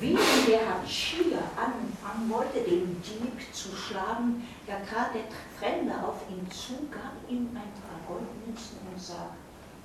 Wie 0.00 0.18
der 0.50 0.68
Hatschir 0.68 1.38
anfangen 1.54 2.28
wollte, 2.28 2.68
den 2.68 3.00
Dieb 3.00 3.54
zu 3.54 3.68
schlagen, 3.76 4.46
da 4.66 4.74
trat 4.74 5.14
der 5.14 5.22
Fremde 5.56 5.92
auf 6.04 6.16
ihn 6.28 6.50
zu, 6.50 6.72
gab 6.90 7.14
ihm 7.28 7.48
ein 7.54 7.72
paar 7.78 8.00
Goldmünzen 8.08 8.78
und 8.92 9.00
sagte, 9.00 9.36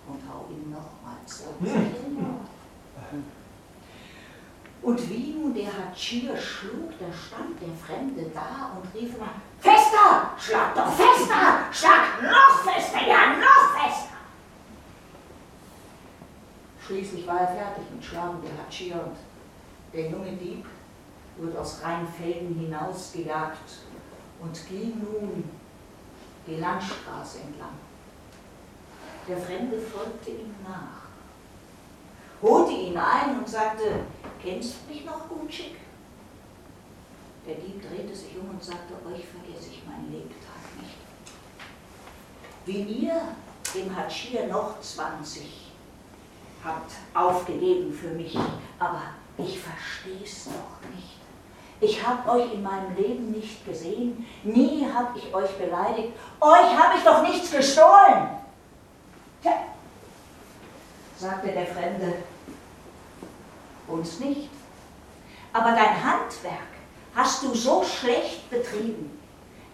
und 0.07 0.19
hau 0.27 0.47
ihn 0.49 0.71
nochmals 0.71 1.43
so. 1.43 2.58
Und 4.81 5.09
wie 5.09 5.33
nun 5.33 5.53
der 5.53 5.67
Hatschir 5.67 6.35
schlug, 6.37 6.91
da 6.99 7.05
stand 7.11 7.59
der 7.61 7.75
Fremde 7.75 8.31
da 8.33 8.71
und 8.75 8.93
rief 8.93 9.15
immer, 9.15 9.29
Fester! 9.59 10.31
Schlag 10.39 10.73
doch 10.73 10.91
fester! 10.93 11.65
Schlag 11.71 12.21
noch 12.21 12.63
fester! 12.63 13.07
Ja, 13.07 13.35
noch 13.35 13.77
fester! 13.77 14.15
Schließlich 16.85 17.27
war 17.27 17.41
er 17.41 17.47
fertig 17.47 17.83
mit 17.93 18.03
Schlagen 18.03 18.41
der 18.41 18.63
Hatschir 18.63 18.95
und 18.95 19.17
der 19.93 20.09
junge 20.09 20.31
Dieb 20.31 20.65
wurde 21.37 21.59
aus 21.59 21.81
Rheinfelden 21.83 22.55
hinausgejagt 22.55 23.69
und 24.39 24.67
ging 24.67 24.99
nun 24.99 25.49
die 26.47 26.55
Landstraße 26.55 27.39
entlang. 27.41 27.77
Der 29.27 29.37
Fremde 29.37 29.77
folgte 29.79 30.31
ihm 30.31 30.55
nach. 30.63 30.98
Holte 32.41 32.71
ihn 32.71 32.97
ein 32.97 33.39
und 33.39 33.47
sagte, 33.47 34.01
kennst 34.41 34.75
du 34.75 34.93
mich 34.93 35.05
noch 35.05 35.27
gut, 35.27 35.51
Schick? 35.53 35.75
Der 37.45 37.55
Dieb 37.55 37.81
drehte 37.81 38.15
sich 38.15 38.37
um 38.37 38.49
und 38.49 38.63
sagte, 38.63 38.93
euch 39.07 39.25
vergesse 39.25 39.69
ich 39.71 39.81
mein 39.85 40.11
Lebtag 40.11 40.61
nicht. 40.79 40.97
Wie 42.65 43.05
ihr 43.05 43.21
im 43.75 43.95
Hatschir 43.95 44.47
noch 44.47 44.79
20 44.79 45.71
habt 46.63 46.91
aufgegeben 47.13 47.91
für 47.93 48.09
mich, 48.09 48.37
aber 48.77 49.01
ich 49.37 49.59
verstehe 49.59 50.23
es 50.23 50.45
doch 50.45 50.89
nicht. 50.93 51.15
Ich 51.81 52.05
habe 52.05 52.29
euch 52.29 52.53
in 52.53 52.61
meinem 52.61 52.93
Leben 52.95 53.31
nicht 53.31 53.65
gesehen, 53.65 54.25
nie 54.43 54.85
habe 54.85 55.17
ich 55.17 55.33
euch 55.33 55.51
beleidigt, 55.57 56.11
euch 56.41 56.77
habe 56.77 56.97
ich 56.97 57.03
doch 57.03 57.21
nichts 57.23 57.51
gestohlen. 57.51 58.29
Tja, 59.41 59.53
sagte 61.17 61.47
der 61.47 61.65
Fremde, 61.65 62.15
uns 63.89 64.19
nicht. 64.19 64.49
Aber 65.53 65.71
dein 65.71 66.03
Handwerk 66.03 66.69
hast 67.15 67.43
du 67.43 67.53
so 67.53 67.83
schlecht 67.83 68.49
betrieben, 68.49 69.19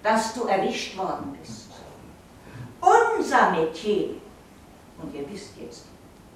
dass 0.01 0.33
du 0.33 0.43
erwischt 0.43 0.97
worden 0.97 1.35
bist. 1.39 1.71
Unser 2.79 3.51
Metier, 3.51 4.15
und 5.01 5.13
ihr 5.13 5.29
wisst 5.29 5.57
jetzt, 5.59 5.85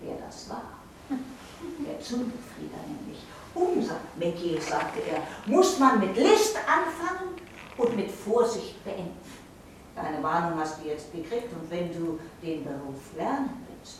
wer 0.01 0.15
das 0.17 0.49
war, 0.49 0.63
der 1.09 1.99
Zungenfrieder 1.99 2.79
nämlich, 2.87 3.19
unser 3.53 3.97
Metier, 4.17 4.61
sagte 4.61 4.99
er, 5.01 5.23
muss 5.45 5.79
man 5.79 5.99
mit 5.99 6.15
List 6.15 6.57
anfangen 6.57 7.35
und 7.77 7.95
mit 7.95 8.11
Vorsicht 8.11 8.83
beenden. 8.83 9.17
Deine 9.95 10.23
Warnung 10.23 10.59
hast 10.59 10.81
du 10.81 10.87
jetzt 10.87 11.11
gekriegt 11.11 11.51
und 11.53 11.69
wenn 11.69 11.91
du 11.91 12.19
den 12.41 12.63
Beruf 12.63 13.15
lernen 13.17 13.65
willst, 13.67 13.99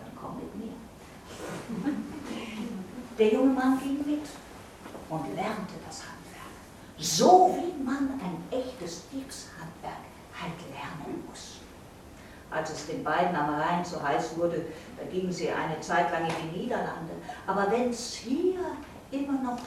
dann 0.00 0.12
komm 0.20 0.36
mit 0.36 0.54
mir. 0.56 0.74
Der 3.18 3.32
junge 3.32 3.52
Mann 3.52 3.80
ging 3.80 3.96
mit 4.06 4.26
und 5.10 5.34
lernte 5.34 5.74
das 5.84 6.02
Handwerk, 6.02 6.54
so 6.98 7.58
wie 7.58 7.82
man 7.82 8.20
ein 8.22 8.44
echtes 8.56 9.08
Diebshandwerk 9.10 10.04
halt 10.40 10.54
lernen 10.70 11.24
muss. 11.28 11.58
Als 12.48 12.70
es 12.70 12.86
den 12.86 13.02
beiden 13.02 13.34
am 13.34 13.54
Rhein 13.54 13.84
zu 13.84 14.00
heiß 14.00 14.36
wurde, 14.36 14.66
da 14.96 15.04
gingen 15.10 15.32
sie 15.32 15.50
eine 15.50 15.80
Zeit 15.80 16.12
lang 16.12 16.26
in 16.26 16.52
die 16.52 16.58
Niederlande. 16.60 17.14
Aber 17.44 17.68
wenn 17.72 17.90
es 17.90 18.14
hier 18.14 18.60
immer 19.10 19.42
noch 19.42 19.58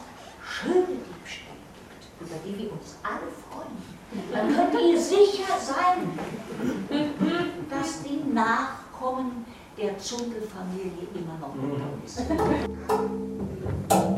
schöne 0.42 0.86
Diebstähle 0.86 1.60
gibt, 1.76 2.22
über 2.22 2.36
die 2.46 2.58
wir 2.58 2.72
uns 2.72 2.96
alle 3.04 3.28
freuen, 3.50 3.76
dann 4.32 4.56
könnt 4.56 4.82
ihr 4.82 5.00
sicher 5.00 5.60
sein, 5.60 6.18
dass 7.70 8.02
die 8.04 8.24
Nachkommen 8.34 9.46
der 9.78 9.98
Zundelfamilie 9.98 11.08
immer 11.14 11.38
noch 11.38 11.54
unter 11.54 11.94
uns 12.02 12.16
sind. 12.16 13.31
Thank 13.64 13.94
you. 13.94 14.11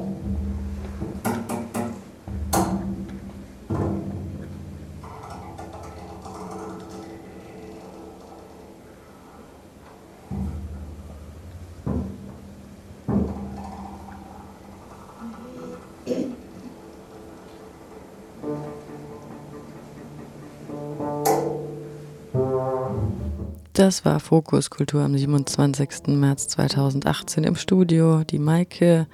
Das 23.84 24.06
war 24.06 24.22
Fokus 24.22 24.70
Kultur 24.70 25.02
am 25.02 25.18
27. 25.18 26.08
März 26.08 26.48
2018 26.48 27.44
im 27.44 27.58
Studio. 27.58 28.24
Die 28.24 28.40
Maike. 28.40 29.08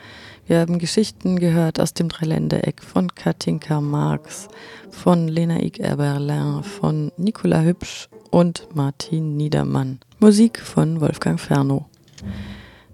Wir 0.45 0.59
haben 0.59 0.77
Geschichten 0.77 1.39
gehört 1.39 1.79
aus 1.79 1.95
dem 1.95 2.07
Dreiländereck 2.07 2.83
von 2.83 3.15
Katinka 3.15 3.81
Marx, 3.81 4.47
von 4.91 5.27
Lena 5.27 5.59
Ig 5.59 5.79
Eberlin, 5.79 6.61
von 6.61 7.11
Nicola 7.17 7.63
Hübsch 7.63 8.09
und 8.29 8.67
Martin 8.75 9.37
Niedermann. 9.37 10.01
Musik 10.19 10.59
von 10.59 11.01
Wolfgang 11.01 11.39
Ferno. 11.39 11.87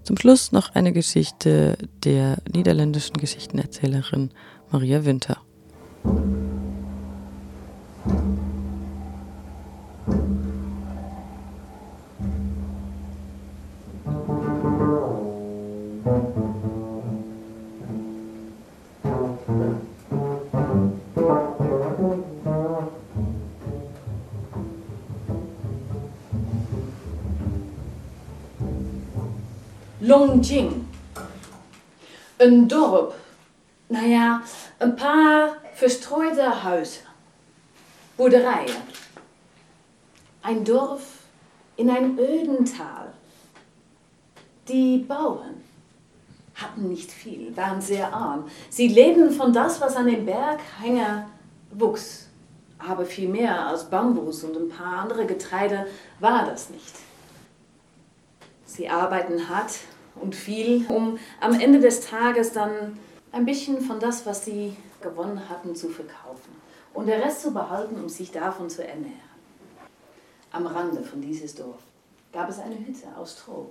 Zum 0.02 0.16
Schluss 0.16 0.52
noch 0.52 0.74
eine 0.74 0.94
Geschichte 0.94 1.76
der 2.02 2.38
niederländischen 2.50 3.18
Geschichtenerzählerin 3.18 4.30
Maria 4.70 5.04
Winter. 5.04 5.42
Een 32.46 32.68
dorp. 32.68 33.14
Nou 33.86 34.06
ja, 34.06 34.42
een 34.78 34.94
paar 34.94 35.58
verstrooide 35.74 36.52
Häuser. 36.62 37.02
Boerderijen. 38.16 38.82
Ein 40.40 40.64
Dorf 40.64 41.02
in 41.74 41.90
einem 41.90 42.18
öden 42.18 42.64
Tal. 42.64 43.12
Die 44.68 44.98
Bauern 44.98 45.62
hatten 46.54 46.88
nicht 46.88 47.10
viel, 47.10 47.56
waren 47.56 47.80
sehr 47.80 48.12
arm. 48.12 48.44
Sie 48.70 48.88
lebten 48.88 49.32
von 49.32 49.52
das, 49.52 49.80
was 49.80 49.96
an 49.96 50.06
dem 50.06 50.24
Berghänger 50.24 51.26
wuchs. 51.72 52.28
Aber 52.78 53.04
viel 53.04 53.28
mehr 53.28 53.66
als 53.66 53.90
Bambus 53.90 54.44
und 54.44 54.56
ein 54.56 54.68
paar 54.68 55.00
andere 55.02 55.26
Getreide 55.26 55.86
war 56.20 56.46
das 56.46 56.70
nicht. 56.70 56.94
Sie 58.66 58.88
arbeiten 58.88 59.48
hart 59.48 59.80
und 60.20 60.34
viel, 60.34 60.86
um 60.88 61.18
am 61.40 61.58
Ende 61.58 61.80
des 61.80 62.00
Tages 62.00 62.52
dann 62.52 62.98
ein 63.32 63.44
bisschen 63.44 63.80
von 63.80 64.00
das, 64.00 64.26
was 64.26 64.44
sie 64.44 64.76
gewonnen 65.00 65.48
hatten, 65.48 65.74
zu 65.74 65.88
verkaufen 65.88 66.56
und 66.94 67.06
der 67.06 67.22
Rest 67.24 67.42
zu 67.42 67.52
behalten, 67.52 67.96
um 67.96 68.08
sich 68.08 68.30
davon 68.30 68.70
zu 68.70 68.86
ernähren. 68.86 69.26
Am 70.50 70.66
Rande 70.66 71.02
von 71.02 71.20
dieses 71.20 71.54
Dorf 71.54 71.82
gab 72.32 72.48
es 72.48 72.58
eine 72.58 72.78
Hütte 72.78 73.06
aus 73.18 73.32
Stroh. 73.32 73.70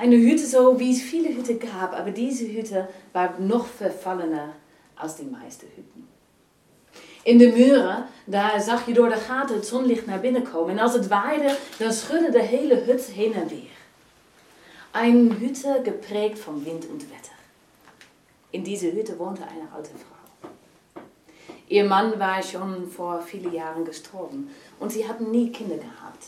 Eine 0.00 0.16
Hütte, 0.16 0.46
so 0.46 0.78
wie 0.80 0.92
es 0.92 1.02
viele 1.02 1.34
Hütte 1.34 1.56
gab, 1.56 1.92
aber 1.92 2.10
diese 2.10 2.46
Hütte 2.50 2.88
war 3.12 3.38
noch 3.38 3.66
verfallener 3.66 4.54
als 4.96 5.16
die 5.16 5.24
meisten 5.24 5.66
Hütten. 5.76 6.08
In 7.24 7.38
de 7.38 7.52
muren, 7.52 8.06
daar 8.24 8.60
zag 8.60 8.86
je 8.86 8.94
door 8.94 9.08
de 9.08 9.16
gaten 9.16 9.54
het 9.54 9.66
zonlicht 9.66 10.06
naar 10.06 10.20
binnen 10.20 10.42
komen. 10.42 10.70
En 10.70 10.78
als 10.78 10.92
het 10.92 11.08
waaide, 11.08 11.56
dan 11.78 11.92
schudde 11.92 12.30
de 12.30 12.42
hele 12.42 12.74
hut 12.74 13.04
heen 13.04 13.34
en 13.34 13.48
weer. 13.48 13.81
Eine 14.94 15.40
Hütte 15.40 15.82
geprägt 15.82 16.38
vom 16.38 16.66
Wind 16.66 16.84
und 16.84 17.10
Wetter. 17.10 17.32
In 18.50 18.62
dieser 18.62 18.92
Hütte 18.92 19.18
wohnte 19.18 19.42
eine 19.42 19.72
alte 19.74 19.92
Frau. 19.92 21.00
Ihr 21.66 21.84
Mann 21.84 22.18
war 22.18 22.42
schon 22.42 22.86
vor 22.90 23.22
vielen 23.22 23.54
Jahren 23.54 23.86
gestorben 23.86 24.50
und 24.78 24.92
sie 24.92 25.08
hatten 25.08 25.30
nie 25.30 25.50
Kinder 25.50 25.76
gehabt. 25.76 26.26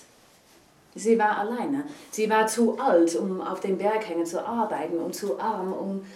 Sie 0.95 1.19
war 1.19 1.37
alleine. 1.37 1.85
Sie 2.11 2.31
war 2.31 2.47
zu 2.47 2.79
alt, 2.79 3.15
um 3.17 3.43
auf 3.43 3.61
den 3.61 3.77
Berghängen 3.77 4.25
zu 4.25 4.43
arbeiten 4.43 4.97
und 4.97 5.15
zu 5.15 5.39
arm, 5.39 5.71
um 5.71 6.07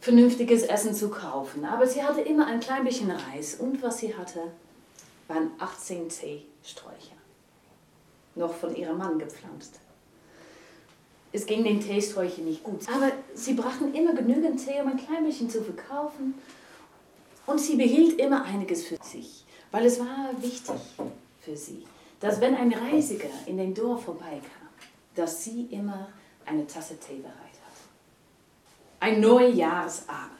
vernünftiges 0.00 0.62
Essen 0.62 0.94
zu 0.94 1.08
kaufen. 1.08 1.64
Aber 1.64 1.88
sie 1.88 2.04
hatte 2.04 2.20
immer 2.20 2.46
ein 2.46 2.60
klein 2.60 2.84
bisschen 2.84 3.10
Reis 3.10 3.56
und 3.56 3.82
was 3.82 3.98
sie 3.98 4.16
hatte, 4.16 4.52
waren 5.26 5.50
18 5.58 6.08
Teesträucher. 6.08 7.16
Noch 8.36 8.54
von 8.54 8.76
ihrem 8.76 8.98
Mann 8.98 9.18
gepflanzt. 9.18 9.80
Es 11.32 11.46
ging 11.46 11.64
den 11.64 11.80
Teesträuchen 11.80 12.44
nicht 12.44 12.62
gut. 12.62 12.80
Aber 12.94 13.10
sie 13.34 13.54
brachten 13.54 13.94
immer 13.94 14.14
genügend 14.14 14.64
Tee, 14.64 14.80
um 14.80 14.88
ein 14.88 14.98
klein 14.98 15.24
bisschen 15.24 15.48
zu 15.48 15.62
verkaufen. 15.62 16.34
Und 17.46 17.58
sie 17.58 17.76
behielt 17.76 18.20
immer 18.20 18.44
einiges 18.44 18.84
für 18.86 18.98
sich, 19.02 19.44
weil 19.70 19.86
es 19.86 19.98
war 19.98 20.30
wichtig 20.40 20.76
für 21.40 21.56
sie, 21.56 21.84
dass 22.20 22.40
wenn 22.40 22.54
ein 22.54 22.72
Reisiger 22.72 23.30
in 23.46 23.56
den 23.56 23.74
Dorf 23.74 24.04
vorbeikam, 24.04 24.68
dass 25.14 25.42
sie 25.42 25.66
immer 25.70 26.08
eine 26.46 26.66
Tasse 26.66 26.98
Tee 26.98 27.16
bereit 27.16 27.34
hat. 27.34 27.76
Ein 29.00 29.20
Neujahrsabend. 29.20 30.30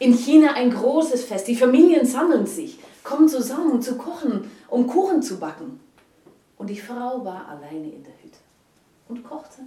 In 0.00 0.12
China 0.14 0.52
ein 0.52 0.70
großes 0.70 1.24
Fest. 1.24 1.48
Die 1.48 1.56
Familien 1.56 2.04
sammeln 2.04 2.46
sich, 2.46 2.78
kommen 3.02 3.28
zusammen, 3.28 3.72
um 3.72 3.82
zu 3.82 3.96
kochen, 3.96 4.50
um 4.68 4.86
Kuchen 4.86 5.22
zu 5.22 5.38
backen. 5.38 5.80
Und 6.56 6.68
die 6.68 6.78
Frau 6.78 7.24
war 7.24 7.48
alleine 7.48 7.88
in 7.88 8.04
der 8.04 8.12
Hütte 8.22 8.38
und 9.08 9.24
kochte 9.24 9.62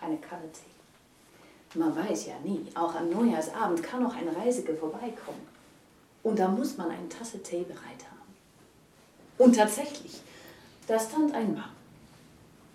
eine 0.00 0.18
Kanne 0.18 0.50
Tee. 0.52 1.78
Man 1.78 1.94
weiß 1.94 2.26
ja 2.26 2.34
nie, 2.44 2.66
auch 2.74 2.94
am 2.94 3.10
Neujahrsabend 3.10 3.82
kann 3.82 4.02
noch 4.02 4.16
ein 4.16 4.28
Reisiger 4.28 4.74
vorbeikommen. 4.74 5.46
Und 6.22 6.38
da 6.38 6.48
muss 6.48 6.76
man 6.76 6.90
eine 6.90 7.08
Tasse 7.08 7.42
Tee 7.42 7.62
bereit 7.62 8.04
haben. 8.10 8.34
Und 9.36 9.56
tatsächlich, 9.56 10.20
da 10.86 10.98
stand 10.98 11.34
ein 11.34 11.54
Mann. 11.54 11.70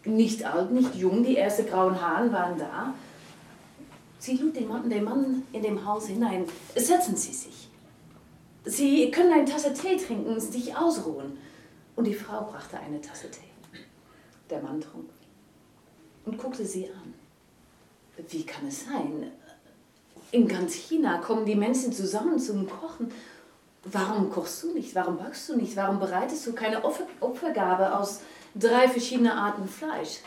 Nicht 0.05 0.43
alt, 0.45 0.71
nicht 0.71 0.95
jung, 0.95 1.23
die 1.23 1.37
ersten 1.37 1.65
grauen 1.65 1.99
Haaren 1.99 2.31
waren 2.31 2.57
da. 2.57 2.93
Sie 4.19 4.37
lud 4.37 4.55
den 4.55 4.67
Mann, 4.67 4.89
den 4.89 5.03
Mann 5.03 5.43
in 5.51 5.63
dem 5.63 5.85
Haus 5.85 6.07
hinein. 6.07 6.45
Setzen 6.75 7.15
Sie 7.15 7.33
sich. 7.33 7.69
Sie 8.65 9.11
können 9.11 9.33
eine 9.33 9.45
Tasse 9.45 9.73
Tee 9.73 9.97
trinken, 9.97 10.39
sich 10.39 10.75
ausruhen. 10.75 11.37
Und 11.95 12.05
die 12.05 12.13
Frau 12.13 12.43
brachte 12.43 12.79
eine 12.79 13.01
Tasse 13.01 13.29
Tee. 13.29 13.41
Der 14.49 14.61
Mann 14.61 14.79
trank 14.79 15.09
und 16.25 16.37
guckte 16.37 16.65
sie 16.65 16.89
an. 16.89 17.13
Wie 18.29 18.45
kann 18.45 18.67
es 18.67 18.85
sein? 18.85 19.31
In 20.31 20.47
ganz 20.47 20.73
China 20.73 21.17
kommen 21.19 21.45
die 21.45 21.55
Menschen 21.55 21.93
zusammen 21.93 22.39
zum 22.39 22.67
Kochen. 22.67 23.11
Warum 23.83 24.31
kochst 24.31 24.63
du 24.63 24.73
nicht? 24.73 24.95
Warum 24.95 25.17
backst 25.17 25.49
du 25.49 25.55
nicht? 25.55 25.75
Warum 25.75 25.99
bereitest 25.99 26.47
du 26.47 26.53
keine 26.53 26.83
Opfer 26.83 27.05
Opfergabe 27.19 27.97
aus 27.97 28.21
drei 28.55 28.87
verschiedenen 28.87 29.33
Arten 29.33 29.67
Fleisch? 29.67 30.19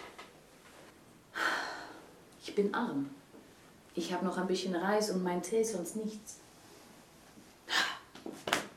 Ich 2.42 2.54
bin 2.54 2.74
arm. 2.74 3.10
Ich 3.94 4.12
habe 4.12 4.24
noch 4.24 4.36
ein 4.36 4.46
bisschen 4.46 4.76
Reis 4.76 5.10
und 5.10 5.24
mein 5.24 5.42
Tee, 5.42 5.64
sonst 5.64 5.96
nichts. 5.96 6.36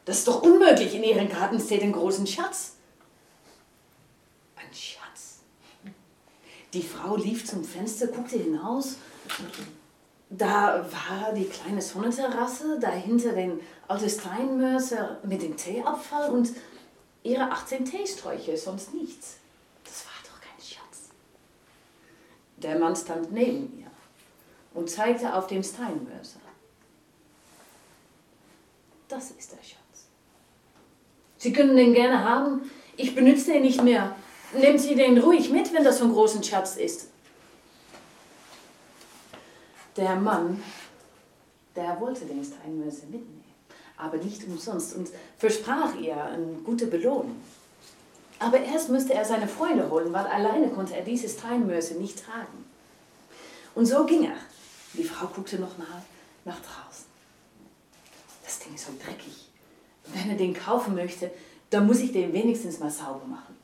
Das 0.05 0.20
ist 0.20 0.28
doch 0.28 0.41
unmöglich. 0.41 0.95
In 0.95 1.03
ihren 1.03 1.30
Garten 1.30 1.59
steht 1.59 1.84
ein 1.84 1.91
großen 1.91 2.26
Schatz. 2.26 2.78
Ein 4.55 4.74
Schatz. 4.74 5.41
Die 6.74 6.84
Frau 6.84 7.15
lief 7.15 7.45
zum 7.45 7.63
Fenster, 7.63 8.07
guckte 8.07 8.38
hinaus. 8.38 8.97
Da 10.30 10.86
war 10.91 11.34
die 11.34 11.45
kleine 11.45 11.82
Sonnenterrasse, 11.82 12.80
dahinter 12.80 13.32
den 13.34 13.59
alte 13.88 14.09
Steinmörser 14.09 15.17
mit 15.24 15.41
dem 15.41 15.57
Teeabfall 15.57 16.30
und 16.30 16.51
ihre 17.24 17.51
18 17.51 17.86
Teesträuche, 17.86 18.55
sonst 18.55 18.93
nichts. 18.93 19.38
Das 19.84 20.05
war 20.05 20.13
doch 20.24 20.39
kein 20.39 20.63
Schatz. 20.63 21.09
Der 22.57 22.78
Mann 22.78 22.95
stand 22.95 23.32
neben 23.32 23.80
ihr 23.80 23.88
und 24.76 24.89
zeigte 24.89 25.34
auf 25.34 25.47
den 25.47 25.63
Steinmörser. 25.63 26.39
Das 29.07 29.32
ist 29.32 29.51
der 29.51 29.63
Schatz. 29.63 29.80
Sie 31.38 31.51
können 31.51 31.76
den 31.76 31.93
gerne 31.93 32.24
haben. 32.24 32.70
Ich 32.95 33.15
benütze 33.15 33.53
den 33.53 33.63
nicht 33.63 33.82
mehr. 33.82 34.15
Nehmen 34.54 34.80
Sie 34.80 34.95
den 34.95 35.18
ruhig 35.20 35.50
mit, 35.50 35.72
wenn 35.74 35.84
das 35.84 36.00
so 36.00 36.06
ein 36.06 36.14
großen 36.14 36.43
Schatz 36.43 36.76
ist. 36.76 37.08
Der 39.95 40.16
Mann, 40.16 40.64
der 41.76 42.00
wollte 42.00 42.26
den 42.26 42.43
Steinmörser 42.43 43.04
mitnehmen, 43.04 43.43
aber 43.97 44.18
nicht 44.18 44.43
umsonst 44.45 44.95
und 44.95 45.10
versprach 45.38 45.95
ihr 45.95 46.24
eine 46.24 46.54
gute 46.64 46.88
Belohnung. 46.88 47.36
Aber 48.39 48.60
erst 48.60 48.89
müsste 48.89 49.14
er 49.14 49.26
seine 49.26 49.47
Freunde 49.47 49.89
holen, 49.89 50.14
weil 50.14 50.26
alleine 50.26 50.70
konnte 50.70 50.95
er 50.95 51.04
diese 51.04 51.28
Steinmörser 51.28 51.95
nicht 51.95 52.24
tragen. 52.24 52.66
Und 53.76 53.86
so 53.86 54.06
ging 54.06 54.24
er. 54.24 54.38
Die 54.93 55.04
Frau 55.04 55.28
guckte 55.28 55.58
noch 55.58 55.78
mal 55.78 56.02
nach 56.45 56.60
draußen. 56.60 57.06
Das 58.43 58.60
Ding 58.60 58.74
ist 58.74 58.86
so 58.86 58.93
dreckig. 59.04 59.50
Wenn 60.06 60.30
er 60.30 60.38
den 60.38 60.54
kaufen 60.54 60.95
möchte, 60.95 61.30
dann 61.70 61.86
muss 61.86 62.00
ich 62.00 62.12
den 62.12 62.34
wenigstens 62.34 62.80
mal 62.80 62.89
sauber 62.89 63.26
machen. 63.28 63.59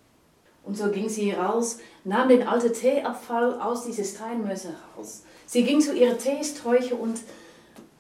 Und 0.66 0.76
so 0.76 0.90
ging 0.90 1.08
sie 1.08 1.32
raus, 1.32 1.78
nahm 2.04 2.28
den 2.28 2.48
alten 2.48 2.74
Teeabfall 2.74 3.62
aus 3.62 3.86
dieser 3.86 4.04
Steinmörser 4.04 4.74
raus. 4.98 5.22
Sie 5.46 5.64
ging 5.64 5.80
zu 5.80 5.96
ihrer 5.96 6.18
Teesträuche 6.18 6.96
und 6.96 7.20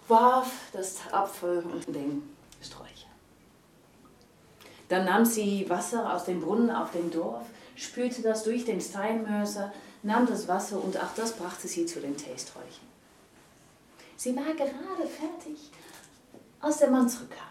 warf 0.07 0.51
das 0.74 0.97
Apfel 1.11 1.63
unter 1.72 1.91
den 1.91 2.24
Sträucher. 2.61 2.89
Dann 4.89 5.05
nahm 5.05 5.26
sie 5.26 5.70
Wasser 5.70 6.13
aus 6.13 6.26
dem 6.26 6.41
Brunnen 6.41 6.72
auf 6.72 6.91
dem 6.91 7.11
Dorf, 7.11 7.45
spülte 7.76 8.24
das 8.24 8.43
durch 8.43 8.66
den 8.66 8.82
Steinmörser, 8.82 9.72
nahm 10.01 10.26
das 10.26 10.47
Wasser 10.47 10.84
und 10.84 10.97
auch 10.97 11.13
das 11.16 11.34
brachte 11.34 11.68
sie 11.68 11.86
zu 11.86 11.99
den 11.99 12.18
Teesträuchen. 12.18 12.86
Sie 14.18 14.36
war 14.36 14.53
gerade 14.55 15.07
fertig, 15.07 15.70
als 16.61 16.78
der 16.78 16.89
Mann 16.89 17.07
zurückkam. 17.07 17.45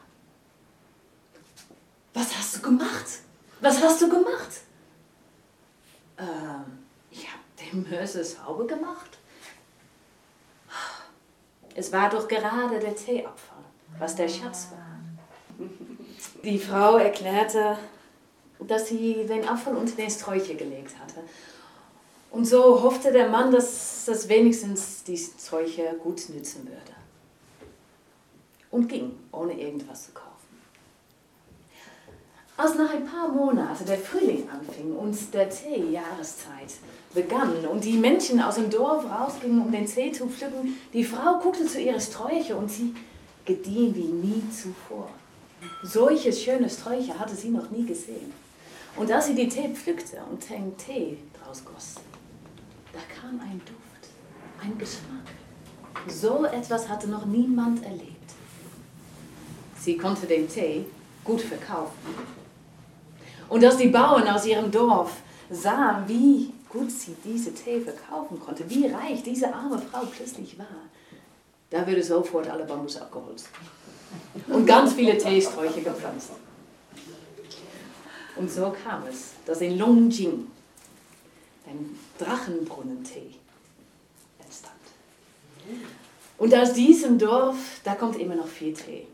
Was 2.14 2.36
hast 2.36 2.56
du 2.56 2.62
gemacht? 2.62 3.06
Was 3.60 3.80
hast 3.82 4.02
du 4.02 4.08
gemacht? 4.08 4.60
Ähm, 6.18 6.84
ich 7.10 7.26
habe 7.28 7.42
den 7.60 7.88
Mörser 7.90 8.24
sauber 8.24 8.66
gemacht. 8.66 9.18
Es 11.74 11.92
war 11.92 12.08
doch 12.08 12.28
gerade 12.28 12.78
der 12.78 12.94
Teeabfall, 12.94 13.64
was 13.98 14.14
der 14.14 14.28
Schatz 14.28 14.68
war. 14.70 15.66
Die 16.44 16.58
Frau 16.58 16.98
erklärte, 16.98 17.78
dass 18.60 18.88
sie 18.88 19.26
den 19.26 19.46
Abfall 19.48 19.76
unter 19.76 19.96
den 19.96 20.10
Sträucher 20.10 20.54
gelegt 20.54 20.94
hatte. 20.98 21.20
Und 22.30 22.44
so 22.44 22.82
hoffte 22.82 23.12
der 23.12 23.28
Mann, 23.28 23.52
dass 23.52 24.04
das 24.06 24.28
wenigstens 24.28 25.04
die 25.04 25.16
Sträucher 25.16 25.94
gut 25.94 26.28
nützen 26.28 26.66
würde. 26.66 26.80
Und 28.70 28.88
ging, 28.88 29.16
ohne 29.32 29.52
irgendwas 29.58 30.06
zu 30.06 30.12
kaufen. 30.12 30.23
Als 32.56 32.76
nach 32.76 32.90
ein 32.90 33.04
paar 33.04 33.28
Monaten 33.28 33.84
der 33.84 33.98
Frühling 33.98 34.48
anfing 34.48 34.94
und 34.94 35.34
der 35.34 35.50
Teejahreszeit 35.50 36.74
begann 37.12 37.66
und 37.66 37.82
die 37.82 37.94
Menschen 37.94 38.40
aus 38.40 38.54
dem 38.54 38.70
Dorf 38.70 39.04
rausgingen, 39.10 39.60
um 39.60 39.72
den 39.72 39.86
Tee 39.86 40.12
zu 40.12 40.28
pflücken, 40.28 40.76
die 40.92 41.02
Frau 41.02 41.40
guckte 41.40 41.66
zu 41.66 41.80
ihrer 41.80 41.98
Sträucher 41.98 42.56
und 42.56 42.70
sie 42.70 42.94
gediehen 43.44 43.92
wie 43.96 44.04
nie 44.04 44.42
zuvor. 44.50 45.10
Solche 45.82 46.32
schöne 46.32 46.70
Sträucher 46.70 47.18
hatte 47.18 47.34
sie 47.34 47.48
noch 47.48 47.70
nie 47.70 47.84
gesehen. 47.84 48.32
Und 48.96 49.10
als 49.10 49.26
sie 49.26 49.34
die 49.34 49.48
Tee 49.48 49.70
pflückte 49.70 50.18
und 50.30 50.48
den 50.48 50.76
Tee 50.76 51.18
draus 51.42 51.64
goss, 51.64 51.96
da 52.92 53.00
kam 53.20 53.40
ein 53.40 53.60
Duft, 53.66 54.12
ein 54.62 54.78
Geschmack. 54.78 55.26
So 56.06 56.44
etwas 56.44 56.88
hatte 56.88 57.08
noch 57.08 57.26
niemand 57.26 57.82
erlebt. 57.84 58.14
Sie 59.76 59.96
konnte 59.96 60.26
den 60.26 60.48
Tee 60.48 60.84
gut 61.24 61.40
verkaufen. 61.40 62.43
Und 63.48 63.64
als 63.64 63.76
die 63.76 63.88
Bauern 63.88 64.26
aus 64.28 64.46
ihrem 64.46 64.70
Dorf 64.70 65.12
sahen, 65.50 66.04
wie 66.08 66.52
gut 66.68 66.90
sie 66.90 67.14
diese 67.24 67.54
Tee 67.54 67.80
verkaufen 67.80 68.40
konnte, 68.40 68.68
wie 68.68 68.86
reich 68.86 69.22
diese 69.22 69.52
arme 69.52 69.78
Frau 69.78 70.02
plötzlich 70.06 70.58
war, 70.58 70.66
da 71.70 71.86
würde 71.86 72.02
sofort 72.02 72.48
alle 72.48 72.64
Bambus 72.64 72.96
abgeholzt. 72.96 73.48
Und 74.48 74.66
ganz 74.66 74.92
viele 74.94 75.16
Teesträuche 75.16 75.82
gepflanzt. 75.82 76.30
Und 78.36 78.50
so 78.50 78.74
kam 78.84 79.04
es, 79.08 79.30
dass 79.46 79.60
in 79.60 79.78
Longjing 79.78 80.46
ein 81.66 81.98
Drachenbrunnentee 82.18 83.34
entstand. 84.38 84.74
Und 86.38 86.54
aus 86.54 86.72
diesem 86.72 87.18
Dorf, 87.18 87.56
da 87.84 87.94
kommt 87.94 88.18
immer 88.18 88.34
noch 88.34 88.48
viel 88.48 88.74
Tee. 88.74 89.06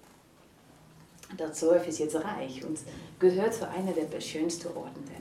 Das 1.36 1.60
Dorf 1.60 1.86
ist 1.86 1.98
jetzt 1.98 2.16
reich 2.16 2.64
und 2.64 2.78
gehört 3.18 3.54
zu 3.54 3.68
einer 3.68 3.92
der 3.92 4.20
schönsten 4.20 4.68
Orten 4.68 5.04
der. 5.06 5.19